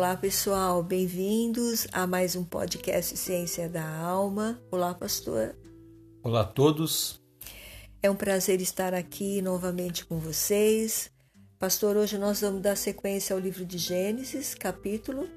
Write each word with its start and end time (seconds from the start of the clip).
Olá, 0.00 0.16
pessoal, 0.16 0.82
bem-vindos 0.82 1.86
a 1.92 2.06
mais 2.06 2.34
um 2.34 2.42
podcast 2.42 3.14
Ciência 3.18 3.68
da 3.68 3.86
Alma. 3.86 4.58
Olá, 4.70 4.94
pastor. 4.94 5.54
Olá 6.22 6.40
a 6.40 6.44
todos. 6.44 7.20
É 8.02 8.10
um 8.10 8.16
prazer 8.16 8.62
estar 8.62 8.94
aqui 8.94 9.42
novamente 9.42 10.06
com 10.06 10.18
vocês. 10.18 11.12
Pastor, 11.58 11.98
hoje 11.98 12.16
nós 12.16 12.40
vamos 12.40 12.62
dar 12.62 12.78
sequência 12.78 13.34
ao 13.36 13.38
livro 13.38 13.62
de 13.62 13.76
Gênesis, 13.76 14.54
capítulo. 14.54 15.28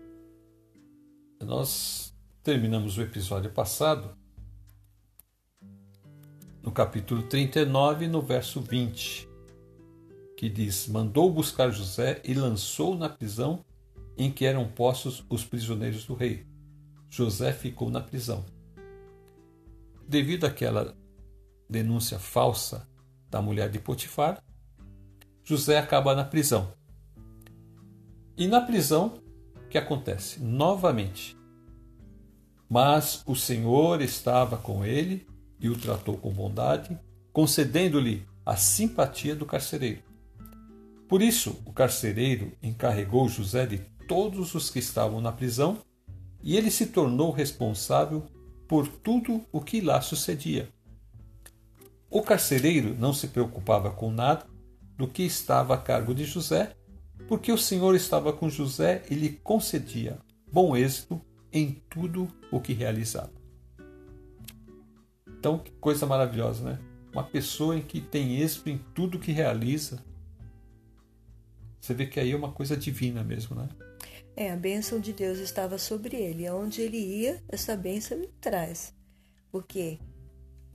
Nós 1.42 2.16
terminamos 2.42 2.98
o 2.98 3.02
episódio 3.02 3.52
passado 3.52 4.16
no 6.62 6.72
capítulo 6.72 7.24
39, 7.24 8.08
no 8.08 8.22
verso 8.22 8.62
20, 8.62 9.28
que 10.38 10.48
diz: 10.48 10.88
Mandou 10.88 11.30
buscar 11.30 11.70
José 11.70 12.22
e 12.24 12.34
lançou 12.34 12.96
na 12.96 13.10
prisão 13.10 13.62
em 14.18 14.32
que 14.32 14.46
eram 14.46 14.68
postos 14.68 15.24
os 15.30 15.44
prisioneiros 15.44 16.06
do 16.06 16.14
rei. 16.14 16.46
José 17.10 17.52
ficou 17.54 17.90
na 17.90 18.02
prisão. 18.02 18.46
Devido 20.08 20.46
àquela 20.46 20.96
denúncia 21.70 22.20
falsa 22.20 22.88
da 23.30 23.42
mulher 23.42 23.70
de 23.70 23.80
Potifar, 23.80 24.44
José 25.44 25.78
acaba 25.78 26.16
na 26.16 26.24
prisão. 26.24 26.74
E 28.38 28.48
na 28.48 28.62
prisão, 28.62 29.20
o 29.56 29.68
que 29.68 29.78
acontece? 29.78 30.40
Novamente. 30.40 31.38
Mas 32.70 33.24
o 33.28 33.36
Senhor 33.36 34.02
estava 34.02 34.58
com 34.58 34.84
ele 34.84 35.28
e 35.60 35.70
o 35.70 35.78
tratou 35.78 36.18
com 36.18 36.32
bondade, 36.32 36.98
concedendo-lhe 37.32 38.26
a 38.46 38.56
simpatia 38.56 39.36
do 39.36 39.46
carcereiro. 39.46 40.02
Por 41.08 41.22
isso, 41.22 41.62
o 41.66 41.72
carcereiro 41.72 42.52
encarregou 42.62 43.30
José 43.30 43.66
de 43.66 43.78
todos 44.08 44.56
os 44.56 44.70
que 44.70 44.80
estavam 44.80 45.22
na 45.22 45.32
prisão, 45.32 45.80
e 46.42 46.58
ele 46.58 46.70
se 46.70 46.88
tornou 46.88 47.32
responsável 47.32 48.24
por 48.68 48.88
tudo 48.88 49.44
o 49.52 49.62
que 49.62 49.82
lá 49.82 50.02
sucedia. 50.02 50.70
O 52.10 52.22
carcereiro 52.22 52.96
não 53.00 53.14
se 53.14 53.28
preocupava 53.28 53.92
com 53.92 54.12
nada 54.12 54.46
do 54.98 55.08
que 55.08 55.24
estava 55.24 55.74
a 55.74 55.78
cargo 55.78 56.14
de 56.14 56.26
José, 56.26 56.76
porque 57.28 57.52
o 57.52 57.58
Senhor 57.58 57.96
estava 57.96 58.34
com 58.34 58.50
José 58.50 59.04
e 59.10 59.16
lhe 59.16 59.30
concedia 59.30 60.20
bom 60.54 60.78
êxito 60.78 61.20
em 61.52 61.82
tudo 61.90 62.28
o 62.52 62.62
que 62.62 62.74
realizava. 62.74 63.32
Então, 65.28 65.58
que 65.58 65.72
coisa 65.72 66.06
maravilhosa, 66.06 66.64
né? 66.64 66.80
Uma 67.12 67.24
pessoa 67.24 67.76
em 67.76 67.82
que 67.82 68.00
tem 68.00 68.40
êxito 68.40 68.70
em 68.70 68.78
tudo 68.94 69.20
que 69.20 69.32
realiza. 69.32 70.04
Você 71.82 71.94
vê 71.94 72.06
que 72.06 72.20
aí 72.20 72.32
é 72.32 72.36
uma 72.36 72.52
coisa 72.52 72.78
divina 72.78 73.24
mesmo, 73.24 73.56
né? 73.56 73.68
É, 74.36 74.52
a 74.52 74.56
bênção 74.56 75.00
de 75.00 75.14
Deus 75.14 75.38
estava 75.40 75.78
sobre 75.78 76.18
ele. 76.18 76.48
Aonde 76.48 76.82
ele 76.82 76.98
ia, 76.98 77.42
essa 77.48 77.76
bênção 77.76 78.18
ele 78.18 78.32
traz. 78.42 78.94
Porque 79.52 80.00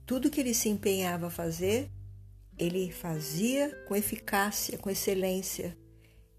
tudo 0.05 0.29
que 0.29 0.39
ele 0.39 0.53
se 0.53 0.69
empenhava 0.69 1.27
a 1.27 1.31
fazer, 1.31 1.91
ele 2.57 2.91
fazia 2.91 3.69
com 3.87 3.95
eficácia, 3.95 4.77
com 4.77 4.89
excelência. 4.89 5.77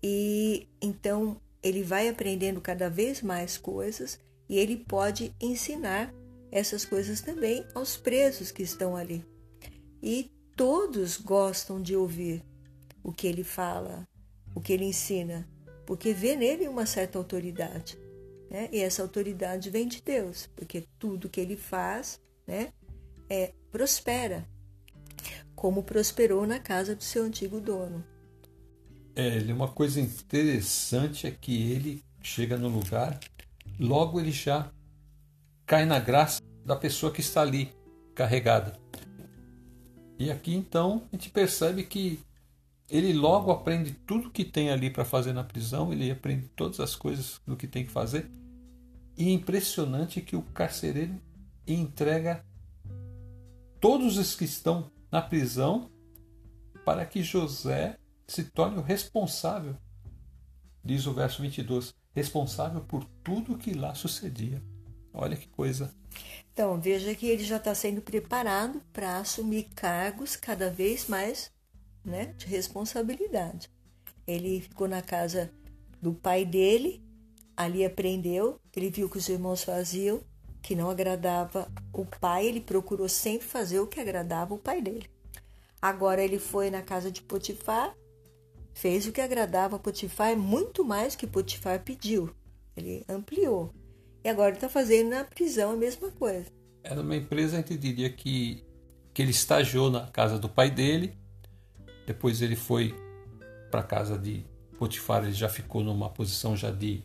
E 0.03 0.69
então 0.81 1.41
ele 1.63 1.83
vai 1.83 2.09
aprendendo 2.09 2.61
cada 2.61 2.89
vez 2.89 3.21
mais 3.21 3.59
coisas 3.59 4.19
e 4.49 4.57
ele 4.57 4.77
pode 4.77 5.35
ensinar 5.41 6.13
essas 6.51 6.85
coisas 6.85 7.21
também 7.21 7.65
aos 7.75 7.97
presos 7.97 8.51
que 8.51 8.63
estão 8.63 8.97
ali. 8.97 9.25
E 10.03 10.31
todos 10.57 11.19
gostam 11.19 11.81
de 11.81 11.95
ouvir 11.95 12.43
o 13.03 13.13
que 13.13 13.27
ele 13.27 13.45
fala, 13.45 14.09
o 14.55 14.61
que 14.61 14.73
ele 14.73 14.85
ensina 14.85 15.49
porque 15.91 16.15
vê 16.15 16.37
nele 16.37 16.69
uma 16.69 16.87
certa 16.87 17.19
autoridade. 17.19 17.99
Né? 18.49 18.69
E 18.71 18.79
essa 18.79 19.03
autoridade 19.03 19.71
vem 19.71 19.89
de 19.89 20.01
Deus, 20.01 20.49
porque 20.55 20.85
tudo 21.01 21.29
que 21.29 21.41
ele 21.41 21.57
faz 21.57 22.21
né, 22.47 22.73
é, 23.29 23.53
prospera, 23.73 24.47
como 25.53 25.83
prosperou 25.83 26.47
na 26.47 26.61
casa 26.61 26.95
do 26.95 27.03
seu 27.03 27.25
antigo 27.25 27.61
dono. 27.61 28.05
É, 29.17 29.41
uma 29.53 29.67
coisa 29.67 30.01
interessante 30.01 31.27
é 31.27 31.33
que 31.33 31.73
ele 31.73 32.05
chega 32.23 32.57
no 32.57 32.69
lugar, 32.69 33.19
logo 33.77 34.21
ele 34.21 34.31
já 34.31 34.71
cai 35.67 35.85
na 35.87 35.99
graça 35.99 36.41
da 36.65 36.77
pessoa 36.77 37.13
que 37.13 37.21
está 37.21 37.41
ali 37.41 37.73
carregada. 38.15 38.79
E 40.21 40.31
aqui 40.31 40.55
então 40.55 41.03
a 41.13 41.17
gente 41.17 41.31
percebe 41.31 41.83
que 41.83 42.21
ele 42.91 43.13
logo 43.13 43.53
aprende 43.53 43.93
tudo 43.93 44.31
que 44.31 44.45
tem 44.45 44.71
ali 44.71 44.91
para 44.91 45.05
fazer 45.05 45.33
na 45.33 45.45
prisão, 45.45 45.93
ele 45.93 46.11
aprende 46.11 46.49
todas 46.49 46.81
as 46.81 46.97
coisas 46.97 47.41
do 47.47 47.57
que 47.57 47.69
tem 47.69 47.85
que 47.85 47.91
fazer. 47.91 48.29
E 49.17 49.29
é 49.29 49.33
impressionante 49.33 50.21
que 50.21 50.35
o 50.35 50.43
carcereiro 50.43 51.15
entrega 51.67 52.45
todos 53.81 54.19
os 54.19 54.35
que 54.35 54.45
estão 54.45 54.91
na 55.11 55.23
prisão 55.23 55.91
para 56.85 57.07
que 57.07 57.23
José 57.23 57.97
se 58.27 58.45
torne 58.45 58.79
o 58.79 58.83
responsável, 58.83 59.77
diz 60.85 61.07
o 61.07 61.13
verso 61.13 61.43
22, 61.43 61.95
responsável 62.15 62.81
por 62.81 63.05
tudo 63.23 63.59
que 63.59 63.73
lá 63.73 63.95
sucedia. 63.95 64.63
Olha 65.13 65.37
que 65.37 65.49
coisa. 65.49 65.93
Então, 66.53 66.81
veja 66.81 67.15
que 67.15 67.27
ele 67.27 67.45
já 67.45 67.57
está 67.57 67.75
sendo 67.75 68.01
preparado 68.01 68.81
para 68.93 69.19
assumir 69.19 69.69
cargos 69.75 70.37
cada 70.37 70.71
vez 70.71 71.09
mais 71.09 71.51
né, 72.05 72.35
de 72.37 72.47
responsabilidade. 72.47 73.71
Ele 74.27 74.61
ficou 74.61 74.89
na 74.89 75.03
casa 75.03 75.51
do 76.01 76.13
pai 76.13 76.45
dele, 76.45 77.03
ali 77.57 77.85
aprendeu, 77.85 78.61
ele 78.75 78.91
viu 78.91 79.09
que 79.09 79.19
os 79.19 79.29
irmãos 79.29 79.65
faziam, 79.65 80.23
que 80.63 80.75
não 80.75 80.91
agradava 80.91 81.71
o 81.93 82.05
pai, 82.05 82.47
ele 82.47 82.61
procurou 82.61 83.09
sempre 83.09 83.47
fazer 83.47 83.81
o 83.81 83.87
que 83.87 84.01
agradava 84.01 84.55
o 84.55 84.59
pai 84.59 84.81
dele. 84.81 85.09
Agora 85.81 86.23
ele 86.23 86.39
foi 86.39 86.71
na 86.71 86.83
casa 86.83 87.11
de 87.11 87.23
Potifar, 87.23 87.95
fez 88.75 89.07
o 89.07 89.13
que 89.13 89.21
agradava 89.21 89.77
a 89.77 89.79
Potifar, 89.79 90.37
muito 90.37 90.85
mais 90.85 91.17
que 91.17 91.27
Potifar 91.27 91.83
pediu. 91.83 92.35
Ele 92.77 93.05
ampliou. 93.09 93.73
E 94.23 94.29
agora 94.29 94.55
está 94.55 94.69
fazendo 94.69 95.11
na 95.11 95.25
prisão 95.25 95.73
a 95.73 95.77
mesma 95.77 96.11
coisa. 96.11 96.47
Era 96.83 97.01
uma 97.01 97.17
empresa, 97.17 97.57
a 97.57 97.61
gente 97.61 97.77
diria 97.77 98.11
que, 98.11 98.65
que 99.13 99.23
ele 99.23 99.31
estagiou 99.31 99.91
na 99.91 100.07
casa 100.07 100.39
do 100.39 100.49
pai 100.49 100.71
dele, 100.71 101.15
depois 102.07 102.43
ele 102.43 102.57
foi 102.57 102.95
para 103.71 103.81
a 103.81 103.85
casa 103.85 104.19
de 104.19 104.45
Potifar, 104.79 105.23
ele 105.23 105.33
já 105.33 105.49
ficou 105.49 105.85
numa 105.85 106.09
posição 106.09 106.57
já 106.57 106.71
de 106.71 107.03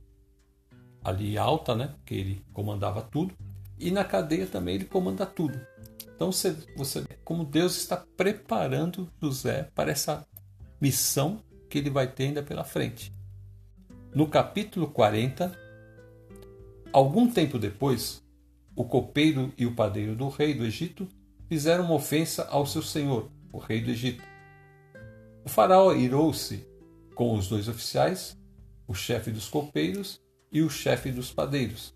ali 1.04 1.38
alta, 1.38 1.76
né? 1.76 1.94
Porque 1.98 2.16
ele 2.16 2.46
comandava 2.54 3.02
tudo. 3.02 3.34
E 3.78 3.92
na 3.92 4.04
cadeia 4.04 4.48
também 4.48 4.76
ele 4.76 4.86
comanda 4.86 5.26
tudo. 5.26 5.60
Então 6.16 6.32
você, 6.32 6.56
você 6.76 7.02
vê 7.02 7.18
como 7.24 7.44
Deus 7.44 7.76
está 7.76 7.98
preparando 8.16 9.12
José 9.22 9.70
para 9.76 9.92
essa 9.92 10.26
missão 10.80 11.42
que 11.70 11.78
ele 11.78 11.90
vai 11.90 12.08
ter 12.08 12.26
ainda 12.26 12.42
pela 12.42 12.64
frente. 12.64 13.14
No 14.14 14.28
capítulo 14.28 14.88
40, 14.88 15.52
algum 16.94 17.30
tempo 17.30 17.60
depois, 17.60 18.24
o 18.74 18.86
copeiro 18.86 19.54
e 19.58 19.66
o 19.66 19.76
padeiro 19.76 20.16
do 20.16 20.30
rei 20.30 20.54
do 20.54 20.66
Egito 20.66 21.08
fizeram 21.50 21.84
uma 21.84 21.96
ofensa 21.96 22.46
ao 22.46 22.66
seu 22.66 22.82
senhor, 22.82 23.30
o 23.52 23.58
rei 23.58 23.82
do 23.82 23.92
Egito. 23.92 24.24
O 25.46 25.50
faraó 25.50 25.94
irou-se 25.94 26.68
com 27.14 27.36
os 27.36 27.48
dois 27.48 27.68
oficiais, 27.68 28.36
o 28.88 28.96
chefe 28.96 29.30
dos 29.30 29.48
copeiros 29.48 30.20
e 30.52 30.64
o 30.64 30.70
chefe 30.72 31.12
dos 31.12 31.32
padeiros, 31.32 31.94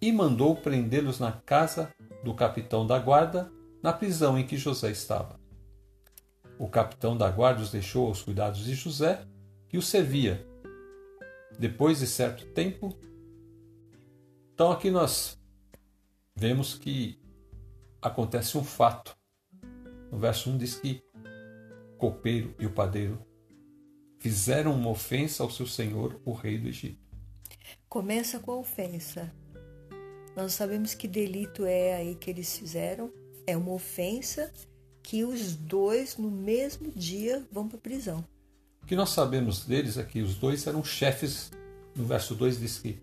e 0.00 0.12
mandou 0.12 0.54
prendê-los 0.54 1.18
na 1.18 1.32
casa 1.32 1.92
do 2.22 2.32
capitão 2.32 2.86
da 2.86 2.96
guarda, 2.96 3.50
na 3.82 3.92
prisão 3.92 4.38
em 4.38 4.46
que 4.46 4.56
José 4.56 4.92
estava. 4.92 5.40
O 6.56 6.68
capitão 6.68 7.16
da 7.16 7.28
guarda 7.28 7.62
os 7.62 7.72
deixou 7.72 8.06
aos 8.06 8.22
cuidados 8.22 8.64
de 8.64 8.74
José, 8.74 9.26
que 9.68 9.76
o 9.76 9.82
servia. 9.82 10.46
Depois 11.58 11.98
de 11.98 12.06
certo 12.06 12.46
tempo, 12.46 12.96
então 14.54 14.70
aqui 14.70 14.88
nós 14.88 15.36
vemos 16.34 16.74
que 16.74 17.20
acontece 18.00 18.56
um 18.56 18.62
fato. 18.62 19.16
No 20.12 20.18
verso 20.18 20.48
1 20.50 20.58
diz 20.58 20.76
que 20.76 21.02
copeiro 21.98 22.54
e 22.58 22.64
o 22.64 22.70
padeiro 22.70 23.20
fizeram 24.18 24.74
uma 24.74 24.90
ofensa 24.90 25.42
ao 25.42 25.50
seu 25.50 25.66
senhor, 25.66 26.20
o 26.24 26.32
rei 26.32 26.58
do 26.58 26.68
Egito. 26.68 26.98
Começa 27.88 28.38
com 28.38 28.52
a 28.52 28.56
ofensa. 28.56 29.32
Nós 30.36 30.52
sabemos 30.52 30.94
que 30.94 31.08
delito 31.08 31.64
é 31.64 31.96
aí 31.96 32.14
que 32.14 32.30
eles 32.30 32.56
fizeram. 32.56 33.12
É 33.46 33.56
uma 33.56 33.72
ofensa 33.72 34.52
que 35.02 35.24
os 35.24 35.56
dois, 35.56 36.16
no 36.16 36.30
mesmo 36.30 36.92
dia, 36.92 37.46
vão 37.50 37.66
para 37.66 37.78
a 37.78 37.80
prisão. 37.80 38.24
O 38.82 38.86
que 38.86 38.94
nós 38.94 39.10
sabemos 39.10 39.64
deles 39.64 39.96
é 39.98 40.04
que 40.04 40.20
os 40.20 40.36
dois 40.36 40.66
eram 40.66 40.84
chefes. 40.84 41.50
No 41.94 42.04
verso 42.04 42.34
2 42.34 42.60
diz 42.60 42.78
que 42.78 43.02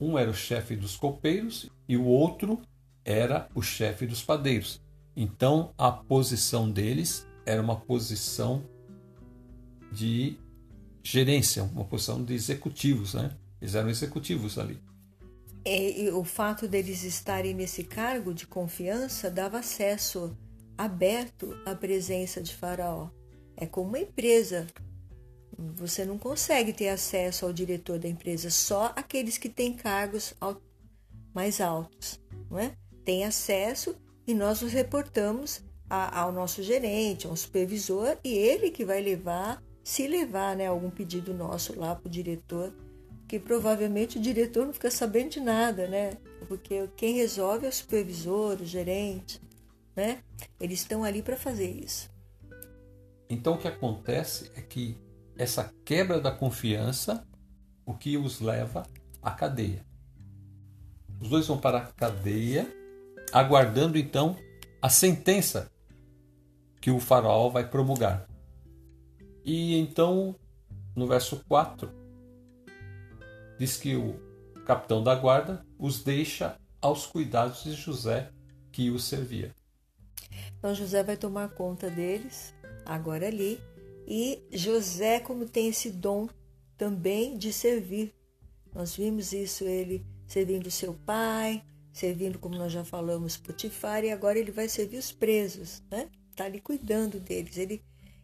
um 0.00 0.18
era 0.18 0.30
o 0.30 0.34
chefe 0.34 0.74
dos 0.74 0.96
copeiros 0.96 1.70
e 1.88 1.96
o 1.96 2.04
outro 2.04 2.60
era 3.04 3.48
o 3.54 3.62
chefe 3.62 4.06
dos 4.06 4.22
padeiros. 4.22 4.80
Então 5.16 5.72
a 5.78 5.92
posição 5.92 6.70
deles 6.70 7.26
era 7.46 7.60
uma 7.60 7.76
posição 7.76 8.64
de 9.92 10.36
gerência, 11.02 11.62
uma 11.62 11.84
posição 11.84 12.24
de 12.24 12.34
executivos, 12.34 13.14
né? 13.14 13.36
Eles 13.60 13.74
eram 13.74 13.88
executivos 13.88 14.58
ali. 14.58 14.78
E, 15.64 16.04
e 16.04 16.10
o 16.10 16.24
fato 16.24 16.68
deles 16.68 17.04
estarem 17.04 17.54
nesse 17.54 17.84
cargo 17.84 18.34
de 18.34 18.46
confiança 18.46 19.30
dava 19.30 19.58
acesso 19.58 20.36
aberto 20.76 21.56
à 21.64 21.74
presença 21.74 22.42
de 22.42 22.54
Faraó. 22.54 23.08
É 23.56 23.66
como 23.66 23.88
uma 23.88 23.98
empresa. 23.98 24.66
Você 25.56 26.04
não 26.04 26.18
consegue 26.18 26.72
ter 26.72 26.88
acesso 26.88 27.46
ao 27.46 27.52
diretor 27.52 27.98
da 27.98 28.08
empresa, 28.08 28.50
só 28.50 28.92
aqueles 28.96 29.38
que 29.38 29.48
têm 29.48 29.72
cargos 29.72 30.34
mais 31.32 31.60
altos, 31.60 32.20
não 32.50 32.58
é? 32.58 32.74
Tem 33.04 33.24
acesso 33.24 33.94
e 34.26 34.34
nós 34.34 34.62
nos 34.62 34.72
reportamos 34.72 35.62
a, 35.94 36.20
ao 36.20 36.32
nosso 36.32 36.62
gerente, 36.62 37.26
ao 37.26 37.36
supervisor, 37.36 38.18
e 38.24 38.32
ele 38.32 38.70
que 38.70 38.84
vai 38.84 39.00
levar, 39.00 39.62
se 39.82 40.06
levar 40.08 40.56
né, 40.56 40.66
algum 40.66 40.90
pedido 40.90 41.32
nosso 41.32 41.78
lá 41.78 41.94
para 41.94 42.08
o 42.08 42.10
diretor, 42.10 42.72
que 43.28 43.38
provavelmente 43.38 44.18
o 44.18 44.20
diretor 44.20 44.66
não 44.66 44.72
fica 44.72 44.90
sabendo 44.90 45.30
de 45.30 45.40
nada, 45.40 45.86
né? 45.86 46.18
Porque 46.48 46.88
quem 46.96 47.14
resolve 47.14 47.66
é 47.66 47.68
o 47.68 47.72
supervisor, 47.72 48.60
o 48.60 48.66
gerente, 48.66 49.40
né? 49.96 50.18
Eles 50.60 50.80
estão 50.80 51.04
ali 51.04 51.22
para 51.22 51.36
fazer 51.36 51.70
isso. 51.70 52.10
Então 53.30 53.54
o 53.54 53.58
que 53.58 53.68
acontece 53.68 54.50
é 54.54 54.60
que 54.60 54.98
essa 55.36 55.72
quebra 55.84 56.20
da 56.20 56.30
confiança, 56.30 57.26
o 57.86 57.94
que 57.94 58.16
os 58.16 58.40
leva 58.40 58.86
à 59.22 59.30
cadeia. 59.30 59.84
Os 61.20 61.28
dois 61.28 61.46
vão 61.46 61.58
para 61.58 61.78
a 61.78 61.86
cadeia, 61.92 62.68
aguardando 63.32 63.96
então 63.96 64.36
a 64.82 64.90
sentença 64.90 65.72
que 66.84 66.90
o 66.90 67.00
faraó 67.00 67.48
vai 67.48 67.66
promulgar. 67.66 68.28
E 69.42 69.74
então, 69.78 70.36
no 70.94 71.06
verso 71.06 71.42
4, 71.48 71.90
diz 73.58 73.78
que 73.78 73.96
o 73.96 74.20
capitão 74.66 75.02
da 75.02 75.14
guarda 75.14 75.64
os 75.78 76.04
deixa 76.04 76.60
aos 76.82 77.06
cuidados 77.06 77.64
de 77.64 77.72
José 77.72 78.30
que 78.70 78.90
os 78.90 79.04
servia. 79.04 79.54
Então 80.58 80.74
José 80.74 81.02
vai 81.02 81.16
tomar 81.16 81.48
conta 81.54 81.88
deles, 81.88 82.54
agora 82.84 83.28
ali, 83.28 83.58
e 84.06 84.42
José, 84.52 85.20
como 85.20 85.48
tem 85.48 85.68
esse 85.68 85.90
dom 85.90 86.28
também 86.76 87.38
de 87.38 87.50
servir. 87.50 88.12
Nós 88.74 88.94
vimos 88.94 89.32
isso, 89.32 89.64
ele 89.64 90.04
servindo 90.26 90.70
seu 90.70 90.92
pai, 90.92 91.64
servindo, 91.94 92.38
como 92.38 92.58
nós 92.58 92.70
já 92.70 92.84
falamos, 92.84 93.38
Potifar, 93.38 94.04
e 94.04 94.10
agora 94.10 94.38
ele 94.38 94.52
vai 94.52 94.68
servir 94.68 94.98
os 94.98 95.10
presos, 95.10 95.82
né? 95.90 96.10
Está 96.34 96.46
ali 96.46 96.60
cuidando 96.60 97.20
deles. 97.20 97.56
Ele, 97.56 97.80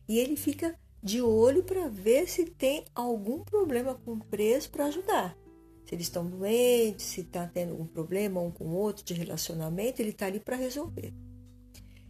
e 0.08 0.18
ele 0.18 0.36
fica 0.36 0.76
de 1.00 1.22
olho 1.22 1.62
para 1.62 1.88
ver 1.88 2.28
se 2.28 2.44
tem 2.44 2.84
algum 2.92 3.44
problema 3.44 3.94
com 3.94 4.14
o 4.14 4.24
preso 4.24 4.68
para 4.68 4.86
ajudar. 4.86 5.36
Se 5.86 5.94
eles 5.94 6.06
estão 6.06 6.26
doentes, 6.26 7.06
se 7.06 7.20
está 7.20 7.46
tendo 7.46 7.70
algum 7.70 7.86
problema 7.86 8.40
um 8.40 8.50
com 8.50 8.64
o 8.64 8.74
outro 8.74 9.04
de 9.04 9.14
relacionamento, 9.14 10.02
ele 10.02 10.10
está 10.10 10.26
ali 10.26 10.40
para 10.40 10.56
resolver. 10.56 11.14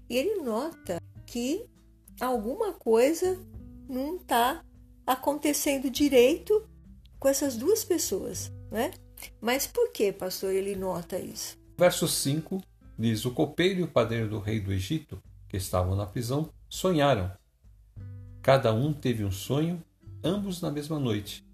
E 0.08 0.17
ele 0.17 0.43
nota 0.43 1.02
que 1.26 1.67
alguma 2.19 2.73
coisa 2.73 3.38
não 3.87 4.17
está 4.17 4.64
acontecendo 5.06 5.91
direito 5.91 6.67
com 7.19 7.29
essas 7.29 7.56
duas 7.56 7.85
pessoas, 7.85 8.50
né? 8.70 8.91
Mas 9.38 9.67
por 9.67 9.93
que, 9.93 10.11
pastor, 10.12 10.55
ele 10.55 10.75
nota 10.75 11.19
isso? 11.19 11.58
Verso 11.76 12.08
5 12.08 12.62
diz: 12.99 13.26
O 13.26 13.32
copeiro 13.32 13.81
e 13.81 13.82
o 13.82 13.88
padeiro 13.88 14.31
do 14.31 14.38
rei 14.38 14.61
do 14.61 14.73
Egito, 14.73 15.23
que 15.50 15.56
estavam 15.56 15.97
na 15.97 16.06
prisão, 16.06 16.49
sonharam. 16.69 17.31
Cada 18.41 18.73
um 18.73 18.93
teve 18.93 19.25
um 19.25 19.32
sonho, 19.32 19.82
ambos 20.23 20.62
na 20.62 20.70
mesma 20.70 20.99
noite, 20.99 21.44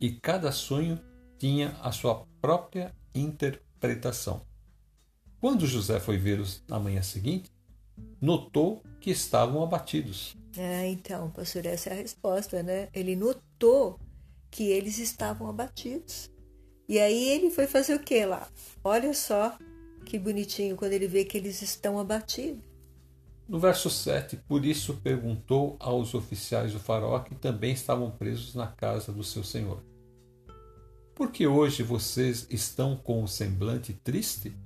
e 0.00 0.10
cada 0.10 0.50
sonho 0.50 0.98
tinha 1.38 1.76
a 1.82 1.92
sua 1.92 2.26
própria 2.40 2.94
interpretação. 3.14 4.40
Quando 5.38 5.66
José 5.66 6.00
foi 6.00 6.16
vê-los 6.16 6.64
na 6.66 6.80
manhã 6.80 7.02
seguinte, 7.02 7.50
notou 8.20 8.82
que 9.00 9.10
estavam 9.10 9.62
abatidos. 9.62 10.34
É, 10.56 10.88
então, 10.88 11.30
pastor, 11.30 11.66
essa 11.66 11.90
é 11.90 11.92
a 11.92 11.96
resposta, 11.96 12.62
né? 12.62 12.88
Ele 12.94 13.14
notou 13.14 14.00
que 14.50 14.64
eles 14.64 14.98
estavam 14.98 15.48
abatidos. 15.48 16.30
E 16.88 16.98
aí 16.98 17.28
ele 17.28 17.50
foi 17.50 17.66
fazer 17.66 17.94
o 17.94 18.00
que 18.00 18.24
lá? 18.24 18.48
Olha 18.82 19.12
só 19.12 19.56
que 20.04 20.18
bonitinho 20.18 20.76
quando 20.76 20.92
ele 20.92 21.06
vê 21.06 21.24
que 21.24 21.36
eles 21.36 21.60
estão 21.62 21.98
abatidos. 21.98 22.71
No 23.52 23.58
verso 23.58 23.90
7, 23.90 24.38
por 24.48 24.64
isso 24.64 24.94
perguntou 25.02 25.76
aos 25.78 26.14
oficiais 26.14 26.72
do 26.72 26.80
faraó 26.80 27.18
que 27.18 27.34
também 27.34 27.74
estavam 27.74 28.10
presos 28.10 28.54
na 28.54 28.66
casa 28.66 29.12
do 29.12 29.22
seu 29.22 29.44
senhor: 29.44 29.84
Por 31.14 31.30
que 31.30 31.46
hoje 31.46 31.82
vocês 31.82 32.46
estão 32.48 32.96
com 32.96 33.22
o 33.22 33.28
semblante 33.28 33.92
triste? 33.92 34.56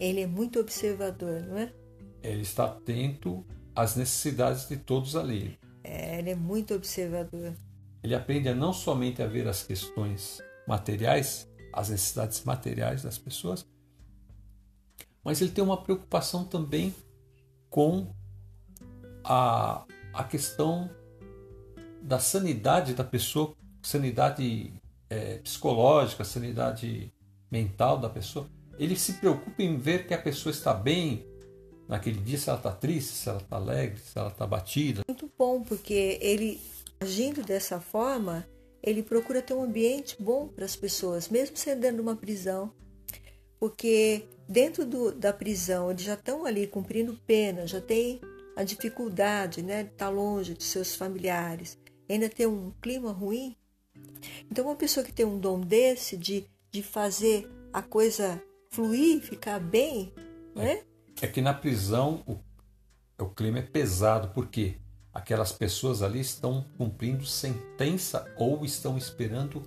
Ele 0.00 0.20
é 0.20 0.26
muito 0.26 0.58
observador, 0.58 1.42
não 1.42 1.58
é? 1.58 1.72
Ele 2.24 2.42
está 2.42 2.64
atento 2.64 3.46
às 3.72 3.94
necessidades 3.94 4.68
de 4.68 4.78
todos 4.78 5.14
ali. 5.14 5.56
É, 5.84 6.18
ele 6.18 6.30
é 6.30 6.34
muito 6.34 6.74
observador. 6.74 7.54
Ele 8.02 8.16
aprende 8.16 8.48
a 8.48 8.54
não 8.54 8.72
somente 8.72 9.22
a 9.22 9.28
ver 9.28 9.46
as 9.46 9.62
questões 9.62 10.42
materiais, 10.66 11.48
as 11.72 11.90
necessidades 11.90 12.42
materiais 12.42 13.04
das 13.04 13.16
pessoas, 13.16 13.64
mas 15.22 15.40
ele 15.40 15.52
tem 15.52 15.62
uma 15.62 15.80
preocupação 15.80 16.44
também 16.44 16.92
com 17.76 18.06
a, 19.22 19.84
a 20.14 20.24
questão 20.24 20.90
da 22.00 22.18
sanidade 22.18 22.94
da 22.94 23.04
pessoa, 23.04 23.54
sanidade 23.82 24.72
é, 25.10 25.36
psicológica, 25.40 26.24
sanidade 26.24 27.12
mental 27.50 27.98
da 27.98 28.08
pessoa. 28.08 28.48
Ele 28.78 28.96
se 28.96 29.12
preocupa 29.12 29.62
em 29.62 29.76
ver 29.76 30.06
que 30.06 30.14
a 30.14 30.18
pessoa 30.18 30.50
está 30.50 30.72
bem 30.72 31.26
naquele 31.86 32.18
dia, 32.18 32.38
se 32.38 32.48
ela 32.48 32.56
está 32.56 32.72
triste, 32.72 33.12
se 33.12 33.28
ela 33.28 33.42
está 33.42 33.56
alegre, 33.56 34.00
se 34.00 34.18
ela 34.18 34.28
está 34.28 34.46
batida. 34.46 35.02
Muito 35.06 35.30
bom, 35.38 35.62
porque 35.62 36.18
ele, 36.22 36.58
agindo 36.98 37.42
dessa 37.42 37.78
forma, 37.78 38.48
ele 38.82 39.02
procura 39.02 39.42
ter 39.42 39.52
um 39.52 39.62
ambiente 39.62 40.16
bom 40.18 40.48
para 40.48 40.64
as 40.64 40.74
pessoas, 40.74 41.28
mesmo 41.28 41.58
sendo 41.58 41.82
dentro 41.82 41.96
de 41.96 42.02
uma 42.02 42.16
prisão. 42.16 42.72
Porque 43.60 44.24
dentro 44.48 44.84
do, 44.84 45.12
da 45.12 45.32
prisão 45.32 45.90
eles 45.90 46.02
já 46.02 46.14
estão 46.14 46.44
ali 46.44 46.66
cumprindo 46.66 47.18
pena, 47.26 47.66
já 47.66 47.80
tem 47.80 48.20
a 48.56 48.62
dificuldade 48.64 49.62
né, 49.62 49.84
de 49.84 49.90
estar 49.90 50.08
longe 50.08 50.54
de 50.54 50.64
seus 50.64 50.94
familiares, 50.94 51.78
ainda 52.08 52.28
ter 52.28 52.46
um 52.46 52.72
clima 52.80 53.12
ruim. 53.12 53.54
Então, 54.50 54.66
uma 54.66 54.76
pessoa 54.76 55.04
que 55.04 55.12
tem 55.12 55.26
um 55.26 55.38
dom 55.38 55.60
desse 55.60 56.16
de, 56.16 56.46
de 56.70 56.82
fazer 56.82 57.48
a 57.72 57.82
coisa 57.82 58.42
fluir, 58.70 59.20
ficar 59.20 59.58
bem, 59.58 60.12
né? 60.54 60.82
É 61.20 61.26
que 61.26 61.40
na 61.40 61.52
prisão 61.52 62.22
o, 62.26 62.38
o 63.22 63.28
clima 63.30 63.58
é 63.58 63.62
pesado, 63.62 64.28
por 64.28 64.48
quê? 64.48 64.76
aquelas 65.16 65.50
pessoas 65.50 66.02
ali 66.02 66.20
estão 66.20 66.62
cumprindo 66.76 67.24
sentença 67.24 68.30
ou 68.36 68.66
estão 68.66 68.98
esperando 68.98 69.62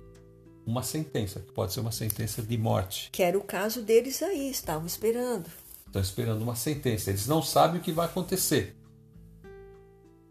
uma 0.70 0.82
sentença, 0.82 1.40
que 1.40 1.52
pode 1.52 1.72
ser 1.72 1.80
uma 1.80 1.92
sentença 1.92 2.40
de 2.42 2.56
morte. 2.56 3.10
Que 3.12 3.22
era 3.22 3.36
o 3.36 3.42
caso 3.42 3.82
deles 3.82 4.22
aí, 4.22 4.50
estavam 4.50 4.86
esperando. 4.86 5.50
Estão 5.86 6.00
esperando 6.00 6.42
uma 6.42 6.54
sentença. 6.54 7.10
Eles 7.10 7.26
não 7.26 7.42
sabem 7.42 7.80
o 7.80 7.82
que 7.82 7.92
vai 7.92 8.06
acontecer. 8.06 8.76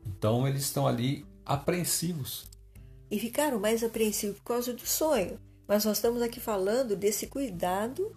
Então 0.05 0.47
eles 0.47 0.63
estão 0.63 0.87
ali 0.87 1.25
apreensivos. 1.45 2.49
E 3.11 3.19
ficaram 3.19 3.59
mais 3.59 3.83
apreensivos 3.83 4.37
por 4.37 4.45
causa 4.45 4.73
do 4.73 4.87
sonho. 4.87 5.39
Mas 5.67 5.85
nós 5.85 5.97
estamos 5.97 6.21
aqui 6.21 6.39
falando 6.39 6.95
desse 6.95 7.27
cuidado 7.27 8.15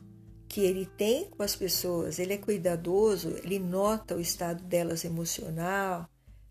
que 0.49 0.61
ele 0.61 0.87
tem 0.87 1.29
com 1.31 1.43
as 1.43 1.57
pessoas. 1.57 2.19
Ele 2.19 2.35
é 2.35 2.39
cuidadoso, 2.39 3.31
ele 3.43 3.59
nota 3.59 4.15
o 4.15 4.21
estado 4.21 4.63
delas 4.63 5.05
emocional, 5.05 6.09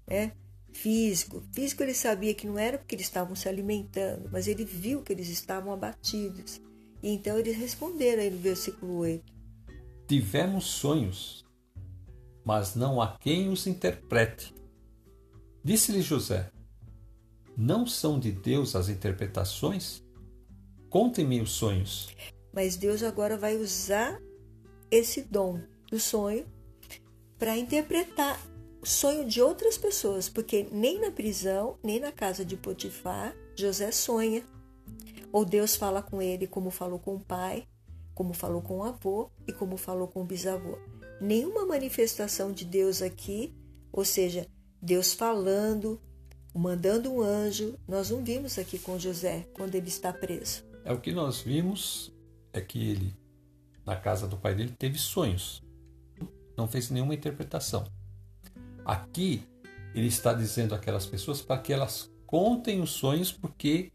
né? 0.07 0.33
Físico. 0.71 1.43
Físico 1.51 1.83
ele 1.83 1.93
sabia 1.93 2.33
que 2.33 2.47
não 2.47 2.57
era 2.57 2.77
porque 2.77 2.95
eles 2.95 3.05
estavam 3.05 3.35
se 3.35 3.47
alimentando, 3.47 4.29
mas 4.31 4.47
ele 4.47 4.65
viu 4.65 5.01
que 5.01 5.13
eles 5.13 5.29
estavam 5.29 5.71
abatidos. 5.73 6.61
E 7.03 7.09
então 7.09 7.37
eles 7.37 7.57
responderam 7.57 8.21
aí 8.21 8.29
no 8.29 8.37
versículo 8.37 8.97
8: 8.97 9.23
Tivemos 10.07 10.65
sonhos, 10.65 11.45
mas 12.43 12.75
não 12.75 13.01
há 13.01 13.17
quem 13.17 13.49
os 13.49 13.67
interprete. 13.67 14.53
Disse-lhe 15.63 16.01
José: 16.01 16.51
Não 17.57 17.85
são 17.85 18.19
de 18.19 18.31
Deus 18.31 18.75
as 18.75 18.89
interpretações? 18.89 20.03
Contem-me 20.89 21.41
os 21.41 21.51
sonhos. 21.51 22.09
Mas 22.53 22.75
Deus 22.75 23.01
agora 23.01 23.37
vai 23.37 23.55
usar 23.55 24.19
esse 24.89 25.21
dom 25.21 25.61
do 25.89 25.99
sonho 25.99 26.45
para 27.39 27.57
interpretar 27.57 28.37
sonho 28.83 29.25
de 29.25 29.41
outras 29.41 29.77
pessoas, 29.77 30.27
porque 30.27 30.67
nem 30.71 30.99
na 30.99 31.11
prisão, 31.11 31.77
nem 31.83 31.99
na 31.99 32.11
casa 32.11 32.43
de 32.43 32.57
Potifar, 32.57 33.35
José 33.55 33.91
sonha. 33.91 34.43
Ou 35.31 35.45
Deus 35.45 35.75
fala 35.75 36.01
com 36.01 36.21
ele 36.21 36.47
como 36.47 36.71
falou 36.71 36.99
com 36.99 37.15
o 37.15 37.19
pai, 37.19 37.67
como 38.13 38.33
falou 38.33 38.61
com 38.61 38.79
o 38.79 38.83
avô 38.83 39.29
e 39.47 39.53
como 39.53 39.77
falou 39.77 40.07
com 40.07 40.21
o 40.21 40.25
bisavô. 40.25 40.77
Nenhuma 41.19 41.65
manifestação 41.65 42.51
de 42.51 42.65
Deus 42.65 43.01
aqui, 43.01 43.53
ou 43.91 44.03
seja, 44.03 44.47
Deus 44.81 45.13
falando, 45.13 46.01
mandando 46.53 47.11
um 47.11 47.21
anjo, 47.21 47.77
nós 47.87 48.09
não 48.09 48.23
vimos 48.23 48.57
aqui 48.57 48.77
com 48.79 48.99
José 48.99 49.47
quando 49.53 49.75
ele 49.75 49.87
está 49.87 50.11
preso. 50.11 50.63
É 50.83 50.91
o 50.91 50.99
que 50.99 51.11
nós 51.11 51.39
vimos 51.41 52.11
é 52.51 52.59
que 52.59 52.89
ele, 52.89 53.15
na 53.85 53.95
casa 53.95 54.27
do 54.27 54.35
pai 54.35 54.55
dele, 54.55 54.73
teve 54.77 54.97
sonhos. 54.97 55.61
Não 56.57 56.67
fez 56.67 56.89
nenhuma 56.89 57.13
interpretação. 57.13 57.85
Aqui 58.85 59.43
ele 59.93 60.07
está 60.07 60.33
dizendo 60.33 60.73
àquelas 60.73 61.05
pessoas 61.05 61.41
para 61.41 61.61
que 61.61 61.73
elas 61.73 62.11
contem 62.25 62.81
os 62.81 62.91
sonhos, 62.91 63.31
porque 63.31 63.91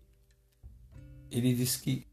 ele 1.31 1.55
diz 1.55 1.76
que 1.76 2.07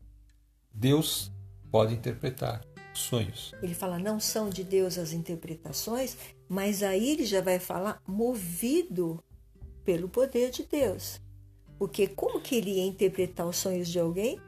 Deus 0.73 1.31
pode 1.69 1.93
interpretar 1.93 2.61
sonhos. 2.93 3.53
Ele 3.61 3.73
fala, 3.73 3.99
não 3.99 4.19
são 4.19 4.49
de 4.49 4.63
Deus 4.63 4.97
as 4.97 5.11
interpretações, 5.11 6.17
mas 6.47 6.83
aí 6.83 7.09
ele 7.09 7.25
já 7.25 7.41
vai 7.41 7.59
falar 7.59 8.01
movido 8.07 9.23
pelo 9.83 10.07
poder 10.07 10.51
de 10.51 10.63
Deus. 10.63 11.19
Porque 11.77 12.07
como 12.07 12.39
que 12.39 12.55
ele 12.55 12.71
ia 12.71 12.85
interpretar 12.85 13.47
os 13.47 13.57
sonhos 13.57 13.87
de 13.89 13.99
alguém 13.99 14.39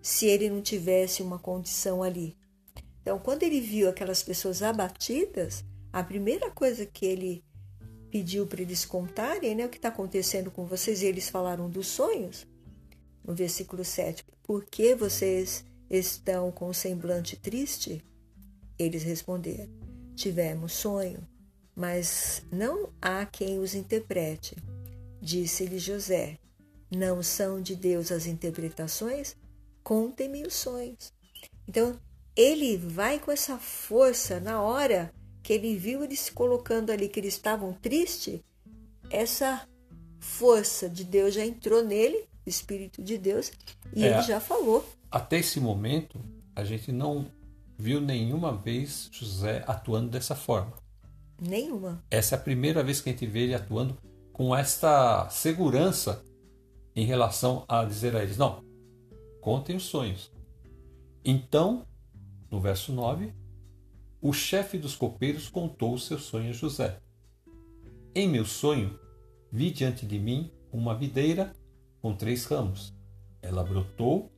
se 0.00 0.26
ele 0.26 0.48
não 0.48 0.62
tivesse 0.62 1.22
uma 1.22 1.38
condição 1.38 2.02
ali? 2.02 2.36
Então, 3.02 3.18
quando 3.18 3.42
ele 3.42 3.60
viu 3.60 3.88
aquelas 3.88 4.22
pessoas 4.22 4.62
abatidas, 4.62 5.64
a 5.92 6.02
primeira 6.02 6.50
coisa 6.50 6.86
que 6.86 7.04
ele 7.04 7.44
pediu 8.10 8.46
para 8.46 8.62
eles 8.62 8.84
contarem, 8.84 9.54
né, 9.54 9.66
o 9.66 9.68
que 9.68 9.76
está 9.76 9.88
acontecendo 9.88 10.50
com 10.50 10.66
vocês, 10.66 11.02
e 11.02 11.06
eles 11.06 11.28
falaram 11.28 11.68
dos 11.68 11.86
sonhos, 11.86 12.46
no 13.24 13.34
versículo 13.34 13.84
7, 13.84 14.24
por 14.42 14.64
que 14.64 14.94
vocês 14.94 15.64
estão 15.90 16.50
com 16.50 16.68
o 16.68 16.74
semblante 16.74 17.36
triste? 17.36 18.02
Eles 18.78 19.02
responderam, 19.02 19.68
tivemos 20.14 20.72
sonho, 20.72 21.26
mas 21.74 22.42
não 22.50 22.90
há 23.00 23.26
quem 23.26 23.58
os 23.58 23.74
interprete. 23.74 24.56
Disse-lhe 25.20 25.78
José, 25.78 26.38
não 26.90 27.22
são 27.22 27.60
de 27.60 27.76
Deus 27.76 28.10
as 28.10 28.26
interpretações? 28.26 29.36
Contem-me 29.82 30.46
os 30.46 30.54
sonhos. 30.54 31.12
Então, 31.66 32.00
ele 32.34 32.76
vai 32.76 33.18
com 33.18 33.30
essa 33.30 33.58
força 33.58 34.40
na 34.40 34.62
hora 34.62 35.12
que 35.48 35.54
ele 35.54 35.78
viu 35.78 36.04
eles 36.04 36.20
se 36.20 36.32
colocando 36.32 36.90
ali, 36.90 37.08
que 37.08 37.18
eles 37.18 37.32
estavam 37.32 37.72
tristes, 37.72 38.38
essa 39.08 39.66
força 40.20 40.90
de 40.90 41.04
Deus 41.04 41.32
já 41.32 41.42
entrou 41.42 41.82
nele, 41.82 42.28
o 42.44 42.50
Espírito 42.50 43.02
de 43.02 43.16
Deus, 43.16 43.50
e 43.96 44.04
é, 44.04 44.08
ele 44.08 44.22
já 44.24 44.40
falou. 44.40 44.86
Até 45.10 45.38
esse 45.38 45.58
momento, 45.58 46.20
a 46.54 46.64
gente 46.64 46.92
não 46.92 47.32
viu 47.78 47.98
nenhuma 47.98 48.54
vez 48.54 49.08
José 49.10 49.64
atuando 49.66 50.10
dessa 50.10 50.34
forma. 50.34 50.74
Nenhuma. 51.40 52.04
Essa 52.10 52.34
é 52.34 52.38
a 52.38 52.42
primeira 52.42 52.82
vez 52.84 53.00
que 53.00 53.08
a 53.08 53.12
gente 53.12 53.26
vê 53.26 53.44
ele 53.44 53.54
atuando 53.54 53.96
com 54.34 54.54
esta 54.54 55.30
segurança 55.30 56.22
em 56.94 57.06
relação 57.06 57.64
a 57.66 57.86
dizer 57.86 58.14
a 58.14 58.22
eles: 58.22 58.36
não, 58.36 58.62
contem 59.40 59.74
os 59.76 59.84
sonhos. 59.84 60.30
Então, 61.24 61.86
no 62.50 62.60
verso 62.60 62.92
9, 62.92 63.32
o 64.20 64.32
chefe 64.32 64.78
dos 64.78 64.96
copeiros 64.96 65.48
contou 65.48 65.94
o 65.94 65.98
seu 65.98 66.18
sonho 66.18 66.50
a 66.50 66.52
José. 66.52 67.00
Em 68.14 68.28
meu 68.28 68.44
sonho, 68.44 68.98
vi 69.50 69.70
diante 69.70 70.04
de 70.04 70.18
mim 70.18 70.50
uma 70.72 70.94
videira 70.94 71.52
com 72.00 72.14
três 72.14 72.44
ramos. 72.44 72.94
Ela 73.40 73.62
brotou, 73.62 74.32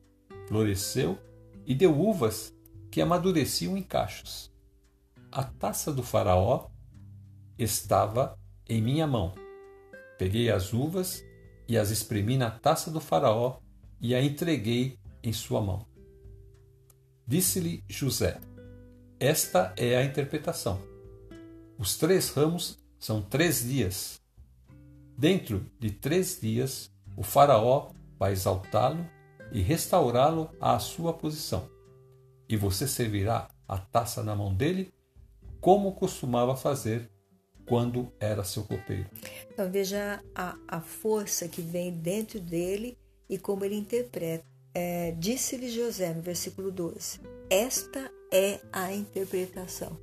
floresceu 0.49 1.19
e 1.67 1.75
deu 1.75 1.99
uvas 1.99 2.55
que 2.91 3.01
amadureciam 3.01 3.77
em 3.77 3.83
cachos. 3.83 4.53
A 5.33 5.45
taça 5.45 5.93
do 5.93 6.03
Faraó 6.03 6.69
estava 7.59 8.39
em 8.69 8.83
minha 8.83 9.07
mão. 9.07 9.33
Peguei 10.19 10.51
as 10.51 10.73
uvas 10.73 11.25
e 11.67 11.79
as 11.79 11.91
espremi 11.91 12.37
na 12.37 12.51
taça 12.51 12.91
do 12.91 13.01
Faraó 13.01 13.61
e 14.01 14.15
a 14.15 14.23
entreguei 14.23 14.99
em 15.23 15.33
sua 15.33 15.63
mão. 15.63 15.87
Disse-lhe 17.27 17.85
José: 17.89 18.41
esta 19.21 19.75
é 19.77 19.97
a 19.97 20.03
interpretação. 20.03 20.81
Os 21.79 21.99
três 21.99 22.31
ramos 22.31 22.79
são 22.99 23.21
três 23.21 23.63
dias. 23.63 24.19
Dentro 25.17 25.67
de 25.79 25.91
três 25.91 26.41
dias, 26.41 26.91
o 27.15 27.23
Faraó 27.23 27.91
vai 28.19 28.33
exaltá-lo 28.33 29.07
e 29.53 29.61
restaurá-lo 29.61 30.51
à 30.59 30.79
sua 30.79 31.13
posição. 31.13 31.69
E 32.49 32.57
você 32.57 32.89
servirá 32.89 33.49
a 33.69 33.77
taça 33.77 34.23
na 34.23 34.35
mão 34.35 34.55
dele, 34.55 34.91
como 35.61 35.93
costumava 35.93 36.57
fazer 36.57 37.11
quando 37.67 38.11
era 38.19 38.43
seu 38.43 38.65
copeiro. 38.65 39.07
Então 39.53 39.71
veja 39.71 40.25
a, 40.35 40.57
a 40.67 40.81
força 40.81 41.47
que 41.47 41.61
vem 41.61 41.93
dentro 41.93 42.41
dele 42.41 42.97
e 43.29 43.39
como 43.39 43.65
ele 43.65 43.77
interpreta. 43.77 44.50
É, 44.75 45.13
Disse-lhe 45.13 45.69
José 45.71 46.13
no 46.15 46.23
versículo 46.23 46.71
12: 46.71 47.21
Esta 47.49 48.11
é 48.33 48.61
a 48.73 48.93
interpretação. 48.93 49.99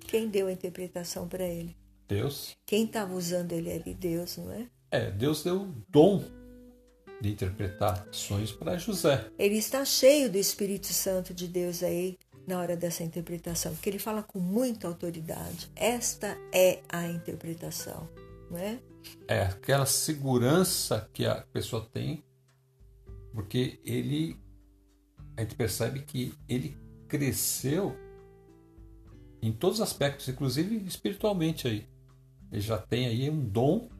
Quem 0.00 0.28
deu 0.28 0.48
a 0.48 0.52
interpretação 0.52 1.28
para 1.28 1.44
ele? 1.44 1.76
Deus. 2.06 2.56
Quem 2.66 2.84
estava 2.84 3.14
usando 3.14 3.52
ele 3.52 3.72
ali? 3.72 3.94
Deus, 3.94 4.36
não 4.36 4.52
é? 4.52 4.66
É, 4.90 5.10
Deus 5.10 5.42
deu 5.42 5.62
o 5.62 5.74
dom 5.88 6.22
de 7.20 7.30
interpretar 7.30 8.06
sonhos 8.12 8.52
para 8.52 8.76
José. 8.76 9.30
Ele 9.38 9.56
está 9.56 9.84
cheio 9.84 10.30
do 10.30 10.36
Espírito 10.36 10.88
Santo 10.88 11.32
de 11.32 11.48
Deus 11.48 11.82
aí 11.82 12.18
na 12.46 12.60
hora 12.60 12.76
dessa 12.76 13.02
interpretação, 13.02 13.72
porque 13.72 13.88
ele 13.88 13.98
fala 13.98 14.22
com 14.22 14.38
muita 14.38 14.86
autoridade. 14.86 15.70
Esta 15.74 16.36
é 16.52 16.80
a 16.88 17.06
interpretação, 17.08 18.08
não 18.50 18.58
é? 18.58 18.78
É 19.26 19.42
aquela 19.42 19.86
segurança 19.86 21.08
que 21.12 21.26
a 21.26 21.36
pessoa 21.52 21.88
tem, 21.92 22.22
porque 23.34 23.80
ele 23.84 24.38
a 25.36 25.42
gente 25.42 25.56
percebe 25.56 26.02
que 26.02 26.32
ele 26.48 26.78
cresceu 27.08 27.96
em 29.42 29.52
todos 29.52 29.80
os 29.80 29.82
aspectos, 29.82 30.28
inclusive 30.28 30.76
espiritualmente 30.86 31.66
aí. 31.66 31.88
Ele 32.52 32.60
já 32.60 32.78
tem 32.78 33.06
aí 33.06 33.28
um 33.28 33.44
dom 33.44 33.90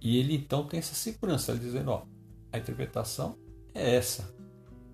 e 0.00 0.18
ele 0.18 0.34
então 0.34 0.68
tem 0.68 0.78
essa 0.78 0.94
segurança, 0.94 1.52
ele 1.52 1.60
dizendo, 1.60 1.90
ó, 1.90 2.06
a 2.52 2.58
interpretação 2.58 3.38
é 3.74 3.96
essa. 3.96 4.32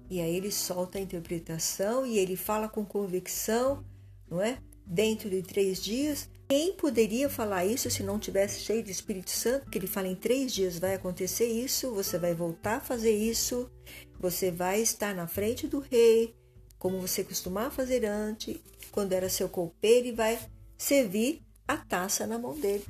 E 0.09 0.21
aí 0.21 0.37
ele 0.37 0.53
solta 0.53 0.99
a 0.99 1.01
interpretação 1.01 2.07
e 2.07 2.17
ele 2.17 2.37
fala 2.37 2.69
com 2.69 2.85
convicção, 2.85 3.85
não 4.31 4.41
é? 4.41 4.59
Dentro 4.87 5.29
de 5.29 5.43
três 5.43 5.83
dias. 5.83 6.30
Quem 6.51 6.73
poderia 6.73 7.31
falar 7.31 7.65
isso 7.65 7.89
se 7.89 8.03
não 8.03 8.19
tivesse 8.19 8.59
cheio 8.63 8.83
de 8.83 8.91
Espírito 8.91 9.31
Santo? 9.31 9.71
Que 9.71 9.79
ele 9.79 9.87
fala 9.87 10.09
em 10.09 10.17
três 10.17 10.53
dias 10.53 10.81
vai 10.81 10.95
acontecer 10.97 11.47
isso, 11.47 11.95
você 11.95 12.19
vai 12.19 12.35
voltar 12.35 12.79
a 12.79 12.81
fazer 12.81 13.13
isso, 13.13 13.71
você 14.19 14.51
vai 14.51 14.81
estar 14.81 15.15
na 15.15 15.29
frente 15.29 15.69
do 15.69 15.79
rei, 15.79 16.35
como 16.77 17.01
você 17.01 17.23
costumava 17.23 17.71
fazer 17.71 18.05
antes, 18.05 18.57
quando 18.91 19.13
era 19.13 19.29
seu 19.29 19.49
copeiro, 19.49 20.09
e 20.09 20.13
vai 20.13 20.41
servir 20.77 21.41
a 21.69 21.77
taça 21.77 22.27
na 22.27 22.37
mão 22.37 22.59
dele. 22.59 22.85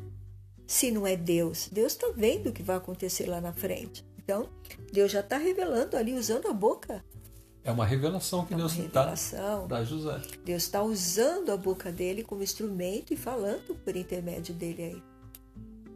Se 0.66 0.90
não 0.90 1.06
é 1.06 1.14
Deus, 1.14 1.68
Deus 1.70 1.92
está 1.92 2.10
vendo 2.16 2.48
o 2.48 2.52
que 2.54 2.62
vai 2.62 2.78
acontecer 2.78 3.26
lá 3.26 3.42
na 3.42 3.52
frente. 3.52 4.02
Então, 4.16 4.48
Deus 4.90 5.12
já 5.12 5.20
está 5.20 5.36
revelando 5.36 5.98
ali, 5.98 6.14
usando 6.14 6.48
a 6.48 6.54
boca. 6.54 7.04
É 7.62 7.70
uma 7.70 7.84
revelação 7.84 8.44
que 8.46 8.54
é 8.54 8.56
Deus 8.56 8.76
está 8.76 9.14
para 9.68 9.84
José. 9.84 10.20
Deus 10.44 10.62
está 10.62 10.82
usando 10.82 11.50
a 11.50 11.56
boca 11.56 11.92
dele 11.92 12.22
como 12.22 12.42
instrumento 12.42 13.12
e 13.12 13.16
falando 13.16 13.74
por 13.84 13.94
intermédio 13.94 14.54
dele 14.54 14.82
aí. 14.82 15.02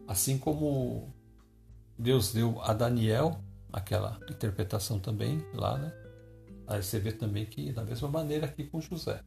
Assim 0.07 0.37
como 0.37 1.13
Deus 1.99 2.33
deu 2.33 2.61
a 2.61 2.75
Daniel 2.75 3.41
aquela 3.73 4.21
interpretação 4.31 5.01
também 5.01 5.45
lá, 5.55 5.79
né? 5.79 5.93
Aí 6.67 6.83
você 6.83 6.99
vê 6.99 7.13
também 7.13 7.45
que 7.45 7.73
da 7.73 7.83
mesma 7.83 8.09
maneira 8.09 8.47
aqui 8.47 8.65
com 8.65 8.81
José. 8.81 9.21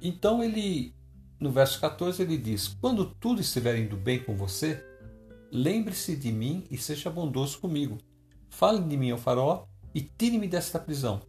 Então 0.00 0.42
ele, 0.42 0.94
no 1.40 1.50
verso 1.50 1.80
14, 1.80 2.22
ele 2.22 2.38
diz: 2.38 2.68
Quando 2.68 3.06
tudo 3.14 3.40
estiver 3.40 3.76
indo 3.76 3.96
bem 3.96 4.22
com 4.22 4.36
você, 4.36 4.84
lembre-se 5.50 6.14
de 6.16 6.30
mim 6.30 6.66
e 6.70 6.78
seja 6.78 7.10
bondoso 7.10 7.58
comigo. 7.58 7.98
Fale 8.48 8.82
de 8.82 8.96
mim 8.96 9.10
ao 9.10 9.18
faraó 9.18 9.66
e 9.94 10.00
tire-me 10.00 10.46
desta 10.46 10.78
prisão, 10.78 11.20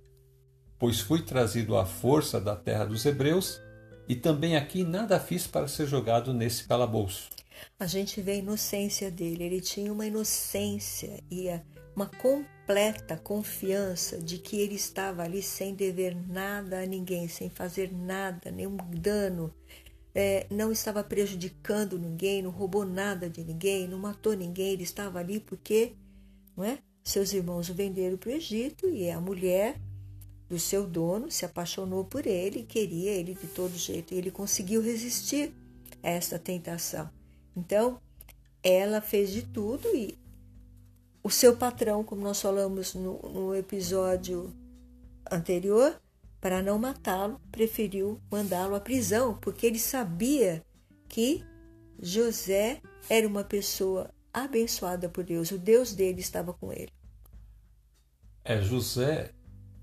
pois 0.80 1.00
fui 1.02 1.22
trazido 1.22 1.78
à 1.78 1.86
força 1.86 2.40
da 2.40 2.56
terra 2.56 2.86
dos 2.86 3.06
hebreus 3.06 3.62
e 4.08 4.16
também 4.16 4.56
aqui 4.56 4.84
nada 4.84 5.20
fiz 5.20 5.46
para 5.46 5.68
ser 5.68 5.86
jogado 5.86 6.34
nesse 6.34 6.68
calabouço. 6.68 7.30
A 7.78 7.86
gente 7.86 8.22
vê 8.22 8.32
a 8.32 8.36
inocência 8.36 9.12
dele, 9.12 9.44
ele 9.44 9.62
tinha 9.62 9.92
uma 9.92 10.06
inocência 10.06 11.22
e 11.30 11.48
uma 11.96 12.06
completa 12.06 13.18
confiança 13.18 14.18
de 14.18 14.38
que 14.38 14.58
ele 14.60 14.76
estava 14.76 15.24
ali 15.24 15.44
sem 15.44 15.76
dever 15.76 16.16
nada 16.16 16.82
a 16.82 16.86
ninguém, 16.86 17.28
sem 17.28 17.50
fazer 17.50 17.92
nada, 17.92 18.50
nenhum 18.50 18.78
dano, 18.78 19.54
é, 20.16 20.48
não 20.50 20.72
estava 20.72 21.04
prejudicando 21.04 22.00
ninguém, 22.00 22.42
não 22.42 22.52
roubou 22.52 22.86
nada 22.86 23.30
de 23.30 23.44
ninguém, 23.44 23.88
não 23.88 24.00
matou 24.00 24.34
ninguém, 24.34 24.74
ele 24.74 24.84
estava 24.84 25.20
ali 25.20 25.40
porque 25.40 25.94
não 26.56 26.64
é? 26.64 26.80
seus 27.04 27.34
irmãos 27.34 27.70
o 27.70 27.74
venderam 27.74 28.18
para 28.18 28.30
o 28.30 28.34
Egito 28.34 28.90
e 28.90 29.10
a 29.10 29.20
mulher 29.20 29.76
do 30.50 30.60
seu 30.60 30.88
dono 30.88 31.30
se 31.30 31.46
apaixonou 31.46 32.04
por 32.04 32.26
ele, 32.26 32.64
queria 32.64 33.12
ele 33.12 33.36
de 33.36 33.48
todo 33.48 33.78
jeito, 33.78 34.14
e 34.14 34.18
ele 34.18 34.32
conseguiu 34.32 34.82
resistir 34.82 35.54
a 36.02 36.10
esta 36.10 36.40
tentação. 36.40 37.10
Então, 37.56 38.02
ela 38.64 39.00
fez 39.00 39.30
de 39.30 39.44
tudo 39.44 39.88
e 39.96 40.18
o 41.24 41.30
seu 41.30 41.56
patrão, 41.56 42.04
como 42.04 42.22
nós 42.22 42.42
falamos 42.42 42.96
no, 42.96 43.20
no 43.30 43.56
episódio 43.56 44.54
anterior, 45.30 46.02
para 46.42 46.64
não 46.64 46.80
matá-lo, 46.80 47.40
preferiu 47.52 48.20
mandá-lo 48.32 48.74
à 48.74 48.80
prisão, 48.80 49.38
porque 49.40 49.68
ele 49.68 49.78
sabia 49.78 50.64
que 51.08 51.44
José 52.02 52.82
era 53.10 53.28
uma 53.28 53.44
pessoa 53.44 54.10
abençoada 54.34 55.10
por 55.10 55.24
Deus, 55.24 55.52
o 55.52 55.58
Deus 55.58 55.94
dele 55.94 56.22
estava 56.22 56.54
com 56.54 56.72
ele. 56.72 56.92
É, 58.44 58.62
José, 58.62 59.32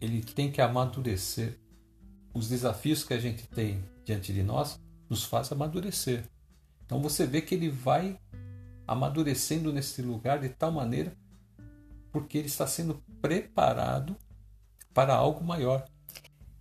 ele 0.01 0.23
tem 0.23 0.51
que 0.51 0.61
amadurecer. 0.61 1.59
Os 2.35 2.49
desafios 2.49 3.03
que 3.03 3.15
a 3.15 3.19
gente 3.19 3.47
tem 3.49 3.83
diante 4.05 4.33
de 4.33 4.43
nós 4.43 4.81
nos 5.09 5.25
faz 5.25 5.51
amadurecer. 5.51 6.25
Então 6.85 7.01
você 7.01 7.27
vê 7.27 7.41
que 7.41 7.55
ele 7.55 7.69
vai 7.69 8.19
amadurecendo 8.87 9.73
nesse 9.73 10.03
lugar 10.03 10.39
de 10.41 10.49
tal 10.49 10.71
maneira 10.71 11.17
porque 12.13 12.39
ele 12.39 12.47
está 12.47 12.67
sendo 12.67 13.03
preparado 13.21 14.17
para 14.95 15.15
algo 15.15 15.45
maior. 15.45 15.85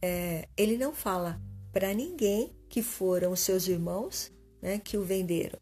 É, 0.01 0.47
ele 0.57 0.77
não 0.77 0.93
fala 0.93 1.39
para 1.71 1.93
ninguém 1.93 2.53
que 2.67 2.81
foram 2.81 3.31
os 3.31 3.39
seus 3.39 3.67
irmãos 3.67 4.31
né, 4.61 4.79
que 4.79 4.97
o 4.97 5.03
venderam. 5.03 5.59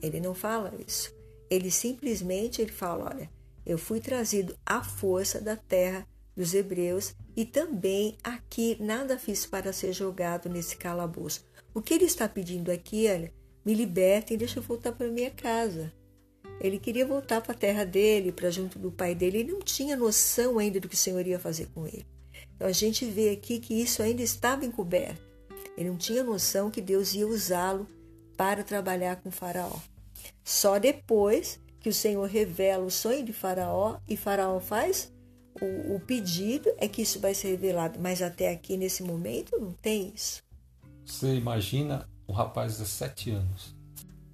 Ele 0.00 0.20
não 0.20 0.34
fala 0.34 0.72
isso. 0.86 1.14
Ele 1.50 1.70
simplesmente 1.70 2.62
ele 2.62 2.72
fala, 2.72 3.10
olha, 3.14 3.30
eu 3.66 3.76
fui 3.76 4.00
trazido 4.00 4.56
à 4.64 4.82
força 4.82 5.40
da 5.40 5.56
terra 5.56 6.06
dos 6.36 6.54
hebreus 6.54 7.14
e 7.36 7.44
também 7.44 8.16
aqui 8.22 8.76
nada 8.80 9.18
fiz 9.18 9.46
para 9.46 9.72
ser 9.72 9.92
jogado 9.92 10.48
nesse 10.48 10.76
calabouço. 10.76 11.44
O 11.72 11.80
que 11.80 11.94
ele 11.94 12.04
está 12.04 12.28
pedindo 12.28 12.70
aqui, 12.70 13.08
olha, 13.08 13.32
me 13.64 13.74
libertem, 13.74 14.36
deixa 14.36 14.58
eu 14.58 14.62
voltar 14.62 14.92
para 14.92 15.08
minha 15.08 15.30
casa. 15.30 15.92
Ele 16.60 16.78
queria 16.78 17.06
voltar 17.06 17.40
para 17.40 17.52
a 17.52 17.58
terra 17.58 17.84
dele, 17.84 18.30
para 18.30 18.50
junto 18.50 18.78
do 18.78 18.92
pai 18.92 19.14
dele. 19.14 19.38
Ele 19.38 19.52
não 19.52 19.60
tinha 19.60 19.96
noção 19.96 20.58
ainda 20.58 20.78
do 20.78 20.88
que 20.88 20.94
o 20.94 20.98
Senhor 20.98 21.26
ia 21.26 21.38
fazer 21.38 21.66
com 21.74 21.86
ele. 21.86 22.06
Então 22.54 22.68
a 22.68 22.72
gente 22.72 23.04
vê 23.04 23.30
aqui 23.30 23.58
que 23.58 23.74
isso 23.74 24.02
ainda 24.02 24.22
estava 24.22 24.64
encoberto. 24.64 25.20
Ele 25.76 25.88
não 25.88 25.96
tinha 25.96 26.22
noção 26.22 26.70
que 26.70 26.80
Deus 26.80 27.14
ia 27.14 27.26
usá-lo 27.26 27.88
para 28.36 28.62
trabalhar 28.62 29.16
com 29.16 29.30
Faraó. 29.30 29.78
Só 30.44 30.78
depois 30.78 31.58
que 31.80 31.88
o 31.88 31.94
Senhor 31.94 32.24
revela 32.26 32.84
o 32.84 32.90
sonho 32.90 33.24
de 33.24 33.32
Faraó 33.32 33.98
e 34.08 34.16
Faraó 34.16 34.60
faz 34.60 35.12
o, 35.60 35.96
o 35.96 36.00
pedido 36.00 36.70
é 36.78 36.88
que 36.88 37.02
isso 37.02 37.20
vai 37.20 37.34
ser 37.34 37.48
revelado. 37.48 37.98
Mas 38.00 38.22
até 38.22 38.50
aqui, 38.50 38.76
nesse 38.76 39.02
momento, 39.02 39.58
não 39.58 39.72
tem 39.72 40.12
isso. 40.14 40.42
Você 41.04 41.34
imagina 41.34 42.08
um 42.28 42.32
rapaz 42.32 42.78
de 42.78 42.86
sete 42.86 43.30
anos 43.30 43.74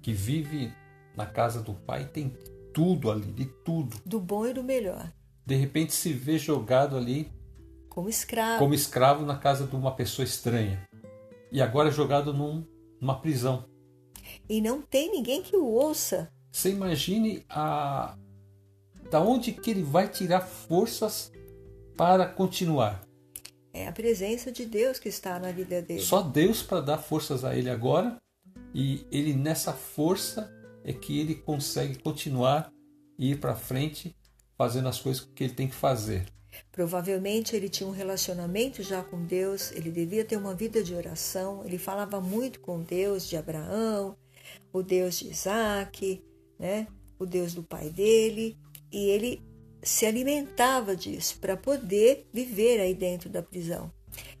que 0.01 0.13
vive 0.13 0.73
na 1.15 1.25
casa 1.25 1.61
do 1.61 1.73
pai 1.73 2.05
tem 2.05 2.35
tudo 2.73 3.11
ali, 3.11 3.31
de 3.31 3.45
tudo. 3.45 3.97
Do 4.05 4.19
bom 4.19 4.47
e 4.47 4.53
do 4.53 4.63
melhor. 4.63 5.11
De 5.45 5.55
repente 5.55 5.93
se 5.93 6.13
vê 6.13 6.37
jogado 6.37 6.95
ali 6.95 7.31
como 7.89 8.07
escravo. 8.07 8.59
Como 8.59 8.73
escravo 8.73 9.25
na 9.25 9.37
casa 9.37 9.67
de 9.67 9.75
uma 9.75 9.93
pessoa 9.93 10.23
estranha. 10.23 10.87
E 11.51 11.61
agora 11.61 11.91
jogado 11.91 12.33
num, 12.33 12.65
numa 13.01 13.19
prisão. 13.19 13.65
E 14.47 14.61
não 14.61 14.81
tem 14.81 15.11
ninguém 15.11 15.41
que 15.41 15.57
o 15.57 15.65
ouça. 15.65 16.31
Você 16.51 16.69
imagine 16.69 17.43
a 17.49 18.17
da 19.11 19.19
onde 19.19 19.51
que 19.51 19.69
ele 19.69 19.83
vai 19.83 20.07
tirar 20.07 20.39
forças 20.39 21.31
para 21.97 22.25
continuar. 22.25 23.05
É 23.73 23.85
a 23.87 23.91
presença 23.91 24.51
de 24.51 24.65
Deus 24.65 24.99
que 24.99 25.09
está 25.09 25.37
na 25.37 25.51
vida 25.51 25.81
dele. 25.81 26.01
Só 26.01 26.21
Deus 26.21 26.63
para 26.63 26.79
dar 26.79 26.97
forças 26.97 27.43
a 27.43 27.55
ele 27.55 27.69
agora. 27.69 28.17
E 28.73 29.05
ele 29.11 29.33
nessa 29.33 29.73
força 29.73 30.49
é 30.83 30.93
que 30.93 31.19
ele 31.19 31.35
consegue 31.35 31.99
continuar 31.99 32.71
e 33.19 33.31
ir 33.31 33.39
para 33.39 33.53
frente 33.53 34.15
fazendo 34.57 34.87
as 34.87 34.99
coisas 34.99 35.27
que 35.35 35.43
ele 35.43 35.53
tem 35.53 35.67
que 35.67 35.75
fazer. 35.75 36.25
Provavelmente 36.71 37.55
ele 37.55 37.67
tinha 37.67 37.87
um 37.87 37.93
relacionamento 37.93 38.81
já 38.81 39.03
com 39.03 39.25
Deus, 39.25 39.71
ele 39.73 39.91
devia 39.91 40.23
ter 40.23 40.37
uma 40.37 40.55
vida 40.55 40.81
de 40.83 40.93
oração, 40.93 41.63
ele 41.65 41.77
falava 41.77 42.21
muito 42.21 42.59
com 42.61 42.81
Deus 42.81 43.27
de 43.27 43.35
Abraão, 43.35 44.17
o 44.71 44.81
Deus 44.81 45.19
de 45.19 45.29
Isaac, 45.29 46.23
né? 46.57 46.87
o 47.17 47.25
Deus 47.25 47.53
do 47.53 47.63
pai 47.63 47.89
dele, 47.89 48.57
e 48.91 49.09
ele 49.09 49.41
se 49.83 50.05
alimentava 50.05 50.95
disso 50.95 51.39
para 51.39 51.57
poder 51.57 52.27
viver 52.31 52.79
aí 52.79 52.93
dentro 52.93 53.29
da 53.29 53.41
prisão. 53.41 53.91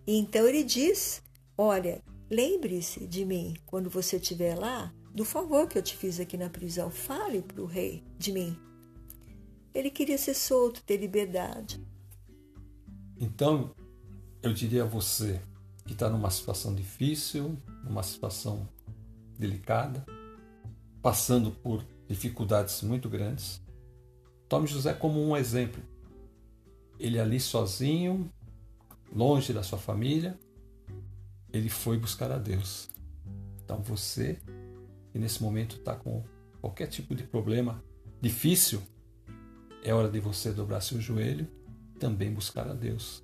E 0.05 0.17
então 0.17 0.47
ele 0.47 0.63
diz: 0.63 1.21
Olha, 1.57 2.01
lembre-se 2.29 3.07
de 3.07 3.25
mim 3.25 3.55
quando 3.65 3.89
você 3.89 4.17
estiver 4.17 4.55
lá, 4.55 4.93
do 5.13 5.25
favor 5.25 5.67
que 5.67 5.77
eu 5.77 5.83
te 5.83 5.95
fiz 5.95 6.19
aqui 6.19 6.37
na 6.37 6.49
prisão. 6.49 6.89
Fale 6.89 7.41
para 7.41 7.61
o 7.61 7.65
rei 7.65 8.03
de 8.17 8.31
mim. 8.31 8.57
Ele 9.73 9.89
queria 9.89 10.17
ser 10.17 10.33
solto, 10.33 10.83
ter 10.83 10.97
liberdade. 10.97 11.81
Então, 13.17 13.73
eu 14.41 14.53
diria 14.53 14.83
a 14.83 14.87
você 14.87 15.39
que 15.85 15.93
está 15.93 16.09
numa 16.09 16.29
situação 16.29 16.73
difícil, 16.73 17.57
numa 17.83 18.03
situação 18.03 18.67
delicada, 19.37 20.05
passando 21.01 21.51
por 21.51 21.85
dificuldades 22.07 22.81
muito 22.81 23.09
grandes, 23.09 23.61
tome 24.51 24.67
José 24.67 24.93
como 24.93 25.25
um 25.25 25.37
exemplo. 25.37 25.81
Ele 26.99 27.17
ali 27.17 27.39
sozinho, 27.39 28.29
longe 29.15 29.53
da 29.53 29.63
sua 29.63 29.79
família, 29.79 30.37
ele 31.53 31.69
foi 31.69 31.97
buscar 31.97 32.29
a 32.33 32.37
Deus. 32.37 32.89
Então 33.63 33.81
você 33.81 34.37
e 35.15 35.19
nesse 35.19 35.41
momento 35.41 35.77
está 35.77 35.95
com 35.95 36.21
qualquer 36.59 36.87
tipo 36.87 37.15
de 37.15 37.23
problema 37.23 37.81
difícil, 38.19 38.83
é 39.85 39.93
hora 39.93 40.09
de 40.09 40.19
você 40.19 40.51
dobrar 40.51 40.81
seu 40.81 40.99
joelho 40.99 41.47
e 41.95 41.97
também 41.97 42.33
buscar 42.33 42.67
a 42.67 42.73
Deus. 42.73 43.23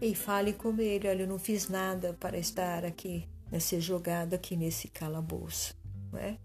E 0.00 0.14
fale 0.14 0.52
com 0.52 0.80
ele, 0.80 1.08
olha, 1.08 1.22
eu 1.24 1.28
não 1.28 1.40
fiz 1.40 1.68
nada 1.68 2.16
para 2.20 2.38
estar 2.38 2.84
aqui, 2.84 3.28
né, 3.50 3.58
ser 3.58 3.80
jogado 3.80 4.34
aqui 4.34 4.56
nesse 4.56 4.86
calabouço. 4.86 5.74
Né? 6.12 6.38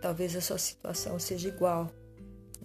Talvez 0.00 0.36
a 0.36 0.40
sua 0.40 0.56
situação 0.56 1.18
seja 1.18 1.48
igual, 1.48 1.92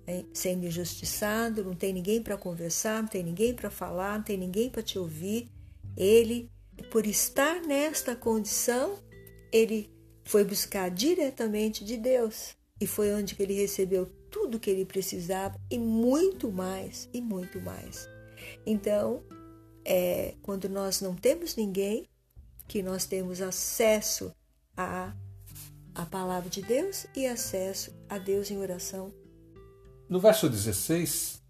né? 0.10 0.26
sendo 0.34 0.66
injustiçado, 0.66 1.64
não 1.64 1.76
tem 1.76 1.94
ninguém 1.94 2.20
para 2.20 2.36
conversar, 2.36 3.04
não 3.04 3.10
tem 3.10 3.24
ninguém 3.24 3.54
para 3.54 3.70
falar, 3.70 4.18
não 4.18 4.24
tem 4.24 4.38
ninguém 4.38 4.68
para 4.68 4.82
te 4.82 4.98
ouvir. 4.98 5.48
Ele, 5.96 6.50
por 6.90 7.06
estar 7.06 7.62
nesta 7.62 8.16
condição, 8.16 8.98
ele 9.52 9.94
foi 10.24 10.44
buscar 10.44 10.90
diretamente 10.90 11.86
de 11.86 11.96
Deus 11.96 12.56
e 12.82 12.88
foi 12.88 13.14
onde 13.14 13.36
que 13.36 13.44
ele 13.44 13.54
recebeu 13.54 14.08
tudo 14.32 14.60
que 14.60 14.70
ele 14.70 14.84
precisava 14.84 15.60
e 15.70 15.78
muito 15.78 16.52
mais, 16.52 17.08
e 17.14 17.22
muito 17.22 17.62
mais. 17.62 18.10
Então, 18.66 19.24
é 19.86 20.34
quando 20.42 20.68
nós 20.68 21.02
não 21.02 21.16
temos 21.16 21.56
ninguém, 21.56 22.08
que 22.68 22.82
nós 22.82 23.06
temos 23.06 23.42
acesso 23.42 24.32
à, 24.76 25.14
à 25.94 26.06
palavra 26.06 26.50
de 26.50 26.62
Deus 26.62 27.06
e 27.16 27.26
acesso 27.28 27.92
a 28.08 28.18
Deus 28.18 28.50
em 28.50 28.58
oração. 28.58 29.12
No 30.10 30.20
verso 30.20 30.50
16, 30.50 31.42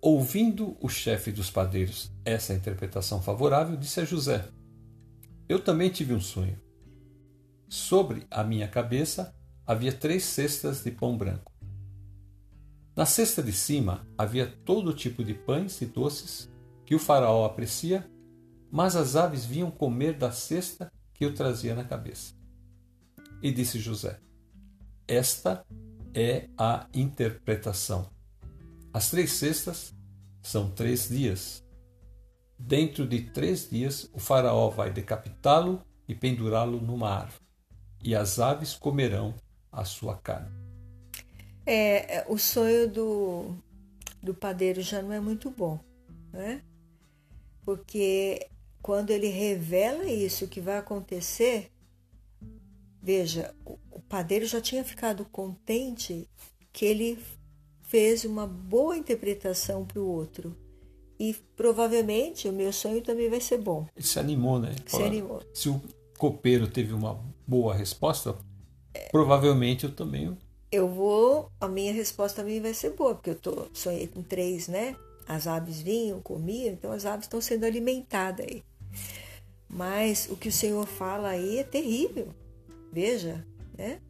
ouvindo 0.00 0.76
o 0.80 0.88
chefe 0.88 1.30
dos 1.30 1.50
padeiros 1.50 2.10
essa 2.24 2.52
interpretação 2.52 3.22
favorável, 3.22 3.76
disse 3.76 4.00
a 4.00 4.04
José: 4.04 4.48
Eu 5.48 5.60
também 5.60 5.88
tive 5.88 6.12
um 6.12 6.20
sonho 6.20 6.60
Sobre 7.68 8.26
a 8.30 8.44
minha 8.44 8.68
cabeça 8.68 9.34
havia 9.66 9.92
três 9.92 10.22
cestas 10.22 10.84
de 10.84 10.90
pão 10.92 11.16
branco. 11.16 11.52
Na 12.94 13.04
cesta 13.04 13.42
de 13.42 13.52
cima 13.52 14.06
havia 14.16 14.46
todo 14.46 14.94
tipo 14.94 15.24
de 15.24 15.34
pães 15.34 15.80
e 15.82 15.86
doces 15.86 16.48
que 16.84 16.94
o 16.94 16.98
faraó 16.98 17.44
aprecia, 17.44 18.08
mas 18.70 18.94
as 18.94 19.16
aves 19.16 19.44
vinham 19.44 19.70
comer 19.70 20.16
da 20.16 20.30
cesta 20.30 20.92
que 21.12 21.24
eu 21.24 21.34
trazia 21.34 21.74
na 21.74 21.84
cabeça. 21.84 22.34
E 23.42 23.50
disse 23.50 23.80
José: 23.80 24.20
Esta 25.08 25.66
é 26.16 26.48
a 26.56 26.88
interpretação. 26.94 28.08
As 28.92 29.10
três 29.10 29.32
cestas 29.32 29.94
são 30.42 30.70
três 30.70 31.08
dias. 31.08 31.62
Dentro 32.58 33.06
de 33.06 33.20
três 33.20 33.68
dias, 33.68 34.08
o 34.14 34.18
faraó 34.18 34.70
vai 34.70 34.90
decapitá-lo 34.90 35.82
e 36.08 36.14
pendurá-lo 36.14 36.80
numa 36.80 37.10
árvore 37.10 37.46
e 38.02 38.14
as 38.14 38.38
aves 38.38 38.74
comerão 38.74 39.34
a 39.70 39.84
sua 39.84 40.16
carne. 40.16 40.48
É, 41.66 42.24
o 42.28 42.38
sonho 42.38 42.88
do, 42.88 43.56
do 44.22 44.32
padeiro 44.32 44.80
já 44.80 45.02
não 45.02 45.12
é 45.12 45.18
muito 45.18 45.50
bom, 45.50 45.80
né? 46.32 46.62
Porque 47.64 48.48
quando 48.80 49.10
ele 49.10 49.26
revela 49.26 50.04
isso 50.04 50.46
que 50.46 50.60
vai 50.60 50.78
acontecer, 50.78 51.72
veja, 53.06 53.54
o, 53.64 54.00
padeiro 54.08 54.44
já 54.46 54.60
tinha 54.60 54.82
ficado 54.82 55.24
contente 55.26 56.28
que 56.72 56.84
ele 56.84 57.16
fez 57.82 58.24
uma 58.24 58.48
boa 58.48 58.96
interpretação 58.96 59.84
para 59.84 60.00
o 60.00 60.08
outro. 60.08 60.56
E 61.18 61.34
provavelmente 61.56 62.48
o 62.48 62.52
meu 62.52 62.72
sonho 62.72 63.00
também 63.00 63.30
vai 63.30 63.40
ser 63.40 63.58
bom. 63.58 63.86
Ele 63.96 64.04
se 64.04 64.18
animou, 64.18 64.58
né? 64.58 64.74
Se 64.86 65.02
animou. 65.02 65.40
Se 65.54 65.68
o 65.68 65.80
copeiro 66.18 66.66
teve 66.66 66.92
uma 66.92 67.18
boa 67.46 67.72
resposta, 67.72 68.36
é. 68.92 69.08
provavelmente 69.08 69.84
eu 69.84 69.92
também 69.92 70.36
eu 70.70 70.88
vou, 70.88 71.50
a 71.60 71.68
minha 71.68 71.92
resposta 71.92 72.42
também 72.42 72.60
vai 72.60 72.74
ser 72.74 72.90
boa, 72.90 73.14
porque 73.14 73.30
eu 73.30 73.36
tô, 73.36 73.68
sonhei 73.72 74.08
com 74.08 74.20
três, 74.20 74.66
né? 74.66 74.96
As 75.26 75.46
aves 75.46 75.80
vinham, 75.80 76.20
comiam, 76.20 76.72
então 76.72 76.90
as 76.90 77.06
aves 77.06 77.26
estão 77.26 77.40
sendo 77.40 77.64
alimentadas 77.64 78.44
aí. 78.44 78.64
Mas 79.68 80.28
o 80.28 80.36
que 80.36 80.48
o 80.48 80.52
Senhor 80.52 80.84
fala 80.84 81.28
aí 81.28 81.58
é 81.58 81.64
terrível. 81.64 82.28
Veja, 82.96 83.46
né? 83.76 84.00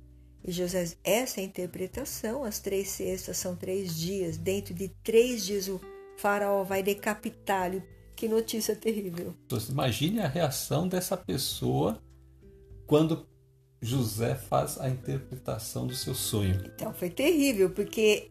E 0.44 0.52
José, 0.52 0.92
essa 1.02 1.40
é 1.40 1.42
a 1.42 1.46
interpretação. 1.46 2.44
As 2.44 2.60
três 2.60 2.86
cestas 2.86 3.36
são 3.36 3.56
três 3.56 3.96
dias. 3.96 4.36
Dentro 4.36 4.72
de 4.72 4.90
três 5.02 5.44
dias 5.44 5.66
o 5.66 5.80
faraó 6.16 6.62
vai 6.62 6.84
decapitá-lo. 6.84 7.82
Que 8.14 8.28
notícia 8.28 8.76
terrível. 8.76 9.34
Imagine 9.68 10.20
a 10.20 10.28
reação 10.28 10.86
dessa 10.86 11.16
pessoa 11.16 12.00
quando 12.86 13.26
José 13.82 14.36
faz 14.36 14.78
a 14.78 14.88
interpretação 14.88 15.88
do 15.88 15.96
seu 15.96 16.14
sonho. 16.14 16.62
Então 16.76 16.94
foi 16.94 17.10
terrível, 17.10 17.70
porque 17.70 18.30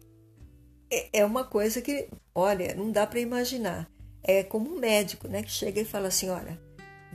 é, 0.90 1.20
é 1.20 1.26
uma 1.26 1.44
coisa 1.44 1.82
que, 1.82 2.08
olha, 2.34 2.74
não 2.76 2.94
dá 2.94 3.06
para 3.06 3.20
imaginar. 3.20 3.92
É 4.24 4.42
como 4.42 4.74
um 4.74 4.80
médico, 4.80 5.28
né, 5.28 5.44
que 5.44 5.52
chega 5.52 5.82
e 5.82 5.86
fala 5.86 6.08
assim, 6.08 6.30
olha, 6.30 6.58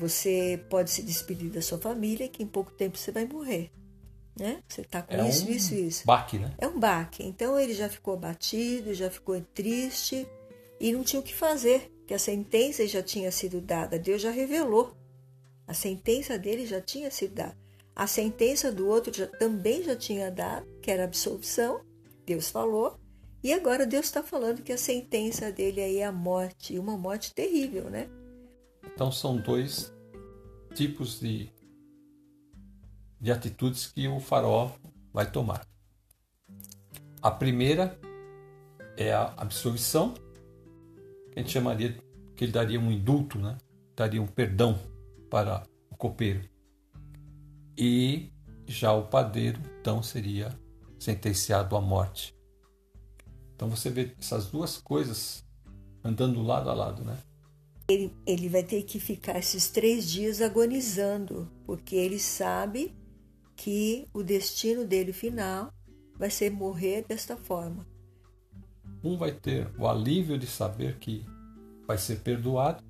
você 0.00 0.58
pode 0.70 0.90
se 0.90 1.02
despedir 1.02 1.50
da 1.50 1.60
sua 1.60 1.78
família, 1.78 2.28
que 2.28 2.42
em 2.42 2.46
pouco 2.46 2.70
tempo 2.72 2.96
você 2.96 3.12
vai 3.12 3.26
morrer. 3.26 3.70
Né? 4.38 4.62
Você 4.66 4.80
está 4.80 5.02
com 5.02 5.14
é 5.14 5.28
isso, 5.28 5.46
um 5.46 5.50
isso, 5.50 5.74
isso. 5.74 6.06
Baque, 6.06 6.38
né? 6.38 6.54
É 6.56 6.66
um 6.66 6.80
baque. 6.80 7.22
Então 7.22 7.60
ele 7.60 7.74
já 7.74 7.88
ficou 7.88 8.14
abatido, 8.14 8.94
já 8.94 9.10
ficou 9.10 9.38
triste 9.52 10.26
e 10.80 10.92
não 10.92 11.04
tinha 11.04 11.20
o 11.20 11.22
que 11.22 11.34
fazer, 11.34 11.92
que 12.06 12.14
a 12.14 12.18
sentença 12.18 12.86
já 12.88 13.02
tinha 13.02 13.30
sido 13.30 13.60
dada. 13.60 13.98
Deus 13.98 14.22
já 14.22 14.30
revelou. 14.30 14.96
A 15.66 15.74
sentença 15.74 16.38
dele 16.38 16.64
já 16.64 16.80
tinha 16.80 17.10
sido 17.10 17.34
dada. 17.34 17.56
A 17.94 18.06
sentença 18.06 18.72
do 18.72 18.88
outro 18.88 19.12
já, 19.14 19.26
também 19.26 19.82
já 19.82 19.94
tinha 19.94 20.30
dado, 20.30 20.66
que 20.80 20.90
era 20.90 21.04
absolvição. 21.04 21.84
Deus 22.24 22.48
falou. 22.48 22.98
E 23.42 23.52
agora 23.52 23.86
Deus 23.86 24.06
está 24.06 24.22
falando 24.22 24.62
que 24.62 24.72
a 24.72 24.78
sentença 24.78 25.52
dele 25.52 25.82
aí 25.82 25.98
é 25.98 26.06
a 26.06 26.12
morte, 26.12 26.78
uma 26.78 26.96
morte 26.96 27.34
terrível, 27.34 27.90
né? 27.90 28.08
Então 28.94 29.10
são 29.10 29.36
dois 29.36 29.94
tipos 30.74 31.20
de, 31.20 31.50
de 33.20 33.32
atitudes 33.32 33.86
que 33.86 34.06
o 34.08 34.20
faraó 34.20 34.70
vai 35.12 35.30
tomar. 35.30 35.66
A 37.22 37.30
primeira 37.30 37.98
é 38.96 39.12
a 39.12 39.34
absolvição, 39.36 40.14
que 41.32 41.38
a 41.38 41.42
gente 41.42 41.50
chamaria 41.50 41.98
que 42.36 42.44
ele 42.44 42.52
daria 42.52 42.80
um 42.80 42.90
indulto, 42.90 43.38
né? 43.38 43.58
daria 43.94 44.22
um 44.22 44.26
perdão 44.26 44.78
para 45.28 45.62
o 45.90 45.96
copeiro. 45.96 46.48
E 47.76 48.32
já 48.66 48.92
o 48.92 49.06
padeiro, 49.06 49.60
então, 49.80 50.02
seria 50.02 50.58
sentenciado 50.98 51.76
à 51.76 51.80
morte. 51.80 52.34
Então 53.54 53.68
você 53.68 53.90
vê 53.90 54.14
essas 54.18 54.50
duas 54.50 54.78
coisas 54.78 55.44
andando 56.02 56.42
lado 56.42 56.70
a 56.70 56.74
lado, 56.74 57.04
né? 57.04 57.18
Ele, 57.90 58.14
ele 58.24 58.48
vai 58.48 58.62
ter 58.62 58.84
que 58.84 59.00
ficar 59.00 59.36
esses 59.36 59.68
três 59.68 60.08
dias 60.08 60.40
agonizando, 60.40 61.50
porque 61.66 61.96
ele 61.96 62.20
sabe 62.20 62.94
que 63.56 64.06
o 64.14 64.22
destino 64.22 64.86
dele 64.86 65.12
final 65.12 65.74
vai 66.16 66.30
ser 66.30 66.50
morrer 66.50 67.04
desta 67.08 67.36
forma. 67.36 67.84
Um 69.02 69.16
vai 69.16 69.32
ter 69.32 69.68
o 69.76 69.88
alívio 69.88 70.38
de 70.38 70.46
saber 70.46 70.98
que 70.98 71.24
vai 71.84 71.98
ser 71.98 72.20
perdoado, 72.20 72.84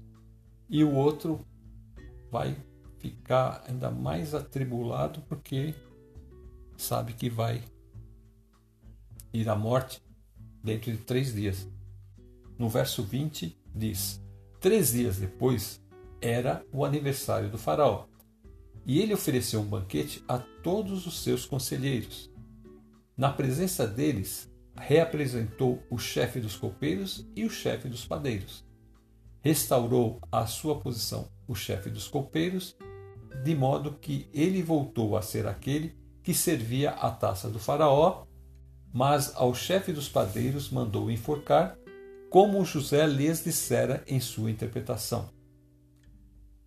e 0.69 0.85
o 0.85 0.95
outro 0.95 1.41
vai 2.31 2.55
ficar 2.99 3.65
ainda 3.67 3.91
mais 3.91 4.35
atribulado 4.35 5.23
porque 5.23 5.75
sabe 6.77 7.15
que 7.15 7.31
vai 7.31 7.65
ir 9.33 9.49
à 9.49 9.57
morte 9.57 10.03
dentro 10.63 10.93
de 10.93 10.99
três 10.99 11.33
dias. 11.33 11.67
No 12.59 12.69
verso 12.69 13.03
20 13.03 13.57
diz: 13.75 14.20
Três 14.61 14.93
dias 14.93 15.17
depois 15.17 15.81
era 16.21 16.65
o 16.73 16.85
aniversário 16.85 17.51
do 17.51 17.57
Faraó, 17.57 18.05
e 18.85 19.01
ele 19.01 19.15
ofereceu 19.15 19.61
um 19.61 19.67
banquete 19.67 20.23
a 20.29 20.39
todos 20.39 21.07
os 21.07 21.23
seus 21.23 21.47
conselheiros. 21.47 22.31
Na 23.17 23.31
presença 23.33 23.87
deles, 23.87 24.51
reapresentou 24.77 25.83
o 25.91 25.99
chefe 25.99 26.41
dos 26.41 26.57
copeiros 26.57 27.27
e 27.35 27.45
o 27.45 27.51
chefe 27.51 27.89
dos 27.89 28.05
padeiros. 28.05 28.65
Restaurou 29.41 30.21
à 30.31 30.47
sua 30.47 30.79
posição 30.79 31.29
o 31.49 31.55
chefe 31.55 31.89
dos 31.91 32.07
copeiros 32.07 32.77
de 33.43 33.55
modo 33.55 33.93
que 33.93 34.29
ele 34.33 34.63
voltou 34.63 35.17
a 35.17 35.23
ser 35.23 35.47
aquele 35.47 35.97
que 36.23 36.35
servia 36.35 36.91
a 36.91 37.11
taça 37.11 37.49
do 37.49 37.59
Faraó, 37.59 38.25
mas 38.93 39.35
ao 39.35 39.55
chefe 39.55 39.93
dos 39.93 40.09
padeiros 40.09 40.69
mandou 40.69 41.11
enforcar, 41.11 41.79
como 42.31 42.65
José 42.65 43.07
lhes 43.07 43.45
dissera 43.45 44.03
em 44.07 44.21
sua 44.21 44.51
interpretação. 44.51 45.29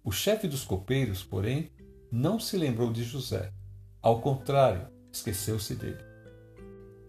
O 0.04 0.12
chefe 0.12 0.48
dos 0.48 0.64
copeiros, 0.64 1.24
porém, 1.24 1.72
não 2.12 2.40
se 2.40 2.58
lembrou 2.58 2.92
de 2.92 3.04
José. 3.04 3.52
Ao 4.02 4.22
contrário, 4.22 4.88
esqueceu-se 5.12 5.74
dele. 5.74 6.04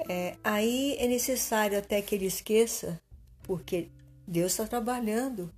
É, 0.08 0.36
aí 0.42 0.96
é 0.98 1.06
necessário 1.06 1.76
até 1.78 2.00
que 2.00 2.14
ele 2.14 2.26
esqueça, 2.26 3.00
porque 3.42 3.90
Deus 4.26 4.52
está 4.52 4.66
trabalhando 4.66 5.52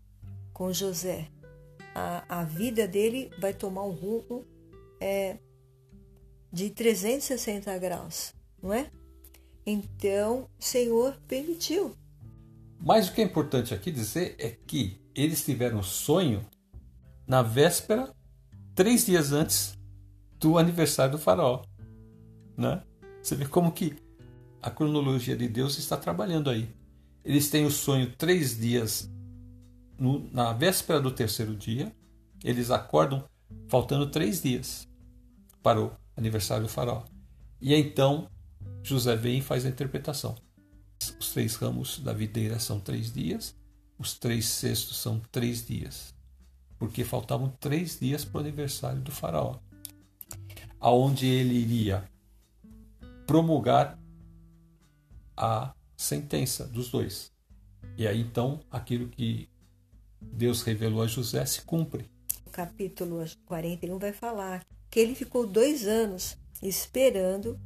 com 0.52 0.72
José 0.72 1.28
a, 1.96 2.40
a 2.40 2.44
vida 2.44 2.86
dele 2.86 3.30
vai 3.38 3.54
tomar 3.54 3.84
um 3.84 3.90
rumo 3.90 4.44
é, 5.00 5.38
de 6.52 6.68
360 6.68 7.78
graus, 7.78 8.34
não 8.62 8.70
é? 8.70 8.90
Então, 9.64 10.46
o 10.60 10.62
Senhor 10.62 11.18
permitiu. 11.26 11.96
Mas 12.78 13.08
o 13.08 13.12
que 13.12 13.20
é 13.20 13.24
importante 13.24 13.74
aqui 13.74 13.90
dizer 13.90 14.36
é 14.38 14.50
que 14.50 15.00
eles 15.14 15.44
tiveram 15.44 15.82
sonho 15.82 16.44
na 17.26 17.42
véspera, 17.42 18.14
três 18.74 19.06
dias 19.06 19.32
antes 19.32 19.76
do 20.38 20.58
aniversário 20.58 21.12
do 21.12 21.18
faraó. 21.18 21.62
Né? 22.56 22.82
Você 23.22 23.34
vê 23.34 23.46
como 23.46 23.72
que 23.72 23.96
a 24.62 24.70
cronologia 24.70 25.36
de 25.36 25.48
Deus 25.48 25.78
está 25.78 25.96
trabalhando 25.96 26.50
aí. 26.50 26.68
Eles 27.24 27.50
têm 27.50 27.64
o 27.64 27.70
sonho 27.70 28.14
três 28.16 28.58
dias 28.58 29.10
no, 29.98 30.30
na 30.32 30.52
véspera 30.52 31.00
do 31.00 31.10
terceiro 31.10 31.54
dia, 31.54 31.92
eles 32.44 32.70
acordam 32.70 33.24
faltando 33.68 34.10
três 34.10 34.42
dias 34.42 34.86
para 35.62 35.80
o 35.80 35.90
aniversário 36.16 36.64
do 36.64 36.68
faraó. 36.68 37.02
E 37.60 37.74
então 37.74 38.28
José 38.82 39.16
vem 39.16 39.38
e 39.38 39.42
faz 39.42 39.64
a 39.64 39.68
interpretação. 39.68 40.36
Os 41.18 41.32
três 41.32 41.54
ramos 41.56 41.98
da 41.98 42.12
videira 42.12 42.58
são 42.58 42.80
três 42.80 43.12
dias, 43.12 43.54
os 43.98 44.14
três 44.14 44.46
cestos 44.46 44.98
são 44.98 45.20
três 45.30 45.66
dias, 45.66 46.14
porque 46.78 47.04
faltavam 47.04 47.48
três 47.60 47.98
dias 47.98 48.24
para 48.24 48.38
o 48.38 48.40
aniversário 48.40 49.00
do 49.00 49.10
faraó, 49.10 49.58
aonde 50.80 51.26
ele 51.26 51.54
iria 51.54 52.08
promulgar 53.26 53.98
a 55.36 55.74
sentença 55.96 56.66
dos 56.66 56.90
dois. 56.90 57.32
E 57.96 58.06
aí 58.06 58.20
então 58.20 58.60
aquilo 58.70 59.08
que 59.08 59.48
Deus 60.20 60.62
revelou 60.62 61.02
a 61.02 61.06
José 61.06 61.44
se 61.44 61.62
cumpre. 61.62 62.10
O 62.46 62.50
capítulo 62.50 63.24
41 63.44 63.98
vai 63.98 64.12
falar 64.12 64.64
que 64.90 65.00
ele 65.00 65.14
ficou 65.14 65.46
dois 65.46 65.86
anos 65.86 66.36
esperando 66.62 67.58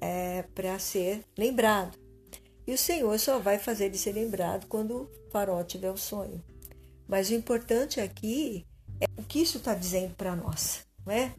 é, 0.00 0.42
para 0.54 0.78
ser 0.78 1.24
lembrado. 1.36 2.01
E 2.66 2.72
o 2.72 2.78
Senhor 2.78 3.18
só 3.18 3.38
vai 3.38 3.58
fazer 3.58 3.86
ele 3.86 3.98
ser 3.98 4.12
lembrado 4.12 4.66
quando 4.66 5.02
o 5.02 5.30
faraó 5.30 5.62
tiver 5.64 5.90
o 5.90 5.96
sonho. 5.96 6.42
Mas 7.08 7.30
o 7.30 7.34
importante 7.34 8.00
aqui 8.00 8.64
é 9.00 9.06
o 9.18 9.24
que 9.24 9.40
isso 9.40 9.58
está 9.58 9.74
dizendo 9.74 10.14
para 10.14 10.36
nós, 10.36 10.86
não 11.04 11.12
é? 11.12 11.34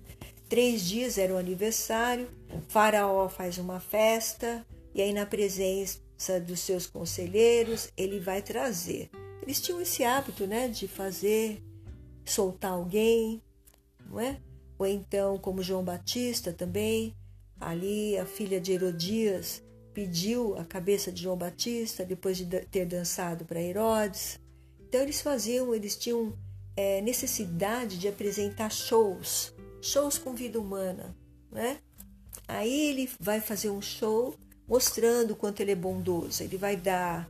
Três 0.49 0.81
dias 0.81 1.17
era 1.17 1.33
o 1.33 1.37
aniversário, 1.37 2.29
faraó 2.67 3.27
faz 3.29 3.57
uma 3.57 3.79
festa, 3.79 4.65
e 4.93 5.01
aí 5.01 5.13
na 5.13 5.25
presença 5.25 5.99
dos 6.45 6.59
seus 6.59 6.85
conselheiros 6.85 7.89
ele 7.97 8.19
vai 8.19 8.41
trazer 8.41 9.09
eles 9.43 9.59
tinham 9.59 9.81
esse 9.81 10.03
hábito, 10.03 10.47
né, 10.47 10.69
de 10.69 10.87
fazer, 10.87 11.61
soltar 12.25 12.71
alguém, 12.71 13.41
não 14.09 14.19
é? 14.19 14.39
Ou 14.79 14.87
então, 14.87 15.37
como 15.37 15.61
João 15.61 15.83
Batista 15.83 16.53
também, 16.53 17.13
ali 17.59 18.17
a 18.17 18.25
filha 18.25 18.59
de 18.59 18.71
Herodias 18.71 19.61
pediu 19.93 20.57
a 20.57 20.65
cabeça 20.65 21.11
de 21.11 21.23
João 21.23 21.37
Batista 21.37 22.03
depois 22.05 22.37
de 22.37 22.45
ter 22.45 22.85
dançado 22.85 23.45
para 23.45 23.61
Herodes. 23.61 24.39
Então 24.79 25.01
eles 25.01 25.21
faziam, 25.21 25.73
eles 25.73 25.95
tinham 25.95 26.33
é, 26.75 27.01
necessidade 27.01 27.97
de 27.97 28.07
apresentar 28.07 28.71
shows, 28.71 29.53
shows 29.81 30.17
com 30.17 30.33
vida 30.33 30.59
humana, 30.59 31.15
né? 31.51 31.79
Aí 32.47 32.89
ele 32.89 33.09
vai 33.19 33.39
fazer 33.39 33.69
um 33.69 33.81
show 33.81 34.35
mostrando 34.67 35.35
quanto 35.35 35.61
ele 35.61 35.71
é 35.71 35.75
bondoso. 35.75 36.43
Ele 36.43 36.57
vai 36.57 36.75
dar 36.75 37.29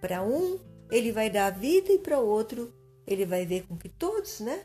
para 0.00 0.22
um 0.22 0.58
ele 0.90 1.12
vai 1.12 1.30
dar 1.30 1.46
a 1.46 1.50
vida 1.50 1.92
e 1.92 1.98
para 1.98 2.18
outro 2.18 2.72
ele 3.06 3.26
vai 3.26 3.44
ver 3.44 3.66
com 3.66 3.76
que 3.76 3.88
todos, 3.88 4.40
né, 4.40 4.64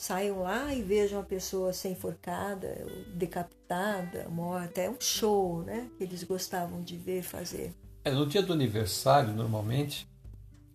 saiam 0.00 0.40
lá 0.40 0.74
e 0.74 0.82
vejam 0.82 1.20
a 1.20 1.22
pessoa 1.22 1.74
ser 1.74 1.90
enforcada, 1.90 2.86
decapitada, 3.12 4.26
morta. 4.30 4.80
É 4.80 4.88
um 4.88 4.98
show, 4.98 5.62
né? 5.62 5.90
Que 5.98 6.04
eles 6.04 6.24
gostavam 6.24 6.82
de 6.82 6.96
ver 6.96 7.22
fazer. 7.22 7.74
É, 8.02 8.10
no 8.10 8.26
dia 8.26 8.40
do 8.40 8.50
aniversário, 8.50 9.34
normalmente, 9.34 10.08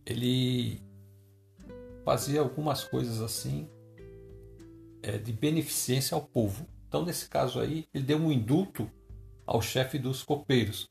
ele 0.05 0.79
fazia 2.05 2.39
algumas 2.39 2.83
coisas 2.83 3.19
assim 3.19 3.67
é, 5.01 5.17
de 5.17 5.33
beneficência 5.33 6.13
ao 6.13 6.21
povo. 6.21 6.67
Então, 6.87 7.03
nesse 7.03 7.27
caso 7.27 7.59
aí, 7.59 7.87
ele 7.91 8.03
deu 8.03 8.19
um 8.19 8.31
indulto 8.31 8.87
ao 9.43 9.59
chefe 9.59 9.97
dos 9.97 10.21
copeiros. 10.21 10.87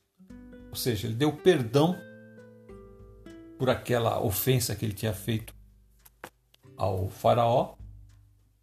Ou 0.69 0.75
seja, 0.75 1.07
ele 1.07 1.15
deu 1.15 1.31
perdão 1.31 1.95
por 3.57 3.69
aquela 3.69 4.21
ofensa 4.21 4.75
que 4.75 4.83
ele 4.83 4.93
tinha 4.93 5.13
feito 5.13 5.55
ao 6.75 7.07
faraó. 7.07 7.75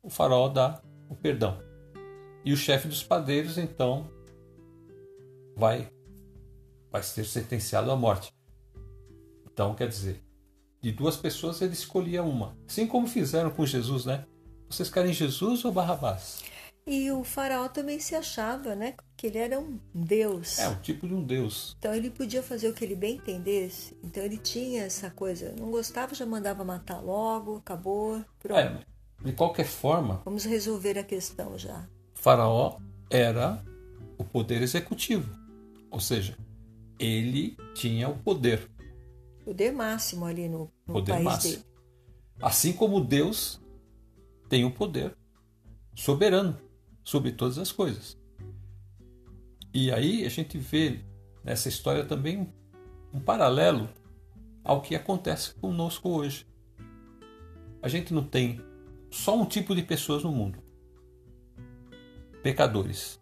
O 0.03 0.11
faraó 0.11 0.49
dá 0.49 0.83
o 1.09 1.15
perdão. 1.15 1.63
E 2.45 2.53
o 2.53 2.57
chefe 2.57 2.89
dos 2.89 3.03
padeiros, 3.05 3.57
então, 3.57 4.11
vai, 5.57 5.89
vai 6.91 7.03
ser 7.03 7.25
sentenciado 7.25 7.91
à 7.91 7.97
morte. 7.97 8.35
Então, 9.47 9.75
quer 9.75 9.87
dizer, 9.87 10.21
de 10.81 10.91
duas 10.91 11.17
pessoas 11.17 11.63
ele 11.63 11.75
escolhia 11.75 12.23
uma. 12.23 12.57
Assim 12.67 12.87
como 12.87 13.07
fizeram 13.07 13.51
com 13.51 13.65
Jesus, 13.65 14.05
né? 14.05 14.27
Vocês 14.69 14.91
querem 14.91 15.13
Jesus 15.13 15.65
ou 15.65 15.71
Barrabás? 15.71 16.43
E 16.85 17.13
o 17.13 17.23
faraó 17.23 17.69
também 17.69 18.01
se 18.01 18.17
achava, 18.17 18.75
né? 18.75 18.95
Que 19.17 19.29
ele 19.29 19.39
era 19.39 19.61
um 19.61 19.79
deus. 19.95 20.59
É, 20.59 20.69
um 20.69 20.81
tipo 20.81 21.07
de 21.07 21.15
um 21.15 21.23
deus. 21.23 21.77
Então 21.79 21.95
ele 21.95 22.11
podia 22.11 22.43
fazer 22.43 22.69
o 22.69 22.75
que 22.75 22.85
ele 22.85 22.97
bem 22.97 23.17
entendesse. 23.17 23.97
Então 24.03 24.21
ele 24.21 24.37
tinha 24.37 24.83
essa 24.83 25.09
coisa. 25.09 25.55
Não 25.57 25.71
gostava, 25.71 26.13
já 26.15 26.27
mandava 26.27 26.65
matar 26.65 27.01
logo, 27.01 27.59
acabou, 27.59 28.25
pronto. 28.41 28.59
É, 28.59 28.85
de 29.25 29.33
qualquer 29.33 29.67
forma. 29.67 30.23
Vamos 30.25 30.45
resolver 30.45 30.99
a 30.99 31.05
questão 31.05 31.59
já. 31.59 31.89
Faraó 32.15 32.79
era 33.11 33.63
o 34.19 34.25
poder 34.25 34.63
executivo. 34.63 35.31
Ou 35.91 36.01
seja, 36.01 36.37
ele 36.99 37.57
tinha 37.75 38.09
o 38.09 38.17
poder 38.19 38.71
poder 39.45 39.73
máximo 39.73 40.25
ali 40.25 40.49
no, 40.49 40.71
no 40.87 40.95
poder 40.95 41.13
país 41.13 41.25
máximo. 41.25 41.55
dele. 41.55 41.67
Assim 42.41 42.73
como 42.73 43.01
Deus 43.01 43.61
tem 44.49 44.65
o 44.65 44.71
poder 44.71 45.17
soberano 45.95 46.59
sobre 47.05 47.33
todas 47.33 47.59
as 47.59 47.71
coisas. 47.71 48.19
E 49.75 49.91
aí 49.91 50.25
a 50.25 50.29
gente 50.29 50.59
vê 50.59 51.01
nessa 51.45 51.69
história 51.69 52.05
também 52.05 52.39
um, 52.39 52.53
um 53.15 53.21
paralelo 53.21 53.89
ao 54.65 54.81
que 54.81 54.95
acontece 54.95 55.55
conosco 55.55 56.09
hoje. 56.09 56.47
A 57.81 57.89
gente 57.89 58.15
não 58.15 58.23
tem 58.23 58.61
só 59.13 59.39
um 59.39 59.45
tipo 59.45 59.75
de 59.75 59.83
pessoas 59.83 60.25
no 60.25 60.33
mundo: 60.33 60.59
pecadores. 62.43 63.21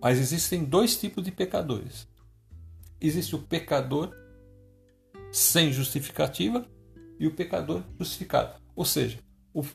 Mas 0.00 0.18
existem 0.18 0.64
dois 0.64 0.98
tipos 0.98 1.22
de 1.22 1.30
pecadores. 1.30 2.08
Existe 3.00 3.36
o 3.36 3.38
pecador 3.38 4.14
sem 5.30 5.72
justificativa 5.72 6.66
e 7.18 7.26
o 7.26 7.34
pecador 7.34 7.82
justificado. 7.98 8.60
Ou 8.74 8.84
seja, 8.84 9.18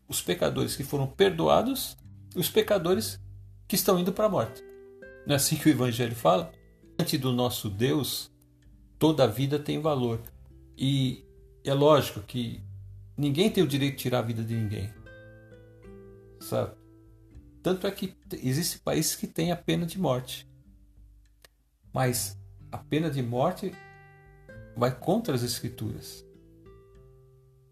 os 0.07 0.21
pecadores 0.21 0.75
que 0.75 0.83
foram 0.83 1.07
perdoados 1.07 1.97
e 2.35 2.39
os 2.39 2.49
pecadores 2.49 3.19
que 3.67 3.75
estão 3.75 3.99
indo 3.99 4.11
para 4.11 4.25
a 4.25 4.29
morte. 4.29 4.63
Não 5.25 5.33
é 5.33 5.35
assim 5.35 5.55
que 5.55 5.69
o 5.69 5.71
Evangelho 5.71 6.15
fala? 6.15 6.51
Diante 6.97 7.17
do 7.17 7.31
nosso 7.31 7.69
Deus, 7.69 8.31
toda 8.97 9.27
vida 9.27 9.57
tem 9.57 9.79
valor. 9.79 10.21
E 10.77 11.25
é 11.63 11.73
lógico 11.73 12.21
que 12.21 12.63
ninguém 13.19 13.51
tem 13.51 13.61
o 13.61 13.67
direito 13.67 13.97
de 13.97 14.03
tirar 14.03 14.19
a 14.19 14.21
vida 14.21 14.43
de 14.43 14.55
ninguém. 14.55 14.93
Sabe? 16.39 16.73
Tanto 17.61 17.85
é 17.85 17.91
que 17.91 18.15
existem 18.41 18.79
países 18.79 19.13
que 19.13 19.27
têm 19.27 19.51
a 19.51 19.57
pena 19.57 19.85
de 19.85 19.99
morte. 19.99 20.49
Mas 21.93 22.39
a 22.71 22.77
pena 22.77 23.11
de 23.11 23.21
morte 23.21 23.73
vai 24.77 24.97
contra 24.97 25.35
as 25.35 25.43
escrituras. 25.43 26.25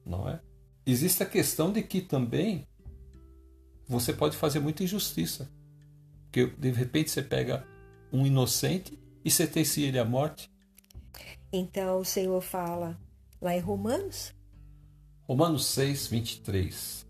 Não 0.05 0.27
é? 0.27 0.41
Existe 0.86 1.23
a 1.23 1.25
questão 1.25 1.71
de 1.71 1.81
que 1.81 2.01
também 2.01 2.67
você 3.88 4.12
pode 4.12 4.36
fazer 4.36 4.60
muita 4.60 4.83
injustiça. 4.83 5.49
Porque 6.23 6.47
de 6.47 6.71
repente 6.71 7.10
você 7.10 7.21
pega 7.21 7.65
um 8.12 8.25
inocente 8.25 8.99
e 9.23 9.31
sentencia 9.31 9.88
ele 9.88 9.97
à 9.97 10.03
morte. 10.03 10.51
Então 11.53 11.99
o 11.99 12.05
Senhor 12.05 12.41
fala 12.41 12.99
lá 13.39 13.55
em 13.55 13.62
Romanos? 13.62 14.37
Romanos 15.27 15.65
6, 15.65 16.07
23. 16.07 17.05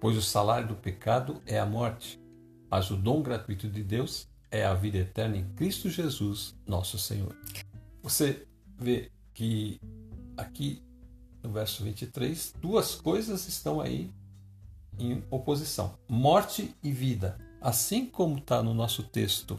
Pois 0.00 0.16
o 0.16 0.22
salário 0.22 0.68
do 0.68 0.74
pecado 0.74 1.40
é 1.46 1.56
a 1.56 1.64
morte, 1.64 2.20
mas 2.68 2.90
o 2.90 2.96
dom 2.96 3.22
gratuito 3.22 3.68
de 3.68 3.84
Deus 3.84 4.26
é 4.50 4.64
a 4.64 4.74
vida 4.74 4.98
eterna 4.98 5.36
em 5.36 5.48
Cristo 5.54 5.88
Jesus, 5.88 6.56
nosso 6.66 6.98
Senhor. 6.98 7.36
Você 8.02 8.44
vê 8.76 9.12
que 9.32 9.80
aqui 10.36 10.82
no 11.42 11.50
verso 11.50 11.84
23, 11.84 12.54
duas 12.60 12.96
coisas 12.96 13.46
estão 13.46 13.80
aí 13.80 14.12
em 14.98 15.22
oposição: 15.30 15.96
morte 16.08 16.74
e 16.82 16.90
vida. 16.90 17.38
Assim 17.60 18.04
como 18.04 18.38
está 18.38 18.62
no 18.64 18.74
nosso 18.74 19.04
texto, 19.04 19.58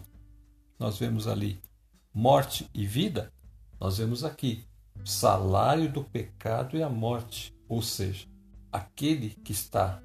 nós 0.77 0.97
vemos 0.97 1.27
ali 1.27 1.61
morte 2.13 2.69
e 2.73 2.85
vida, 2.85 3.31
nós 3.79 3.97
vemos 3.99 4.25
aqui 4.25 4.65
salário 5.05 5.91
do 5.91 6.03
pecado 6.03 6.77
é 6.77 6.83
a 6.83 6.89
morte, 6.89 7.53
ou 7.69 7.84
seja, 7.84 8.27
aquele 8.71 9.29
que 9.29 9.51
está 9.51 10.01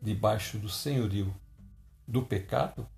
debaixo 0.00 0.58
do 0.58 0.68
senhorio 0.68 1.32
do 2.08 2.22
pecado 2.22 2.88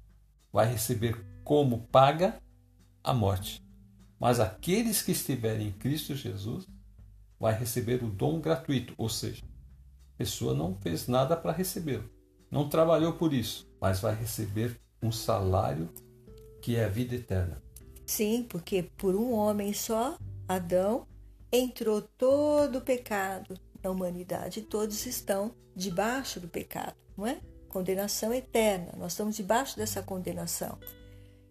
vai 0.53 0.67
receber 0.67 1.23
como 1.43 1.81
paga 1.89 2.41
a 3.03 3.13
morte. 3.13 3.61
Mas 4.19 4.39
aqueles 4.39 5.03
que 5.03 5.13
estiverem 5.13 5.69
em 5.69 5.73
Cristo 5.73 6.15
Jesus 6.15 6.67
vai 7.39 7.53
receber 7.53 8.03
o 8.03 8.09
dom 8.09 8.41
gratuito, 8.41 8.95
ou 8.97 9.09
seja, 9.09 9.45
a 9.45 10.17
pessoa 10.17 10.55
não 10.55 10.77
fez 10.77 11.09
nada 11.09 11.37
para 11.37 11.53
recebê-lo, 11.53 12.09
não 12.51 12.69
trabalhou 12.69 13.15
por 13.15 13.35
isso, 13.35 13.69
mas 13.81 14.01
vai 14.01 14.15
receber 14.15 14.81
um 15.03 15.11
salário 15.11 15.91
que 16.63 16.77
é 16.77 16.85
a 16.85 16.89
vida 16.89 17.17
eterna. 17.17 17.61
Sim, 18.07 18.47
porque 18.49 18.85
por 18.97 19.17
um 19.17 19.33
homem 19.33 19.75
só, 19.75 20.17
Adão, 20.49 21.07
entrou 21.53 22.01
todo 22.01 22.79
o 22.79 22.81
pecado 22.81 23.59
na 23.85 23.91
humanidade, 23.91 24.63
todos 24.63 25.05
estão 25.05 25.55
debaixo 25.77 26.41
do 26.41 26.49
pecado, 26.49 26.97
não 27.17 27.27
é? 27.27 27.41
Condenação 27.69 28.33
eterna, 28.33 28.95
nós 28.97 29.13
estamos 29.13 29.37
debaixo 29.37 29.77
dessa 29.77 30.03
condenação. 30.03 30.79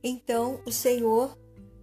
Então 0.01 0.59
o 0.65 0.71
Senhor 0.71 1.37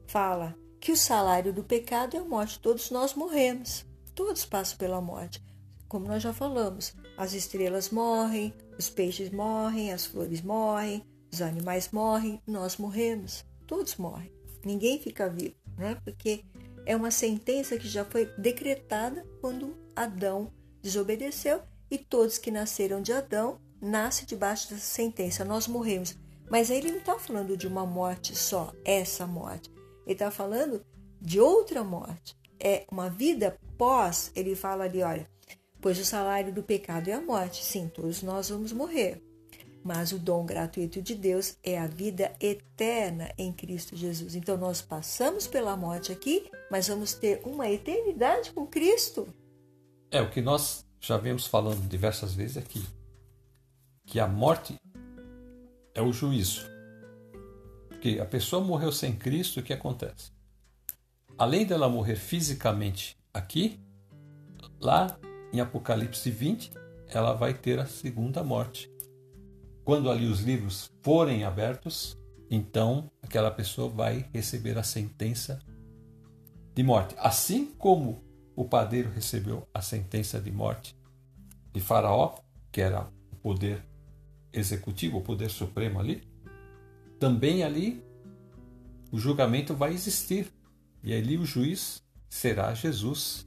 fala: 0.06 0.56
que 0.80 0.90
o 0.90 0.96
salário 0.96 1.52
do 1.52 1.62
pecado 1.62 2.16
é 2.16 2.20
a 2.20 2.24
morte. 2.24 2.58
Todos 2.58 2.90
nós 2.90 3.14
morremos, 3.14 3.84
todos 4.14 4.44
passam 4.44 4.78
pela 4.78 5.00
morte. 5.00 5.42
Como 5.86 6.06
nós 6.06 6.22
já 6.22 6.32
falamos, 6.32 6.94
as 7.16 7.34
estrelas 7.34 7.90
morrem, 7.90 8.54
os 8.78 8.88
peixes 8.88 9.30
morrem, 9.30 9.92
as 9.92 10.06
flores 10.06 10.40
morrem, 10.40 11.04
os 11.30 11.42
animais 11.42 11.90
morrem, 11.92 12.40
nós 12.46 12.76
morremos, 12.76 13.44
todos 13.66 13.96
morrem. 13.96 14.32
Ninguém 14.64 15.00
fica 15.00 15.28
vivo, 15.28 15.54
né? 15.76 15.96
porque 16.04 16.44
é 16.86 16.96
uma 16.96 17.10
sentença 17.10 17.76
que 17.76 17.88
já 17.88 18.04
foi 18.04 18.26
decretada 18.38 19.26
quando 19.40 19.76
Adão 20.02 20.52
desobedeceu 20.80 21.62
e 21.90 21.98
todos 21.98 22.38
que 22.38 22.50
nasceram 22.50 23.02
de 23.02 23.12
Adão 23.12 23.60
nascem 23.80 24.24
debaixo 24.24 24.70
dessa 24.70 24.86
sentença. 24.86 25.44
Nós 25.44 25.66
morremos. 25.66 26.16
Mas 26.50 26.70
aí 26.70 26.78
ele 26.78 26.92
não 26.92 26.98
está 26.98 27.18
falando 27.18 27.56
de 27.56 27.66
uma 27.66 27.86
morte 27.86 28.34
só, 28.34 28.72
essa 28.84 29.26
morte. 29.26 29.70
Ele 30.04 30.14
está 30.14 30.30
falando 30.30 30.84
de 31.20 31.38
outra 31.38 31.84
morte. 31.84 32.36
É 32.58 32.84
uma 32.90 33.08
vida 33.08 33.56
pós, 33.78 34.32
ele 34.34 34.56
fala 34.56 34.84
ali, 34.84 35.02
olha, 35.02 35.28
pois 35.80 35.98
o 35.98 36.04
salário 36.04 36.52
do 36.52 36.62
pecado 36.62 37.08
é 37.08 37.12
a 37.12 37.20
morte. 37.20 37.64
Sim, 37.64 37.88
todos 37.88 38.22
nós 38.22 38.48
vamos 38.48 38.72
morrer. 38.72 39.22
Mas 39.82 40.12
o 40.12 40.18
dom 40.18 40.44
gratuito 40.44 41.00
de 41.00 41.14
Deus 41.14 41.56
é 41.62 41.78
a 41.78 41.86
vida 41.86 42.32
eterna 42.40 43.32
em 43.38 43.52
Cristo 43.52 43.96
Jesus. 43.96 44.34
Então 44.34 44.56
nós 44.56 44.82
passamos 44.82 45.46
pela 45.46 45.76
morte 45.76 46.12
aqui, 46.12 46.50
mas 46.70 46.88
vamos 46.88 47.14
ter 47.14 47.40
uma 47.44 47.70
eternidade 47.70 48.52
com 48.52 48.66
Cristo. 48.66 49.32
É, 50.12 50.20
o 50.20 50.28
que 50.28 50.40
nós 50.40 50.84
já 51.00 51.16
vemos 51.16 51.46
falando 51.46 51.88
diversas 51.88 52.34
vezes 52.34 52.56
aqui, 52.56 52.84
que 54.04 54.18
a 54.18 54.26
morte 54.26 54.76
é 55.94 56.02
o 56.02 56.12
juízo. 56.12 56.68
Porque 57.88 58.18
a 58.20 58.26
pessoa 58.26 58.64
morreu 58.64 58.90
sem 58.90 59.14
Cristo, 59.14 59.60
o 59.60 59.62
que 59.62 59.72
acontece? 59.72 60.32
Além 61.38 61.64
dela 61.64 61.88
morrer 61.88 62.16
fisicamente 62.16 63.16
aqui, 63.32 63.78
lá 64.80 65.16
em 65.52 65.60
Apocalipse 65.60 66.28
20, 66.28 66.72
ela 67.06 67.32
vai 67.32 67.54
ter 67.54 67.78
a 67.78 67.86
segunda 67.86 68.42
morte. 68.42 68.90
Quando 69.84 70.10
ali 70.10 70.26
os 70.26 70.40
livros 70.40 70.90
forem 71.02 71.44
abertos, 71.44 72.18
então 72.50 73.08
aquela 73.22 73.50
pessoa 73.50 73.88
vai 73.88 74.28
receber 74.32 74.76
a 74.76 74.82
sentença 74.82 75.60
de 76.74 76.82
morte. 76.82 77.14
Assim 77.16 77.66
como 77.66 78.28
o 78.54 78.64
padeiro 78.64 79.10
recebeu 79.10 79.66
a 79.72 79.80
sentença 79.80 80.40
de 80.40 80.50
morte 80.50 80.96
de 81.72 81.80
Faraó, 81.80 82.38
que 82.72 82.80
era 82.80 83.08
o 83.32 83.36
poder 83.36 83.82
executivo, 84.52 85.18
o 85.18 85.22
poder 85.22 85.50
supremo 85.50 86.00
ali, 86.00 86.22
também 87.18 87.62
ali 87.62 88.02
o 89.12 89.18
julgamento 89.18 89.74
vai 89.74 89.92
existir. 89.92 90.50
E 91.02 91.14
ali 91.14 91.36
o 91.36 91.44
juiz 91.44 92.02
será 92.28 92.74
Jesus. 92.74 93.46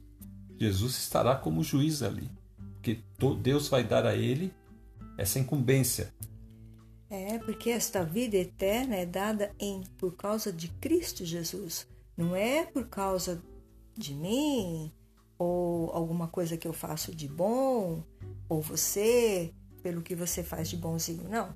Jesus 0.58 0.96
estará 0.96 1.36
como 1.36 1.62
juiz 1.62 2.02
ali, 2.02 2.30
porque 2.74 3.00
Deus 3.42 3.68
vai 3.68 3.84
dar 3.84 4.06
a 4.06 4.14
ele 4.14 4.52
essa 5.16 5.38
incumbência. 5.38 6.12
É, 7.10 7.38
porque 7.38 7.70
esta 7.70 8.04
vida 8.04 8.36
eterna 8.36 8.96
é 8.96 9.06
dada 9.06 9.52
em 9.58 9.82
por 9.98 10.16
causa 10.16 10.52
de 10.52 10.68
Cristo 10.68 11.24
Jesus. 11.24 11.86
Não 12.16 12.34
é 12.34 12.64
por 12.64 12.88
causa 12.88 13.42
de 13.96 14.14
mim 14.14 14.92
ou 15.38 15.90
alguma 15.90 16.28
coisa 16.28 16.56
que 16.56 16.66
eu 16.66 16.72
faço 16.72 17.14
de 17.14 17.28
bom 17.28 18.02
ou 18.48 18.60
você 18.60 19.52
pelo 19.82 20.00
que 20.00 20.14
você 20.14 20.42
faz 20.42 20.70
de 20.70 20.76
bonzinho, 20.76 21.28
não. 21.28 21.54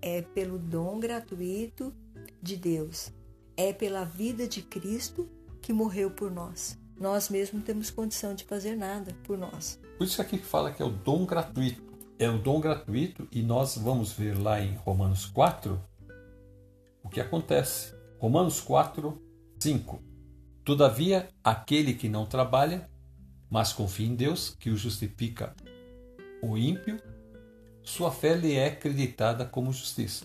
É 0.00 0.22
pelo 0.22 0.58
dom 0.58 0.98
gratuito 0.98 1.94
de 2.40 2.56
Deus. 2.56 3.12
É 3.56 3.72
pela 3.72 4.04
vida 4.04 4.48
de 4.48 4.62
Cristo 4.62 5.28
que 5.60 5.72
morreu 5.72 6.10
por 6.10 6.30
nós. 6.30 6.78
Nós 6.98 7.28
mesmos 7.28 7.54
não 7.58 7.62
temos 7.62 7.90
condição 7.90 8.34
de 8.34 8.44
fazer 8.44 8.76
nada 8.76 9.14
por 9.24 9.36
nós. 9.36 9.78
Por 9.98 10.04
isso 10.04 10.22
aqui 10.22 10.38
fala 10.38 10.72
que 10.72 10.82
é 10.82 10.84
o 10.84 10.90
dom 10.90 11.26
gratuito. 11.26 11.82
É 12.18 12.28
o 12.30 12.38
dom 12.38 12.60
gratuito 12.60 13.28
e 13.30 13.42
nós 13.42 13.76
vamos 13.76 14.12
ver 14.12 14.38
lá 14.38 14.60
em 14.60 14.74
Romanos 14.76 15.26
4 15.26 15.80
o 17.02 17.08
que 17.08 17.20
acontece. 17.20 17.94
Romanos 18.18 18.60
4, 18.60 19.20
5. 19.58 20.11
Todavia, 20.64 21.28
aquele 21.42 21.92
que 21.94 22.08
não 22.08 22.24
trabalha, 22.24 22.88
mas 23.50 23.72
confia 23.72 24.06
em 24.06 24.14
Deus, 24.14 24.56
que 24.58 24.70
o 24.70 24.76
justifica 24.76 25.54
o 26.42 26.56
ímpio, 26.56 27.02
sua 27.82 28.12
fé 28.12 28.34
lhe 28.34 28.54
é 28.54 28.68
acreditada 28.68 29.44
como 29.44 29.72
justiça. 29.72 30.24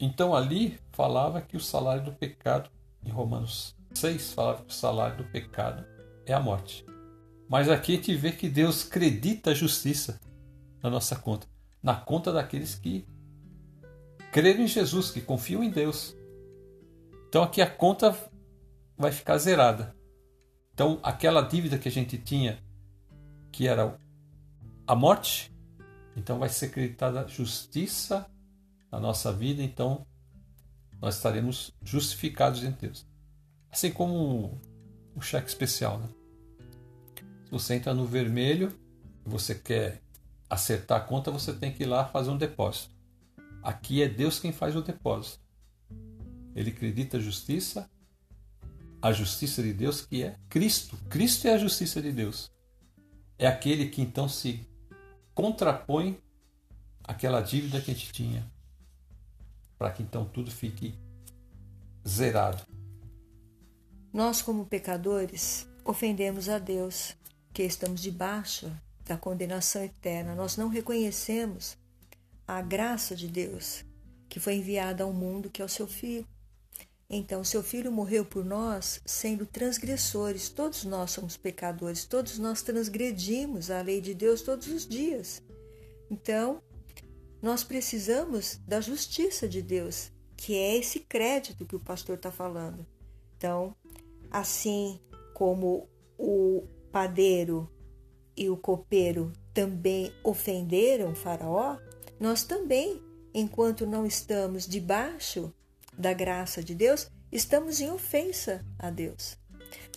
Então 0.00 0.34
ali 0.34 0.78
falava 0.92 1.40
que 1.40 1.56
o 1.56 1.60
salário 1.60 2.04
do 2.04 2.12
pecado, 2.12 2.70
em 3.04 3.10
Romanos 3.10 3.74
6, 3.94 4.32
falava 4.32 4.62
que 4.62 4.70
o 4.70 4.74
salário 4.74 5.18
do 5.18 5.24
pecado 5.24 5.84
é 6.24 6.32
a 6.32 6.40
morte. 6.40 6.84
Mas 7.48 7.68
aqui 7.68 7.92
a 7.92 7.96
gente 7.96 8.14
vê 8.14 8.32
que 8.32 8.48
Deus 8.48 8.86
acredita 8.86 9.50
a 9.50 9.54
justiça 9.54 10.18
na 10.82 10.90
nossa 10.90 11.14
conta, 11.14 11.46
na 11.82 11.94
conta 11.94 12.32
daqueles 12.32 12.74
que 12.74 13.06
creram 14.32 14.64
em 14.64 14.66
Jesus, 14.66 15.10
que 15.10 15.20
confiam 15.20 15.62
em 15.62 15.70
Deus. 15.70 16.16
Então 17.28 17.42
aqui 17.42 17.62
a 17.62 17.70
conta 17.70 18.16
vai 18.96 19.12
ficar 19.12 19.38
zerada. 19.38 19.94
Então 20.72 20.98
aquela 21.02 21.42
dívida 21.42 21.78
que 21.78 21.88
a 21.88 21.92
gente 21.92 22.18
tinha, 22.18 22.58
que 23.50 23.66
era 23.66 23.98
a 24.86 24.94
morte, 24.94 25.54
então 26.16 26.38
vai 26.38 26.48
ser 26.48 26.66
acreditada 26.66 27.26
justiça 27.28 28.30
na 28.90 29.00
nossa 29.00 29.32
vida, 29.32 29.62
então 29.62 30.06
nós 31.00 31.16
estaremos 31.16 31.72
justificados 31.82 32.62
em 32.62 32.70
Deus. 32.70 33.06
Assim 33.70 33.90
como 33.90 34.60
o 35.14 35.20
cheque 35.20 35.48
especial, 35.48 35.98
né? 35.98 36.08
Se 37.44 37.50
você 37.50 37.74
entra 37.74 37.94
no 37.94 38.04
vermelho 38.04 38.72
você 39.26 39.54
quer 39.54 40.00
acertar 40.48 40.98
a 40.98 41.04
conta, 41.04 41.30
você 41.30 41.52
tem 41.52 41.72
que 41.72 41.82
ir 41.82 41.86
lá 41.86 42.06
fazer 42.06 42.30
um 42.30 42.38
depósito. 42.38 42.94
Aqui 43.62 44.00
é 44.00 44.08
Deus 44.08 44.38
quem 44.38 44.52
faz 44.52 44.76
o 44.76 44.80
depósito. 44.82 45.44
Ele 46.54 46.70
acredita 46.70 47.16
a 47.16 47.20
justiça, 47.20 47.90
a 49.06 49.12
justiça 49.12 49.62
de 49.62 49.72
Deus 49.72 50.00
que 50.00 50.24
é 50.24 50.36
Cristo. 50.48 50.96
Cristo 51.08 51.46
é 51.46 51.52
a 51.52 51.58
justiça 51.58 52.02
de 52.02 52.10
Deus. 52.10 52.50
É 53.38 53.46
aquele 53.46 53.88
que 53.88 54.02
então 54.02 54.28
se 54.28 54.66
contrapõe 55.34 56.18
aquela 57.04 57.40
dívida 57.40 57.80
que 57.80 57.90
a 57.90 57.94
gente 57.94 58.12
tinha, 58.12 58.50
para 59.78 59.92
que 59.92 60.02
então 60.02 60.24
tudo 60.24 60.50
fique 60.50 60.98
zerado. 62.06 62.66
Nós, 64.12 64.42
como 64.42 64.66
pecadores, 64.66 65.68
ofendemos 65.84 66.48
a 66.48 66.58
Deus, 66.58 67.14
que 67.52 67.62
estamos 67.62 68.00
debaixo 68.00 68.72
da 69.04 69.16
condenação 69.16 69.84
eterna. 69.84 70.34
Nós 70.34 70.56
não 70.56 70.68
reconhecemos 70.68 71.76
a 72.48 72.60
graça 72.60 73.14
de 73.14 73.28
Deus 73.28 73.84
que 74.28 74.40
foi 74.40 74.56
enviada 74.56 75.04
ao 75.04 75.12
mundo, 75.12 75.48
que 75.48 75.62
é 75.62 75.64
o 75.64 75.68
seu 75.68 75.86
Filho. 75.86 76.26
Então, 77.08 77.44
seu 77.44 77.62
Filho 77.62 77.92
morreu 77.92 78.24
por 78.24 78.44
nós, 78.44 79.00
sendo 79.06 79.46
transgressores. 79.46 80.48
Todos 80.48 80.84
nós 80.84 81.12
somos 81.12 81.36
pecadores, 81.36 82.04
todos 82.04 82.38
nós 82.38 82.62
transgredimos 82.62 83.70
a 83.70 83.80
lei 83.80 84.00
de 84.00 84.12
Deus 84.12 84.42
todos 84.42 84.66
os 84.66 84.86
dias. 84.86 85.40
Então, 86.10 86.60
nós 87.40 87.62
precisamos 87.62 88.58
da 88.66 88.80
justiça 88.80 89.48
de 89.48 89.62
Deus, 89.62 90.10
que 90.36 90.54
é 90.54 90.76
esse 90.76 91.00
crédito 91.00 91.64
que 91.64 91.76
o 91.76 91.80
pastor 91.80 92.16
está 92.16 92.32
falando. 92.32 92.84
Então, 93.36 93.74
assim 94.30 95.00
como 95.32 95.88
o 96.18 96.64
padeiro 96.90 97.70
e 98.36 98.50
o 98.50 98.56
copeiro 98.56 99.32
também 99.54 100.12
ofenderam 100.24 101.14
Faraó, 101.14 101.78
nós 102.18 102.42
também, 102.42 103.00
enquanto 103.32 103.86
não 103.86 104.04
estamos 104.04 104.66
debaixo 104.66 105.54
da 105.96 106.12
graça 106.12 106.62
de 106.62 106.74
Deus, 106.74 107.10
estamos 107.30 107.80
em 107.80 107.90
ofensa 107.90 108.64
a 108.78 108.90
Deus. 108.90 109.38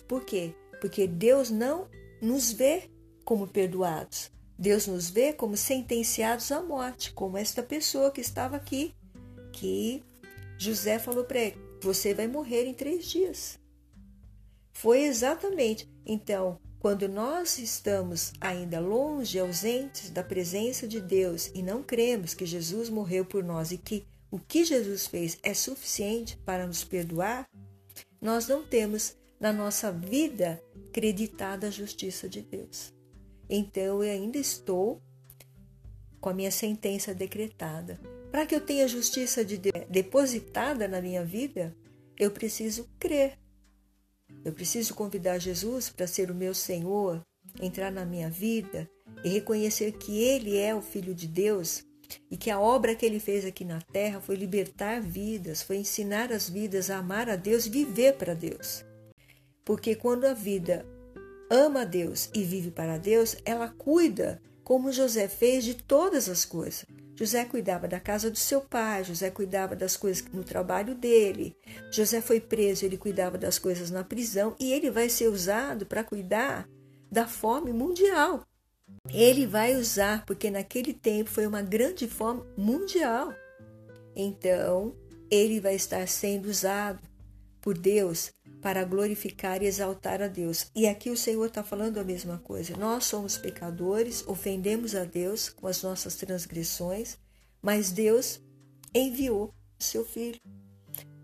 Por 0.08 0.24
quê? 0.24 0.54
Porque 0.80 1.06
Deus 1.06 1.50
não 1.50 1.88
nos 2.20 2.52
vê 2.52 2.90
como 3.24 3.46
perdoados. 3.46 4.30
Deus 4.58 4.86
nos 4.86 5.08
vê 5.08 5.32
como 5.32 5.56
sentenciados 5.56 6.52
à 6.52 6.62
morte, 6.62 7.12
como 7.12 7.38
esta 7.38 7.62
pessoa 7.62 8.10
que 8.10 8.20
estava 8.20 8.56
aqui, 8.56 8.94
que 9.52 10.02
José 10.58 10.98
falou 10.98 11.24
para 11.24 11.38
ele: 11.40 11.56
Você 11.82 12.12
vai 12.12 12.26
morrer 12.26 12.66
em 12.66 12.74
três 12.74 13.06
dias. 13.06 13.58
Foi 14.72 15.02
exatamente. 15.02 15.88
Então, 16.04 16.58
quando 16.78 17.08
nós 17.08 17.58
estamos 17.58 18.32
ainda 18.40 18.80
longe, 18.80 19.38
ausentes 19.38 20.10
da 20.10 20.24
presença 20.24 20.88
de 20.88 21.00
Deus 21.00 21.50
e 21.54 21.62
não 21.62 21.82
cremos 21.82 22.34
que 22.34 22.46
Jesus 22.46 22.88
morreu 22.88 23.24
por 23.24 23.44
nós 23.44 23.70
e 23.70 23.78
que 23.78 24.06
o 24.30 24.38
que 24.38 24.64
Jesus 24.64 25.06
fez 25.06 25.38
é 25.42 25.52
suficiente 25.52 26.36
para 26.44 26.66
nos 26.66 26.84
perdoar, 26.84 27.48
nós 28.20 28.46
não 28.46 28.64
temos 28.64 29.16
na 29.40 29.52
nossa 29.52 29.90
vida 29.90 30.62
creditada 30.92 31.66
a 31.66 31.70
justiça 31.70 32.28
de 32.28 32.40
Deus. 32.40 32.92
Então 33.48 33.82
eu 33.82 34.12
ainda 34.12 34.38
estou 34.38 35.02
com 36.20 36.28
a 36.28 36.34
minha 36.34 36.50
sentença 36.50 37.14
decretada. 37.14 37.98
Para 38.30 38.46
que 38.46 38.54
eu 38.54 38.60
tenha 38.60 38.86
justiça 38.86 39.44
de 39.44 39.56
Deus 39.56 39.74
depositada 39.88 40.86
na 40.86 41.00
minha 41.00 41.24
vida, 41.24 41.74
eu 42.16 42.30
preciso 42.30 42.88
crer. 42.98 43.36
Eu 44.44 44.52
preciso 44.52 44.94
convidar 44.94 45.38
Jesus 45.38 45.88
para 45.90 46.06
ser 46.06 46.30
o 46.30 46.34
meu 46.34 46.54
Senhor, 46.54 47.20
entrar 47.60 47.90
na 47.90 48.04
minha 48.04 48.30
vida 48.30 48.88
e 49.24 49.28
reconhecer 49.28 49.92
que 49.92 50.22
Ele 50.22 50.56
é 50.56 50.72
o 50.74 50.80
Filho 50.82 51.14
de 51.14 51.26
Deus 51.26 51.84
e 52.30 52.36
que 52.36 52.50
a 52.50 52.58
obra 52.58 52.94
que 52.94 53.04
ele 53.04 53.20
fez 53.20 53.44
aqui 53.44 53.64
na 53.64 53.80
terra 53.80 54.20
foi 54.20 54.36
libertar 54.36 55.00
vidas, 55.00 55.62
foi 55.62 55.76
ensinar 55.76 56.32
as 56.32 56.48
vidas 56.48 56.90
a 56.90 56.98
amar 56.98 57.28
a 57.28 57.36
Deus 57.36 57.66
e 57.66 57.70
viver 57.70 58.14
para 58.14 58.34
Deus. 58.34 58.84
Porque 59.64 59.94
quando 59.94 60.24
a 60.24 60.32
vida 60.32 60.86
ama 61.50 61.82
a 61.82 61.84
Deus 61.84 62.30
e 62.34 62.42
vive 62.42 62.70
para 62.70 62.98
Deus, 62.98 63.36
ela 63.44 63.68
cuida, 63.68 64.40
como 64.62 64.92
José 64.92 65.28
fez, 65.28 65.64
de 65.64 65.74
todas 65.74 66.28
as 66.28 66.44
coisas. 66.44 66.86
José 67.20 67.44
cuidava 67.44 67.86
da 67.86 68.00
casa 68.00 68.30
do 68.30 68.38
seu 68.38 68.62
pai, 68.62 69.04
José 69.04 69.30
cuidava 69.30 69.76
das 69.76 69.94
coisas 69.94 70.24
no 70.32 70.42
trabalho 70.42 70.94
dele. 70.94 71.54
José 71.90 72.22
foi 72.22 72.40
preso, 72.40 72.86
ele 72.86 72.96
cuidava 72.96 73.36
das 73.36 73.58
coisas 73.58 73.90
na 73.90 74.02
prisão 74.02 74.56
e 74.58 74.72
ele 74.72 74.90
vai 74.90 75.10
ser 75.10 75.28
usado 75.28 75.84
para 75.84 76.02
cuidar 76.02 76.66
da 77.12 77.26
fome 77.26 77.74
mundial. 77.74 78.46
Ele 79.12 79.46
vai 79.46 79.74
usar, 79.76 80.24
porque 80.24 80.50
naquele 80.50 80.92
tempo 80.92 81.30
foi 81.30 81.46
uma 81.46 81.62
grande 81.62 82.06
fome 82.06 82.42
mundial. 82.56 83.34
Então, 84.14 84.94
ele 85.30 85.60
vai 85.60 85.74
estar 85.74 86.06
sendo 86.08 86.46
usado 86.46 87.00
por 87.60 87.76
Deus 87.76 88.30
para 88.60 88.84
glorificar 88.84 89.62
e 89.62 89.66
exaltar 89.66 90.20
a 90.20 90.28
Deus. 90.28 90.66
E 90.74 90.86
aqui 90.86 91.10
o 91.10 91.16
Senhor 91.16 91.46
está 91.46 91.62
falando 91.62 91.98
a 91.98 92.04
mesma 92.04 92.38
coisa. 92.38 92.76
Nós 92.76 93.04
somos 93.04 93.38
pecadores, 93.38 94.24
ofendemos 94.26 94.94
a 94.94 95.04
Deus 95.04 95.48
com 95.48 95.66
as 95.66 95.82
nossas 95.82 96.14
transgressões, 96.16 97.16
mas 97.62 97.90
Deus 97.90 98.40
enviou 98.94 99.54
o 99.78 99.82
seu 99.82 100.04
Filho 100.04 100.38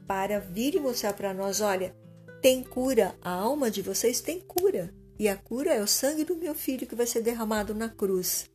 para 0.07 0.39
vir 0.39 0.75
e 0.75 0.81
mostrar 0.81 1.13
para 1.13 1.35
nós: 1.35 1.61
olha, 1.61 1.95
tem 2.41 2.63
cura, 2.63 3.15
a 3.21 3.31
alma 3.31 3.71
de 3.71 3.83
vocês 3.83 4.21
tem 4.21 4.41
cura. 4.41 4.95
E 5.19 5.29
a 5.29 5.37
cura 5.37 5.73
é 5.73 5.83
o 5.83 5.87
sangue 5.87 6.25
do 6.25 6.37
meu 6.37 6.55
filho 6.55 6.87
que 6.87 6.95
vai 6.95 7.07
ser 7.07 7.23
derramado 7.23 7.75
na 7.75 7.89
cruz. 7.89 8.51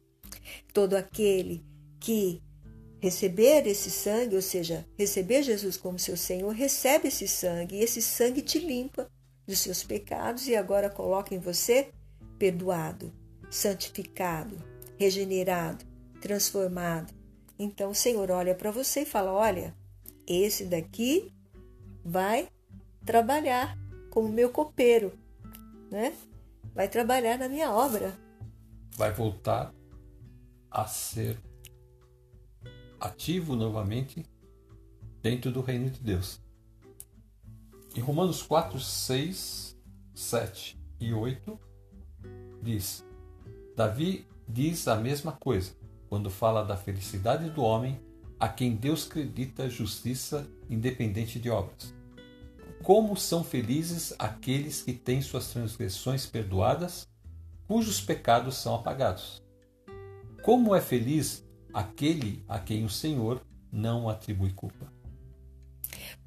Todo 0.73 0.95
aquele 0.95 1.65
que 1.99 2.41
receber 2.99 3.65
esse 3.65 3.89
sangue, 3.89 4.35
ou 4.35 4.41
seja, 4.41 4.85
receber 4.97 5.41
Jesus 5.41 5.75
como 5.75 5.97
seu 5.97 6.15
Senhor, 6.15 6.51
recebe 6.51 7.07
esse 7.07 7.27
sangue 7.27 7.77
e 7.77 7.83
esse 7.83 8.01
sangue 8.01 8.41
te 8.41 8.59
limpa 8.59 9.09
dos 9.47 9.59
seus 9.59 9.83
pecados 9.83 10.47
e 10.47 10.55
agora 10.55 10.89
coloca 10.89 11.33
em 11.33 11.39
você 11.39 11.89
perdoado, 12.37 13.11
santificado, 13.49 14.55
regenerado, 14.97 15.83
transformado. 16.21 17.11
Então 17.57 17.91
o 17.91 17.95
Senhor 17.95 18.29
olha 18.29 18.53
para 18.53 18.71
você 18.71 19.01
e 19.01 19.05
fala: 19.05 19.31
Olha, 19.33 19.75
esse 20.27 20.65
daqui 20.65 21.33
vai 22.05 22.47
trabalhar 23.05 23.77
como 24.09 24.29
meu 24.29 24.49
copeiro, 24.49 25.11
né? 25.89 26.13
Vai 26.73 26.87
trabalhar 26.87 27.37
na 27.37 27.49
minha 27.49 27.71
obra. 27.71 28.17
Vai 28.95 29.11
voltar 29.11 29.73
a 30.69 30.85
ser 30.87 31.37
ativo 32.99 33.55
novamente 33.55 34.25
dentro 35.21 35.51
do 35.51 35.61
reino 35.61 35.89
de 35.89 35.99
Deus. 35.99 36.39
Em 37.95 37.99
Romanos 37.99 38.41
4, 38.41 38.79
6, 38.79 39.77
7 40.13 40.79
e 40.99 41.13
8, 41.13 41.59
diz: 42.61 43.05
Davi 43.75 44.25
diz 44.47 44.87
a 44.87 44.95
mesma 44.95 45.33
coisa 45.33 45.73
quando 46.07 46.29
fala 46.29 46.63
da 46.63 46.77
felicidade 46.77 47.49
do 47.49 47.61
homem 47.61 47.99
a 48.39 48.47
quem 48.47 48.75
Deus 48.75 49.05
acredita 49.07 49.69
justiça 49.69 50.47
independente 50.69 51.39
de 51.39 51.49
obras. 51.49 51.93
Como 52.83 53.15
são 53.15 53.43
felizes 53.43 54.13
aqueles 54.17 54.81
que 54.81 54.93
têm 54.93 55.21
suas 55.21 55.47
transgressões 55.47 56.25
perdoadas, 56.25 57.07
cujos 57.67 58.01
pecados 58.01 58.57
são 58.57 58.73
apagados. 58.75 59.41
Como 60.41 60.73
é 60.73 60.81
feliz 60.81 61.43
aquele 61.71 62.43
a 62.47 62.59
quem 62.59 62.83
o 62.83 62.89
Senhor 62.89 63.41
não 63.71 64.09
atribui 64.09 64.51
culpa. 64.51 64.91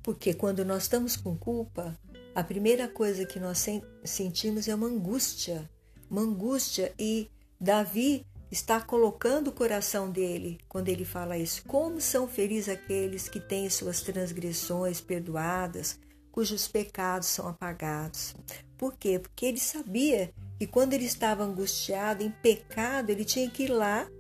Porque 0.03 0.33
quando 0.33 0.65
nós 0.65 0.85
estamos 0.85 1.17
com 1.17 1.37
culpa, 1.37 1.99
a 2.35 2.45
primeira 2.45 2.87
coisa 2.87 3.27
que 3.27 3.41
nós 3.41 3.67
sentimos 4.05 4.69
é 4.69 4.75
uma 4.75 4.87
angústia, 4.87 5.69
uma 6.09 6.23
angústia 6.23 6.95
e 6.99 7.31
Davi 7.61 8.25
está 8.51 8.81
colocando 8.81 9.49
o 9.49 9.53
coração 9.53 10.11
dele 10.11 10.59
quando 10.69 10.89
ele 10.89 11.05
fala 11.05 11.37
isso. 11.37 11.65
Como 11.65 12.01
são 12.01 12.29
felizes 12.29 12.69
aqueles 12.69 13.29
que 13.29 13.41
têm 13.41 13.69
suas 13.69 14.03
transgressões 14.03 15.01
perdoadas, 15.01 15.99
cujos 16.35 16.67
pecados 16.67 17.29
são 17.29 17.47
apagados. 17.47 18.35
Por 18.77 18.99
quê? 18.99 19.21
Porque 19.21 19.47
ele 19.47 19.61
sabia 19.61 20.35
que 20.59 20.67
quando 20.67 20.93
ele 20.93 21.05
estava 21.05 21.45
angustiado, 21.45 22.25
em 22.25 22.31
pecado, 22.33 23.11
ele 23.11 23.25
tinha 23.25 23.49
que 23.49 23.63
ir 23.63 23.69
lá 23.69 24.11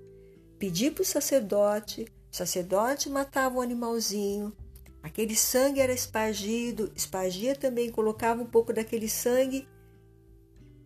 pedir 0.56 0.92
para 0.92 1.02
o 1.02 1.04
sacerdote, 1.04 2.06
o 2.32 2.36
sacerdote 2.36 3.10
matava 3.10 3.56
um 3.56 3.60
animalzinho, 3.60 4.56
aquele 5.02 5.34
sangue 5.34 5.80
era 5.80 5.92
espargido, 5.92 6.92
espargia 6.94 7.56
também, 7.56 7.90
colocava 7.90 8.40
um 8.40 8.46
pouco 8.46 8.72
daquele 8.72 9.08
sangue 9.08 9.66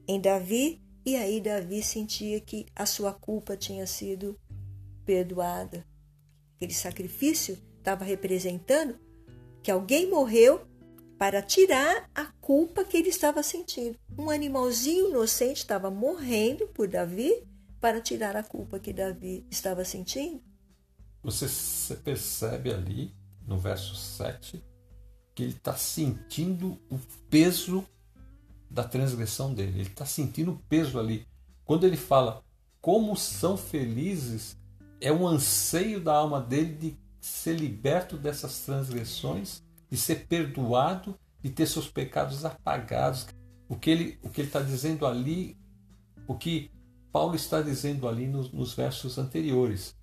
em 0.09 0.19
Davi, 0.19 0.81
e 1.05 1.15
aí 1.15 1.43
Davi 1.43 1.83
sentia 1.83 2.41
que 2.41 2.65
a 2.75 2.87
sua 2.87 3.13
culpa 3.13 3.55
tinha 3.55 3.87
sido 3.87 4.35
perdoada. 5.05 5.85
Aquele 6.57 6.73
sacrifício 6.73 7.59
estava 7.77 8.03
representando 8.03 8.99
que 9.63 9.71
alguém 9.71 10.09
morreu 10.09 10.67
para 11.19 11.43
tirar 11.43 12.09
a 12.15 12.27
culpa 12.41 12.85
que 12.85 12.97
ele 12.97 13.09
estava 13.09 13.43
sentindo. 13.43 13.99
Um 14.17 14.31
animalzinho 14.31 15.11
inocente 15.11 15.59
estava 15.59 15.91
morrendo 15.91 16.69
por 16.69 16.87
Davi 16.87 17.43
para 17.81 18.01
tirar 18.01 18.37
a 18.37 18.43
culpa 18.43 18.79
que 18.79 18.93
Davi 18.93 19.45
estava 19.51 19.85
sentindo. 19.85 20.41
Você 21.23 21.97
percebe 21.97 22.73
ali 22.73 23.13
no 23.47 23.59
verso 23.59 23.97
7 23.97 24.63
que 25.35 25.43
ele 25.43 25.53
está 25.53 25.77
sentindo 25.77 26.81
o 26.91 26.99
peso 27.29 27.85
da 28.71 28.85
transgressão 28.85 29.53
dele. 29.53 29.81
Ele 29.81 29.89
está 29.89 30.07
sentindo 30.07 30.53
o 30.53 30.59
peso 30.69 30.99
ali. 30.99 31.27
Quando 31.65 31.85
ele 31.85 31.97
fala 31.97 32.43
como 32.81 33.17
são 33.17 33.57
felizes, 33.57 34.57
é 35.01 35.13
um 35.13 35.27
anseio 35.27 36.01
da 36.01 36.15
alma 36.15 36.41
dele 36.41 36.75
de 36.75 36.97
ser 37.21 37.55
liberto 37.55 38.17
dessas 38.17 38.61
transgressões, 38.61 39.63
de 39.91 39.97
ser 39.97 40.27
perdoado 40.27 41.19
e 41.43 41.49
ter 41.49 41.67
seus 41.67 41.89
pecados 41.89 42.45
apagados. 42.45 43.27
O 43.69 43.77
que 43.77 43.91
ele 43.91 44.19
o 44.23 44.31
que 44.31 44.43
está 44.43 44.61
dizendo 44.61 45.07
ali, 45.07 45.57
o 46.27 46.35
que 46.35 46.71
Paulo 47.13 47.35
está 47.35 47.61
dizendo 47.63 48.09
ali 48.09 48.27
nos, 48.27 48.53
nos 48.53 48.75
versos 48.75 49.19
anteriores. 49.19 49.97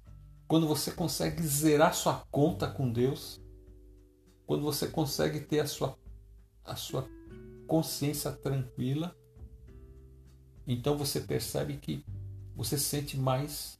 Quando 0.48 0.68
você 0.68 0.92
consegue 0.92 1.42
zerar 1.44 1.94
sua 1.94 2.26
conta 2.30 2.68
com 2.68 2.92
Deus, 2.92 3.42
quando 4.46 4.64
você 4.64 4.88
consegue 4.88 5.40
ter 5.40 5.60
a 5.60 5.68
sua, 5.68 5.98
a 6.64 6.76
sua 6.76 7.08
consciência 7.68 8.32
tranquila, 8.32 9.16
então 10.68 10.98
você 10.98 11.20
percebe 11.20 11.78
que 11.78 12.06
você 12.56 12.78
se 12.78 12.86
sente 12.86 13.18
mais 13.18 13.80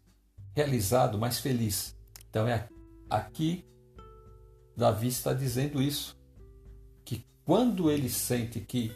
realizado, 0.56 1.18
mais 1.18 1.40
feliz. 1.40 1.96
Então 2.30 2.48
é 2.48 2.68
aqui 3.10 3.66
Davi 4.76 5.08
está 5.08 5.34
dizendo 5.34 5.82
isso, 5.82 6.18
que 7.04 7.26
quando 7.46 7.90
ele 7.90 8.10
sente 8.10 8.60
que 8.60 8.92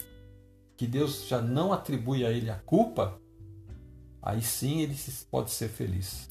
que 0.79 0.87
Deus 0.87 1.27
já 1.27 1.41
não 1.41 1.73
atribui 1.73 2.25
a 2.25 2.31
ele 2.31 2.49
a 2.49 2.55
culpa, 2.55 3.19
aí 4.21 4.41
sim 4.41 4.79
ele 4.79 4.95
pode 5.29 5.51
ser 5.51 5.67
feliz. 5.67 6.29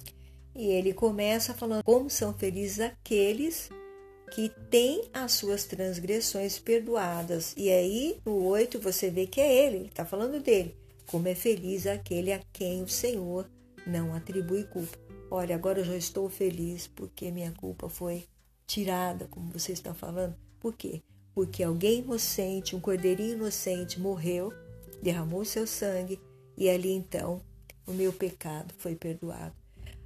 E 0.57 0.69
ele 0.69 0.95
começa 0.95 1.53
falando 1.53 1.85
como 1.85 2.09
são 2.09 2.33
felizes 2.33 2.81
aqueles 2.81 3.69
que 4.33 4.49
têm 4.71 5.05
as 5.13 5.33
suas 5.33 5.65
transgressões 5.65 6.59
perdoadas. 6.59 7.53
E 7.59 7.71
aí, 7.71 8.21
no 8.25 8.43
8, 8.43 8.81
você 8.81 9.11
vê 9.11 9.27
que 9.27 9.39
é 9.39 9.67
ele, 9.67 9.77
ele 9.77 9.87
está 9.89 10.07
falando 10.07 10.41
dele. 10.41 10.75
Como 11.07 11.29
é 11.29 11.35
feliz 11.35 11.87
aquele 11.87 12.33
a 12.33 12.41
quem 12.51 12.83
o 12.83 12.89
Senhor 12.89 13.47
não 13.87 14.15
atribui 14.15 14.65
culpa. 14.65 14.97
Olha, 15.31 15.55
agora 15.55 15.81
eu 15.81 15.85
já 15.85 15.97
estou 15.97 16.27
feliz 16.31 16.87
porque 16.87 17.31
minha 17.31 17.53
culpa 17.53 17.87
foi 17.91 18.25
tirada, 18.69 19.27
como 19.27 19.51
você 19.51 19.73
está 19.73 19.95
falando. 19.95 20.37
Por 20.61 20.75
quê? 20.75 21.03
Porque 21.35 21.65
alguém 21.65 22.01
inocente, 22.01 22.77
um 22.77 22.81
cordeirinho 22.81 23.33
inocente, 23.33 23.99
morreu, 23.99 24.53
derramou 25.03 25.45
seu 25.45 25.67
sangue 25.67 26.21
e 26.57 26.69
ali 26.69 26.93
então 26.93 27.41
o 27.87 27.93
meu 27.93 28.13
pecado 28.13 28.75
foi 28.77 28.95
perdoado. 28.95 29.55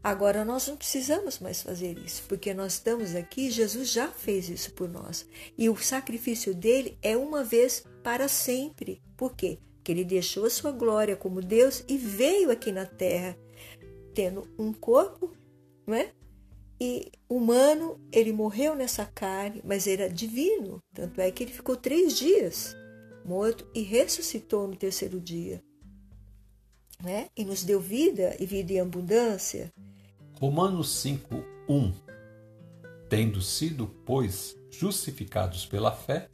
Agora 0.02 0.44
nós 0.44 0.66
não 0.66 0.76
precisamos 0.76 1.38
mais 1.38 1.62
fazer 1.62 1.98
isso, 1.98 2.24
porque 2.28 2.54
nós 2.54 2.74
estamos 2.74 3.14
aqui, 3.14 3.50
Jesus 3.50 3.90
já 3.90 4.08
fez 4.08 4.48
isso 4.48 4.72
por 4.72 4.88
nós. 4.88 5.26
E 5.56 5.68
o 5.68 5.76
sacrifício 5.76 6.54
dele 6.54 6.98
é 7.02 7.16
uma 7.16 7.44
vez 7.44 7.84
para 8.02 8.26
sempre. 8.28 9.00
Por 9.16 9.34
quê? 9.34 9.58
Porque 9.76 9.92
ele 9.92 10.04
deixou 10.04 10.44
a 10.44 10.50
sua 10.50 10.72
glória 10.72 11.16
como 11.16 11.40
Deus 11.40 11.84
e 11.88 11.96
veio 11.96 12.50
aqui 12.50 12.72
na 12.72 12.84
terra 12.84 13.36
tendo 14.12 14.48
um 14.58 14.72
corpo, 14.72 15.32
não 15.86 15.94
é? 15.94 16.12
E 16.84 17.12
humano, 17.28 18.00
ele 18.10 18.32
morreu 18.32 18.74
nessa 18.74 19.06
carne, 19.06 19.62
mas 19.64 19.86
era 19.86 20.10
divino. 20.10 20.80
Tanto 20.92 21.20
é 21.20 21.30
que 21.30 21.44
ele 21.44 21.52
ficou 21.52 21.76
três 21.76 22.18
dias 22.18 22.74
morto 23.24 23.64
e 23.72 23.82
ressuscitou 23.82 24.66
no 24.66 24.74
terceiro 24.74 25.20
dia. 25.20 25.62
Né? 27.00 27.28
E 27.36 27.44
nos 27.44 27.62
deu 27.62 27.78
vida 27.78 28.36
e 28.40 28.44
vida 28.46 28.72
em 28.72 28.80
abundância. 28.80 29.72
Romanos 30.40 30.90
5, 30.90 31.32
1 31.68 31.92
Tendo 33.08 33.40
sido, 33.40 33.86
pois, 34.04 34.56
justificados 34.68 35.64
pela 35.64 35.92
fé, 35.92 36.28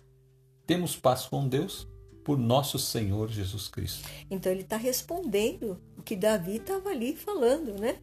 temos 0.66 0.96
paz 0.96 1.26
com 1.26 1.46
Deus 1.46 1.86
por 2.24 2.38
nosso 2.38 2.78
Senhor 2.78 3.28
Jesus 3.28 3.68
Cristo. 3.68 4.08
Então 4.30 4.50
ele 4.50 4.62
está 4.62 4.78
respondendo 4.78 5.78
o 5.94 6.02
que 6.02 6.16
Davi 6.16 6.56
estava 6.56 6.88
ali 6.88 7.14
falando, 7.14 7.78
né? 7.78 7.98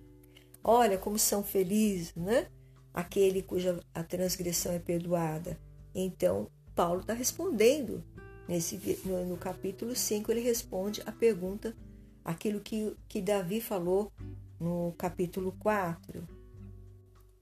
Olha 0.68 0.97
como 0.97 1.20
são 1.20 1.43
felizes, 1.43 2.11
né? 2.16 2.47
Aquele 2.91 3.43
cuja 3.43 3.80
a 3.93 4.03
transgressão 4.03 4.72
é 4.72 4.80
perdoada. 4.80 5.59
Então, 5.93 6.49
Paulo 6.74 7.01
está 7.01 7.13
respondendo. 7.13 8.03
Nesse, 8.47 8.99
no, 9.05 9.24
no 9.26 9.38
capítulo 9.38 9.95
5, 9.95 10.32
ele 10.32 10.41
responde 10.41 11.03
a 11.05 11.11
pergunta, 11.11 11.76
aquilo 12.24 12.59
que, 12.59 12.95
que 13.07 13.22
Davi 13.22 13.61
falou 13.61 14.11
no 14.59 14.91
capítulo 14.97 15.51
4. 15.59 16.28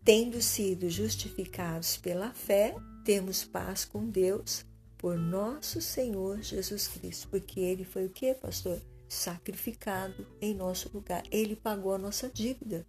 Tendo 0.04 0.42
sido 0.42 0.90
justificados 0.90 1.96
pela 1.96 2.34
fé, 2.34 2.76
temos 3.06 3.46
paz 3.46 3.86
com 3.86 4.06
Deus 4.10 4.66
por 4.98 5.18
nosso 5.18 5.80
Senhor 5.80 6.42
Jesus 6.42 6.90
Cristo. 6.90 7.30
Porque 7.30 7.62
ele 7.62 7.86
foi 7.86 8.06
o 8.06 8.10
que, 8.10 8.34
pastor? 8.34 8.82
Sacrificado 9.08 10.28
em 10.42 10.54
nosso 10.54 10.92
lugar. 10.94 11.24
Ele 11.32 11.56
pagou 11.56 11.94
a 11.94 11.98
nossa 11.98 12.28
dívida. 12.28 12.86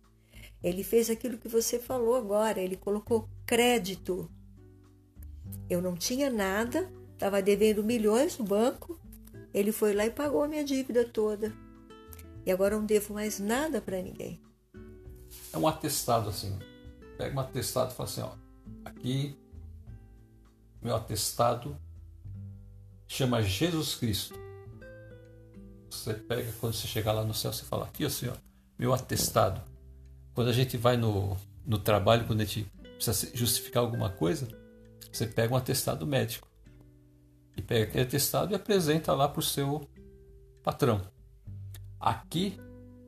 Ele 0.65 0.83
fez 0.83 1.11
aquilo 1.11 1.37
que 1.37 1.47
você 1.47 1.79
falou 1.79 2.15
agora. 2.15 2.59
Ele 2.59 2.75
colocou 2.75 3.29
crédito. 3.45 4.31
Eu 5.69 5.83
não 5.83 5.95
tinha 5.95 6.31
nada, 6.31 6.91
estava 7.13 7.43
devendo 7.43 7.85
milhões 7.85 8.39
no 8.39 8.47
banco. 8.47 8.99
Ele 9.53 9.73
foi 9.73 9.93
lá 9.93 10.07
e 10.07 10.11
pagou 10.11 10.43
a 10.43 10.49
minha 10.49 10.65
dívida 10.65 11.05
toda. 11.05 11.53
E 12.47 12.51
agora 12.51 12.77
não 12.77 12.87
devo 12.87 13.13
mais 13.13 13.39
nada 13.39 13.79
para 13.83 14.01
ninguém. 14.01 14.41
É 15.53 15.59
um 15.59 15.69
atestado 15.69 16.31
assim. 16.31 16.59
Pega 17.19 17.37
um 17.37 17.41
atestado 17.41 17.93
e 17.93 17.95
fala 17.95 18.09
assim, 18.09 18.23
ó, 18.23 18.33
aqui 18.87 19.37
meu 20.81 20.97
atestado 20.97 21.77
chama 23.07 23.43
Jesus 23.43 23.95
Cristo. 23.97 24.35
Você 25.91 26.15
pega 26.15 26.51
quando 26.59 26.73
você 26.73 26.89
chegar 26.89 27.13
lá 27.13 27.23
no 27.23 27.35
céu, 27.35 27.53
você 27.53 27.65
fala 27.67 27.85
aqui 27.85 28.07
ó, 28.07 28.37
meu 28.79 28.95
atestado. 28.95 29.74
Quando 30.35 30.49
a 30.49 30.53
gente 30.53 30.77
vai 30.77 30.97
no, 30.97 31.37
no 31.65 31.79
trabalho, 31.79 32.27
quando 32.27 32.41
a 32.41 32.45
gente 32.45 32.71
precisa 32.97 33.31
justificar 33.35 33.83
alguma 33.83 34.11
coisa, 34.11 34.49
você 35.11 35.27
pega 35.27 35.55
um 35.55 35.57
atestado 35.57 36.07
médico 36.07 36.49
e 37.57 37.63
pega 37.63 37.85
aquele 37.85 38.05
atestado 38.05 38.53
e 38.53 38.55
apresenta 38.55 39.13
lá 39.13 39.29
para 39.29 39.41
o 39.41 39.43
seu 39.43 39.89
patrão. 40.63 41.01
Aqui, 42.01 42.59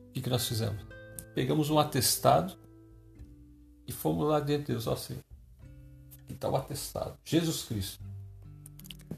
o 0.09 0.11
que, 0.13 0.21
que 0.21 0.29
nós 0.29 0.47
fizemos? 0.47 0.81
Pegamos 1.35 1.69
um 1.69 1.77
atestado 1.77 2.57
e 3.85 3.91
fomos 3.91 4.27
lá 4.27 4.39
dentro 4.39 4.67
de 4.67 4.71
Deus, 4.73 4.87
ó 4.87 4.95
Senhor. 4.95 5.23
Aqui 6.23 6.33
está 6.33 6.49
o 6.49 6.55
atestado. 6.55 7.17
Jesus 7.23 7.63
Cristo. 7.63 8.03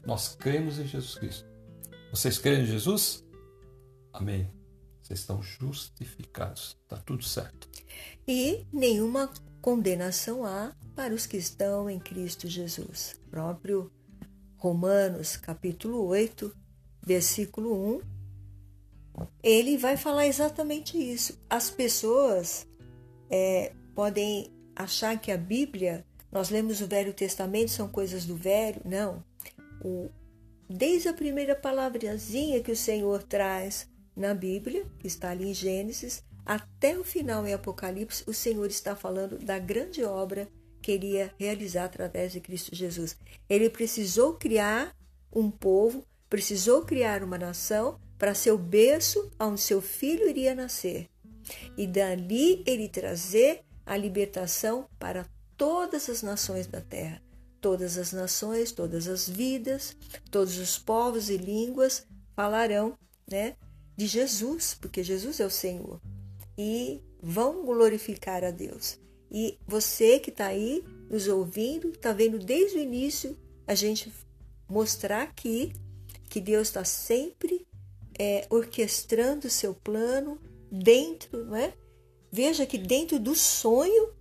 Nós 0.04 0.34
cremos 0.34 0.78
em 0.78 0.86
Jesus 0.86 1.14
Cristo. 1.14 1.46
Vocês 2.10 2.38
creem 2.38 2.62
em 2.62 2.66
Jesus? 2.66 3.24
Amém. 4.12 4.59
Estão 5.10 5.42
justificados. 5.42 6.76
Está 6.82 6.96
tudo 6.96 7.24
certo. 7.24 7.68
E 8.26 8.66
nenhuma 8.72 9.30
condenação 9.60 10.44
há 10.46 10.74
para 10.94 11.14
os 11.14 11.26
que 11.26 11.36
estão 11.36 11.90
em 11.90 11.98
Cristo 11.98 12.48
Jesus. 12.48 13.20
Próprio 13.30 13.90
Romanos, 14.56 15.36
capítulo 15.36 16.04
8, 16.06 16.54
versículo 17.02 17.96
1, 17.96 18.00
ele 19.42 19.76
vai 19.76 19.96
falar 19.96 20.26
exatamente 20.26 20.96
isso. 20.96 21.38
As 21.48 21.70
pessoas 21.70 22.66
é, 23.30 23.72
podem 23.94 24.52
achar 24.76 25.18
que 25.18 25.32
a 25.32 25.36
Bíblia, 25.36 26.04
nós 26.30 26.50
lemos 26.50 26.80
o 26.80 26.86
Velho 26.86 27.12
Testamento, 27.12 27.70
são 27.70 27.88
coisas 27.88 28.24
do 28.24 28.36
Velho. 28.36 28.80
Não. 28.84 29.24
O, 29.82 30.10
desde 30.68 31.08
a 31.08 31.14
primeira 31.14 31.54
palavrazinha 31.54 32.62
que 32.62 32.72
o 32.72 32.76
Senhor 32.76 33.22
traz 33.22 33.88
na 34.20 34.34
Bíblia, 34.34 34.86
está 35.02 35.30
ali 35.30 35.48
em 35.48 35.54
Gênesis, 35.54 36.22
até 36.44 36.98
o 36.98 37.04
final 37.04 37.46
em 37.46 37.52
Apocalipse, 37.52 38.24
o 38.26 38.34
Senhor 38.34 38.66
está 38.66 38.94
falando 38.94 39.38
da 39.38 39.58
grande 39.58 40.04
obra 40.04 40.48
que 40.82 40.92
ele 40.92 41.12
ia 41.12 41.32
realizar 41.38 41.84
através 41.84 42.32
de 42.32 42.40
Cristo 42.40 42.74
Jesus. 42.74 43.16
Ele 43.48 43.68
precisou 43.68 44.34
criar 44.34 44.94
um 45.32 45.50
povo, 45.50 46.04
precisou 46.28 46.82
criar 46.82 47.22
uma 47.22 47.38
nação 47.38 47.98
para 48.18 48.34
ser 48.34 48.52
o 48.52 48.58
berço 48.58 49.30
onde 49.38 49.60
seu 49.60 49.80
filho 49.80 50.28
iria 50.28 50.54
nascer. 50.54 51.08
E 51.76 51.86
dali 51.86 52.62
ele 52.66 52.88
trazer 52.88 53.62
a 53.84 53.96
libertação 53.96 54.86
para 54.98 55.26
todas 55.56 56.08
as 56.08 56.22
nações 56.22 56.66
da 56.66 56.80
terra. 56.80 57.22
Todas 57.60 57.98
as 57.98 58.12
nações, 58.12 58.72
todas 58.72 59.06
as 59.06 59.28
vidas, 59.28 59.96
todos 60.30 60.56
os 60.58 60.78
povos 60.78 61.28
e 61.28 61.36
línguas 61.36 62.06
falarão 62.34 62.98
né, 63.30 63.56
de 64.00 64.06
Jesus, 64.06 64.74
porque 64.80 65.02
Jesus 65.02 65.40
é 65.40 65.44
o 65.44 65.50
Senhor. 65.50 66.00
E 66.56 67.02
vão 67.22 67.66
glorificar 67.66 68.42
a 68.42 68.50
Deus. 68.50 68.98
E 69.30 69.58
você 69.68 70.18
que 70.18 70.30
está 70.30 70.46
aí 70.46 70.82
nos 71.10 71.28
ouvindo, 71.28 71.90
está 71.90 72.10
vendo 72.10 72.38
desde 72.38 72.78
o 72.78 72.80
início 72.80 73.36
a 73.66 73.74
gente 73.74 74.10
mostrar 74.66 75.24
aqui 75.24 75.74
que 76.30 76.40
Deus 76.40 76.68
está 76.68 76.82
sempre 76.82 77.66
é, 78.18 78.46
orquestrando 78.48 79.48
o 79.48 79.50
seu 79.50 79.74
plano 79.74 80.40
dentro, 80.72 81.44
não 81.44 81.56
é? 81.56 81.74
Veja 82.32 82.64
que 82.64 82.78
dentro 82.78 83.18
do 83.18 83.34
sonho, 83.34 84.14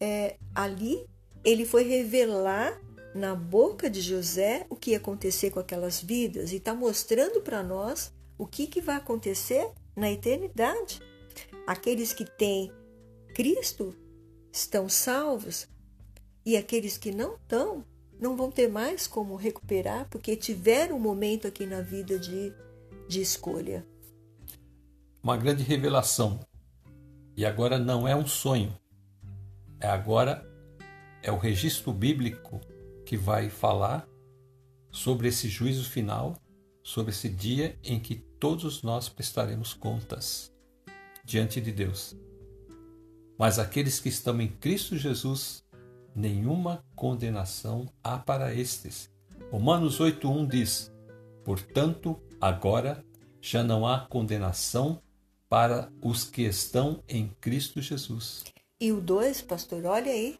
é, 0.00 0.38
ali, 0.54 1.06
ele 1.44 1.66
foi 1.66 1.84
revelar 1.84 2.80
na 3.14 3.34
boca 3.34 3.90
de 3.90 4.00
José 4.00 4.64
o 4.70 4.76
que 4.76 4.92
ia 4.92 4.96
acontecer 4.96 5.50
com 5.50 5.60
aquelas 5.60 6.00
vidas 6.00 6.52
e 6.52 6.56
está 6.56 6.74
mostrando 6.74 7.42
para 7.42 7.62
nós 7.62 8.10
o 8.40 8.46
que, 8.46 8.66
que 8.66 8.80
vai 8.80 8.96
acontecer 8.96 9.70
na 9.94 10.10
eternidade. 10.10 10.98
Aqueles 11.66 12.14
que 12.14 12.24
têm 12.24 12.72
Cristo 13.34 13.94
estão 14.50 14.88
salvos 14.88 15.68
e 16.44 16.56
aqueles 16.56 16.96
que 16.96 17.12
não 17.12 17.34
estão 17.34 17.84
não 18.18 18.34
vão 18.34 18.50
ter 18.50 18.66
mais 18.66 19.06
como 19.06 19.36
recuperar 19.36 20.08
porque 20.08 20.36
tiveram 20.36 20.96
um 20.96 21.00
momento 21.00 21.46
aqui 21.46 21.66
na 21.66 21.82
vida 21.82 22.18
de, 22.18 22.50
de 23.06 23.20
escolha. 23.20 23.86
Uma 25.22 25.36
grande 25.36 25.62
revelação. 25.62 26.40
E 27.36 27.44
agora 27.44 27.78
não 27.78 28.08
é 28.08 28.16
um 28.16 28.26
sonho. 28.26 28.74
É 29.78 29.86
agora 29.86 30.50
é 31.22 31.30
o 31.30 31.36
registro 31.36 31.92
bíblico 31.92 32.58
que 33.04 33.18
vai 33.18 33.50
falar 33.50 34.08
sobre 34.90 35.28
esse 35.28 35.46
juízo 35.46 35.90
final, 35.90 36.38
sobre 36.82 37.12
esse 37.12 37.28
dia 37.28 37.78
em 37.84 38.00
que 38.00 38.29
todos 38.40 38.82
nós 38.82 39.08
prestaremos 39.08 39.74
contas 39.74 40.50
diante 41.22 41.60
de 41.60 41.70
Deus. 41.70 42.16
Mas 43.38 43.58
aqueles 43.58 44.00
que 44.00 44.08
estão 44.08 44.40
em 44.40 44.48
Cristo 44.48 44.96
Jesus, 44.96 45.62
nenhuma 46.14 46.82
condenação 46.96 47.86
há 48.02 48.18
para 48.18 48.54
estes. 48.54 49.10
Romanos 49.50 50.00
8:1 50.00 50.48
diz: 50.48 50.90
Portanto, 51.44 52.18
agora 52.40 53.04
já 53.40 53.62
não 53.62 53.86
há 53.86 54.00
condenação 54.00 55.02
para 55.48 55.92
os 56.02 56.24
que 56.24 56.42
estão 56.42 57.02
em 57.08 57.28
Cristo 57.40 57.82
Jesus. 57.82 58.44
E 58.80 58.92
o 58.92 59.00
2, 59.00 59.42
pastor, 59.42 59.84
olha 59.84 60.10
aí. 60.10 60.38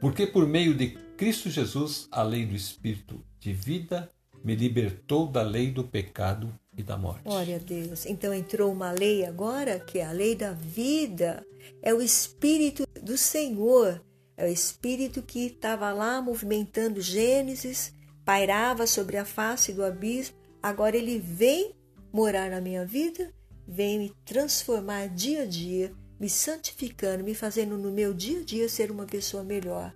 Porque 0.00 0.26
por 0.26 0.46
meio 0.46 0.74
de 0.74 0.90
Cristo 1.16 1.48
Jesus, 1.48 2.06
a 2.10 2.22
lei 2.22 2.44
do 2.44 2.54
Espírito 2.54 3.24
de 3.40 3.52
vida 3.52 4.10
me 4.48 4.56
libertou 4.56 5.26
da 5.26 5.42
lei 5.42 5.70
do 5.70 5.84
pecado 5.84 6.58
e 6.74 6.82
da 6.82 6.96
morte. 6.96 7.24
Glória 7.24 7.56
a 7.56 7.58
Deus. 7.58 8.06
Então 8.06 8.32
entrou 8.32 8.72
uma 8.72 8.90
lei 8.90 9.26
agora, 9.26 9.78
que 9.78 9.98
é 9.98 10.06
a 10.06 10.10
lei 10.10 10.34
da 10.34 10.52
vida. 10.52 11.44
É 11.82 11.92
o 11.92 12.00
Espírito 12.00 12.86
do 13.02 13.18
Senhor. 13.18 14.02
É 14.38 14.46
o 14.46 14.50
Espírito 14.50 15.20
que 15.20 15.40
estava 15.48 15.92
lá 15.92 16.22
movimentando 16.22 16.98
Gênesis, 16.98 17.92
pairava 18.24 18.86
sobre 18.86 19.18
a 19.18 19.24
face 19.26 19.70
do 19.74 19.84
abismo. 19.84 20.34
Agora 20.62 20.96
ele 20.96 21.18
vem 21.18 21.74
morar 22.10 22.48
na 22.50 22.58
minha 22.58 22.86
vida, 22.86 23.30
vem 23.66 23.98
me 23.98 24.12
transformar 24.24 25.10
dia 25.10 25.42
a 25.42 25.46
dia, 25.46 25.92
me 26.18 26.30
santificando, 26.30 27.22
me 27.22 27.34
fazendo 27.34 27.76
no 27.76 27.90
meu 27.90 28.14
dia 28.14 28.40
a 28.40 28.44
dia 28.44 28.66
ser 28.66 28.90
uma 28.90 29.04
pessoa 29.04 29.44
melhor. 29.44 29.94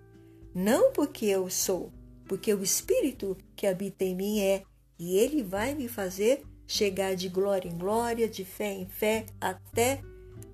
Não 0.54 0.92
porque 0.92 1.24
eu 1.24 1.48
sou, 1.48 1.90
porque 2.32 2.54
o 2.54 2.62
Espírito 2.62 3.36
que 3.54 3.66
habita 3.66 4.04
em 4.04 4.16
mim 4.16 4.40
é, 4.40 4.64
e 4.98 5.18
ele 5.18 5.42
vai 5.42 5.74
me 5.74 5.86
fazer 5.86 6.42
chegar 6.66 7.14
de 7.14 7.28
glória 7.28 7.68
em 7.68 7.76
glória, 7.76 8.26
de 8.26 8.42
fé 8.42 8.72
em 8.72 8.86
fé, 8.86 9.26
até 9.38 10.02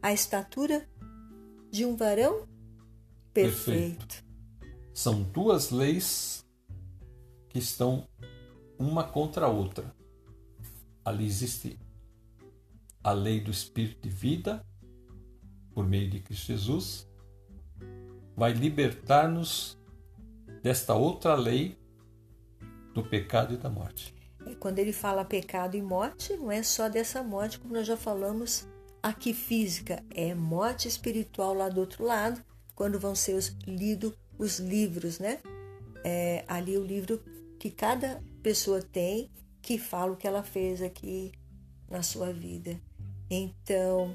a 0.02 0.12
estatura 0.12 0.84
de 1.70 1.84
um 1.84 1.94
varão 1.94 2.48
perfeito. 3.32 3.96
perfeito. 3.96 4.24
São 4.92 5.22
duas 5.22 5.70
leis 5.70 6.44
que 7.48 7.60
estão 7.60 8.08
uma 8.76 9.04
contra 9.04 9.46
a 9.46 9.48
outra. 9.48 9.94
Ali 11.04 11.26
existe 11.26 11.78
a 13.04 13.12
lei 13.12 13.40
do 13.40 13.52
Espírito 13.52 14.00
de 14.02 14.08
vida, 14.08 14.66
por 15.72 15.86
meio 15.86 16.10
de 16.10 16.18
Cristo 16.18 16.46
Jesus, 16.46 17.08
vai 18.36 18.52
libertar-nos 18.52 19.77
desta 20.68 20.94
outra 20.94 21.34
lei 21.34 21.78
do 22.92 23.02
pecado 23.02 23.54
e 23.54 23.56
da 23.56 23.70
morte. 23.70 24.14
Quando 24.60 24.78
ele 24.78 24.92
fala 24.92 25.24
pecado 25.24 25.78
e 25.78 25.80
morte, 25.80 26.36
não 26.36 26.52
é 26.52 26.62
só 26.62 26.90
dessa 26.90 27.22
morte, 27.22 27.58
como 27.58 27.72
nós 27.72 27.86
já 27.86 27.96
falamos 27.96 28.68
aqui 29.02 29.32
física, 29.32 30.04
é 30.14 30.34
morte 30.34 30.86
espiritual 30.86 31.54
lá 31.54 31.70
do 31.70 31.80
outro 31.80 32.04
lado, 32.04 32.44
quando 32.74 33.00
vão 33.00 33.14
ser 33.14 33.32
os, 33.32 33.56
lidos 33.66 34.12
os 34.38 34.58
livros, 34.58 35.18
né? 35.18 35.38
É, 36.04 36.44
ali 36.46 36.76
o 36.76 36.84
livro 36.84 37.18
que 37.58 37.70
cada 37.70 38.22
pessoa 38.42 38.82
tem 38.82 39.30
que 39.62 39.78
fala 39.78 40.12
o 40.12 40.16
que 40.16 40.26
ela 40.26 40.42
fez 40.42 40.82
aqui 40.82 41.32
na 41.88 42.02
sua 42.02 42.30
vida. 42.30 42.78
Então, 43.30 44.14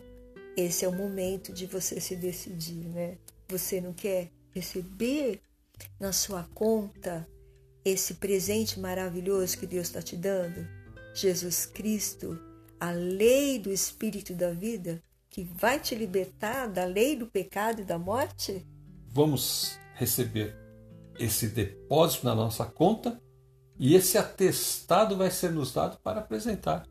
esse 0.56 0.86
é 0.86 0.88
o 0.88 0.93
momento 0.95 1.51
de 1.51 1.66
você 1.66 1.99
se 1.99 2.16
decidir, 2.16 2.86
né? 2.89 3.18
Você 3.47 3.82
não 3.82 3.91
quer 3.91 4.30
receber 4.54 5.41
na 6.00 6.12
sua 6.12 6.44
conta 6.54 7.28
esse 7.84 8.16
presente 8.16 8.80
maravilhoso 8.80 9.58
que 9.58 9.68
Deus 9.68 9.88
está 9.88 10.02
te 10.02 10.16
dando? 10.16 10.66
Jesus 11.14 11.66
Cristo, 11.66 12.40
a 12.80 12.92
lei 12.92 13.60
do 13.60 13.72
Espírito 13.72 14.34
da 14.34 14.52
vida, 14.52 15.02
que 15.30 15.44
vai 15.44 15.80
te 15.80 15.96
libertar 15.96 16.68
da 16.68 16.86
lei 16.86 17.16
do 17.16 17.28
pecado 17.28 17.82
e 17.82 17.86
da 17.86 17.98
morte? 17.98 18.66
Vamos 19.10 19.80
receber 19.96 20.56
esse 21.20 21.48
depósito 21.48 22.26
na 22.26 22.36
nossa 22.36 22.66
conta 22.66 23.22
e 23.80 23.96
esse 23.96 24.18
atestado 24.18 25.18
vai 25.18 25.32
ser 25.32 25.52
nos 25.52 25.74
dado 25.74 25.98
para 26.00 26.20
apresentar. 26.20 26.88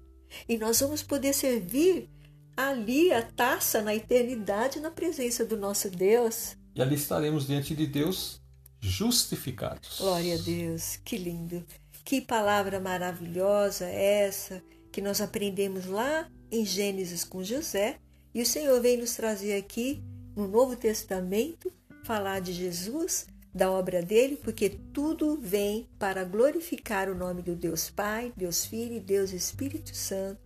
E 0.49 0.59
nós 0.59 0.81
vamos 0.81 1.03
poder 1.03 1.33
servir 1.33 2.09
ali 2.57 3.13
a 3.13 3.23
taça 3.23 3.81
na 3.81 3.95
eternidade 3.95 4.81
na 4.81 4.91
presença 4.91 5.45
do 5.45 5.57
nosso 5.57 5.89
Deus. 5.91 6.57
E 6.75 6.83
ali 6.83 6.97
estaremos 6.97 7.47
diante 7.47 7.75
de 7.75 7.87
Deus 7.87 8.42
justificados. 8.83 9.99
Glória 9.99 10.35
a 10.35 10.39
Deus, 10.39 10.97
que 11.05 11.17
lindo. 11.17 11.65
Que 12.05 12.21
palavra 12.21 12.81
maravilhosa 12.81 13.87
é 13.87 14.25
essa 14.25 14.63
que 14.91 15.01
nós 15.01 15.21
aprendemos 15.21 15.87
lá 15.87 16.29
em 16.51 16.67
Gênesis 16.67 17.25
com 17.25 17.45
José 17.45 17.99
e 18.35 18.43
o 18.43 18.47
Senhor 18.47 18.81
vem 18.83 18.99
nos 18.99 19.15
trazer 19.15 19.57
aqui 19.57 20.03
no 20.35 20.49
Novo 20.49 20.75
Testamento 20.75 21.73
falar 22.05 22.41
de 22.41 22.53
Jesus, 22.53 23.27
da 23.55 23.71
obra 23.71 24.03
dele, 24.03 24.37
porque 24.37 24.71
tudo 24.71 25.39
vem 25.41 25.89
para 25.99 26.25
glorificar 26.25 27.09
o 27.09 27.15
nome 27.15 27.43
do 27.43 27.55
Deus 27.55 27.91
Pai, 27.91 28.33
Deus 28.37 28.65
Filho 28.65 28.97
e 28.97 29.01
Deus 29.01 29.33
Espírito 29.33 29.95
Santo, 29.95 30.41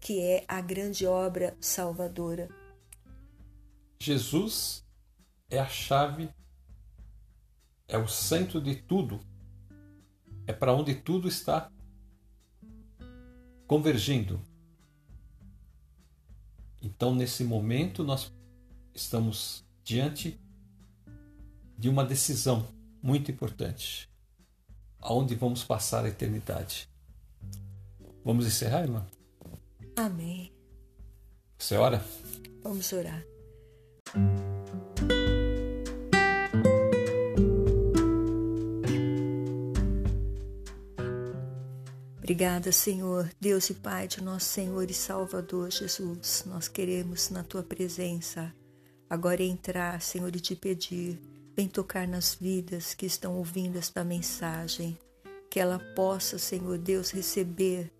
que 0.00 0.20
é 0.20 0.44
a 0.46 0.60
grande 0.60 1.06
obra 1.06 1.56
salvadora. 1.60 2.48
Jesus 4.00 4.84
é 5.50 5.58
a 5.58 5.66
chave, 5.66 6.28
é 7.88 7.96
o 7.96 8.06
centro 8.06 8.60
de 8.60 8.76
tudo, 8.76 9.18
é 10.46 10.52
para 10.52 10.74
onde 10.74 10.94
tudo 10.94 11.26
está 11.26 11.72
convergindo. 13.66 14.40
Então, 16.82 17.14
nesse 17.14 17.42
momento, 17.42 18.04
nós 18.04 18.32
estamos 18.94 19.64
diante 19.82 20.38
de 21.76 21.88
uma 21.88 22.04
decisão 22.04 22.68
muito 23.02 23.30
importante. 23.30 24.08
Aonde 25.00 25.34
vamos 25.34 25.64
passar 25.64 26.04
a 26.04 26.08
eternidade? 26.08 26.88
Vamos 28.24 28.46
encerrar, 28.46 28.82
irmã? 28.82 29.06
Amém. 29.96 30.52
Você 31.58 31.76
ora? 31.76 32.04
Vamos 32.62 32.92
orar. 32.92 33.24
Obrigada, 42.28 42.70
Senhor, 42.70 43.30
Deus 43.40 43.70
e 43.70 43.74
Pai 43.74 44.06
de 44.06 44.22
nosso 44.22 44.44
Senhor 44.50 44.90
e 44.90 44.92
Salvador 44.92 45.70
Jesus. 45.70 46.44
Nós 46.44 46.68
queremos 46.68 47.30
na 47.30 47.42
tua 47.42 47.62
presença 47.62 48.54
agora 49.08 49.42
entrar, 49.42 50.02
Senhor, 50.02 50.36
e 50.36 50.38
te 50.38 50.54
pedir, 50.54 51.18
vem 51.56 51.66
tocar 51.66 52.06
nas 52.06 52.34
vidas 52.34 52.92
que 52.92 53.06
estão 53.06 53.34
ouvindo 53.38 53.78
esta 53.78 54.04
mensagem, 54.04 54.98
que 55.50 55.58
ela 55.58 55.78
possa, 55.78 56.36
Senhor 56.38 56.76
Deus, 56.76 57.10
receber 57.12 57.90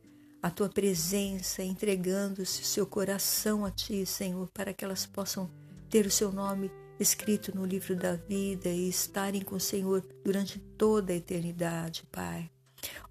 a 0.43 0.51
tua 0.51 0.69
presença, 0.69 1.63
entregando-se 1.63 2.61
o 2.61 2.67
seu 2.67 2.85
coração 2.85 3.65
a 3.65 3.71
ti, 3.71 4.05
Senhor, 4.05 4.47
para 4.53 4.75
que 4.75 4.85
elas 4.85 5.07
possam 5.07 5.51
ter 5.89 6.05
o 6.05 6.11
seu 6.11 6.31
nome 6.31 6.71
escrito 7.01 7.57
no 7.57 7.65
livro 7.65 7.97
da 7.97 8.17
vida 8.17 8.69
e 8.69 8.91
estarem 8.91 9.41
com 9.41 9.57
o 9.57 9.61
Senhor 9.61 10.05
durante 10.23 10.59
toda 10.59 11.15
a 11.15 11.17
eternidade, 11.17 12.07
Pai. 12.13 12.51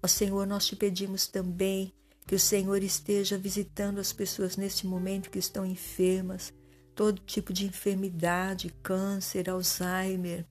Ó 0.02 0.06
Senhor, 0.06 0.46
nós 0.46 0.66
te 0.66 0.76
pedimos 0.76 1.26
também 1.26 1.92
que 2.26 2.34
o 2.34 2.38
Senhor 2.40 2.82
esteja 2.82 3.38
visitando 3.38 3.98
as 3.98 4.12
pessoas 4.12 4.56
neste 4.56 4.86
momento 4.86 5.30
que 5.30 5.38
estão 5.38 5.64
enfermas, 5.64 6.52
todo 6.94 7.22
tipo 7.22 7.52
de 7.52 7.66
enfermidade, 7.66 8.74
câncer, 8.82 9.48
Alzheimer, 9.48 10.44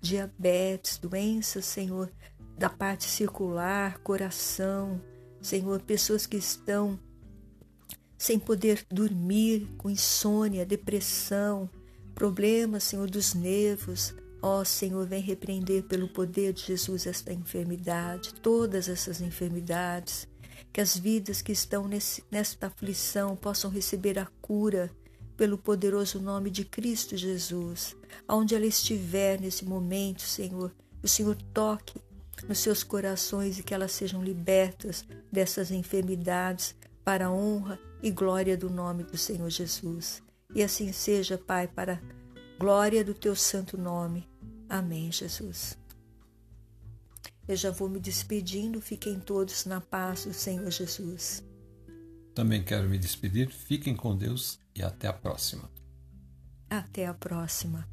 diabetes, 0.00 0.98
doenças, 0.98 1.64
Senhor, 1.64 2.12
da 2.58 2.68
parte 2.68 3.04
circular, 3.04 3.98
coração, 4.00 5.00
Senhor, 5.40 5.80
pessoas 5.80 6.26
que 6.26 6.36
estão 6.36 7.00
sem 8.18 8.38
poder 8.38 8.86
dormir, 8.90 9.66
com 9.76 9.90
insônia, 9.90 10.64
depressão, 10.64 11.68
problemas, 12.14 12.84
Senhor, 12.84 13.10
dos 13.10 13.34
nervos, 13.34 14.14
Ó 14.44 14.60
oh, 14.60 14.64
Senhor, 14.64 15.06
vem 15.06 15.22
repreender 15.22 15.84
pelo 15.84 16.08
poder 16.08 16.52
de 16.52 16.62
Jesus 16.66 17.06
esta 17.06 17.32
enfermidade, 17.32 18.34
todas 18.34 18.88
essas 18.88 19.20
enfermidades, 19.20 20.26
que 20.72 20.80
as 20.80 20.96
vidas 20.96 21.40
que 21.40 21.52
estão 21.52 21.86
nesse, 21.86 22.24
nesta 22.28 22.66
aflição 22.66 23.36
possam 23.36 23.70
receber 23.70 24.18
a 24.18 24.26
cura 24.40 24.90
pelo 25.36 25.56
poderoso 25.56 26.20
nome 26.20 26.50
de 26.50 26.64
Cristo 26.64 27.16
Jesus. 27.16 27.94
Aonde 28.26 28.56
ela 28.56 28.66
estiver 28.66 29.40
nesse 29.40 29.64
momento, 29.64 30.22
Senhor, 30.22 30.74
o 31.00 31.06
Senhor 31.06 31.36
toque 31.54 32.00
nos 32.48 32.58
seus 32.58 32.82
corações 32.82 33.60
e 33.60 33.62
que 33.62 33.72
elas 33.72 33.92
sejam 33.92 34.24
libertas 34.24 35.04
dessas 35.30 35.70
enfermidades 35.70 36.74
para 37.04 37.26
a 37.26 37.32
honra 37.32 37.78
e 38.02 38.10
glória 38.10 38.56
do 38.56 38.68
nome 38.68 39.04
do 39.04 39.16
Senhor 39.16 39.48
Jesus. 39.50 40.20
E 40.52 40.64
assim 40.64 40.92
seja, 40.92 41.38
Pai, 41.38 41.68
para 41.68 42.02
glória 42.58 43.04
do 43.04 43.14
teu 43.14 43.36
santo 43.36 43.78
nome. 43.78 44.31
Amém, 44.72 45.12
Jesus. 45.12 45.76
Eu 47.46 47.54
já 47.54 47.70
vou 47.70 47.90
me 47.90 48.00
despedindo, 48.00 48.80
fiquem 48.80 49.20
todos 49.20 49.66
na 49.66 49.82
paz 49.82 50.24
do 50.24 50.32
Senhor 50.32 50.70
Jesus. 50.70 51.44
Também 52.34 52.64
quero 52.64 52.88
me 52.88 52.96
despedir, 52.96 53.50
fiquem 53.50 53.94
com 53.94 54.16
Deus 54.16 54.58
e 54.74 54.82
até 54.82 55.08
a 55.08 55.12
próxima. 55.12 55.70
Até 56.70 57.06
a 57.06 57.12
próxima. 57.12 57.86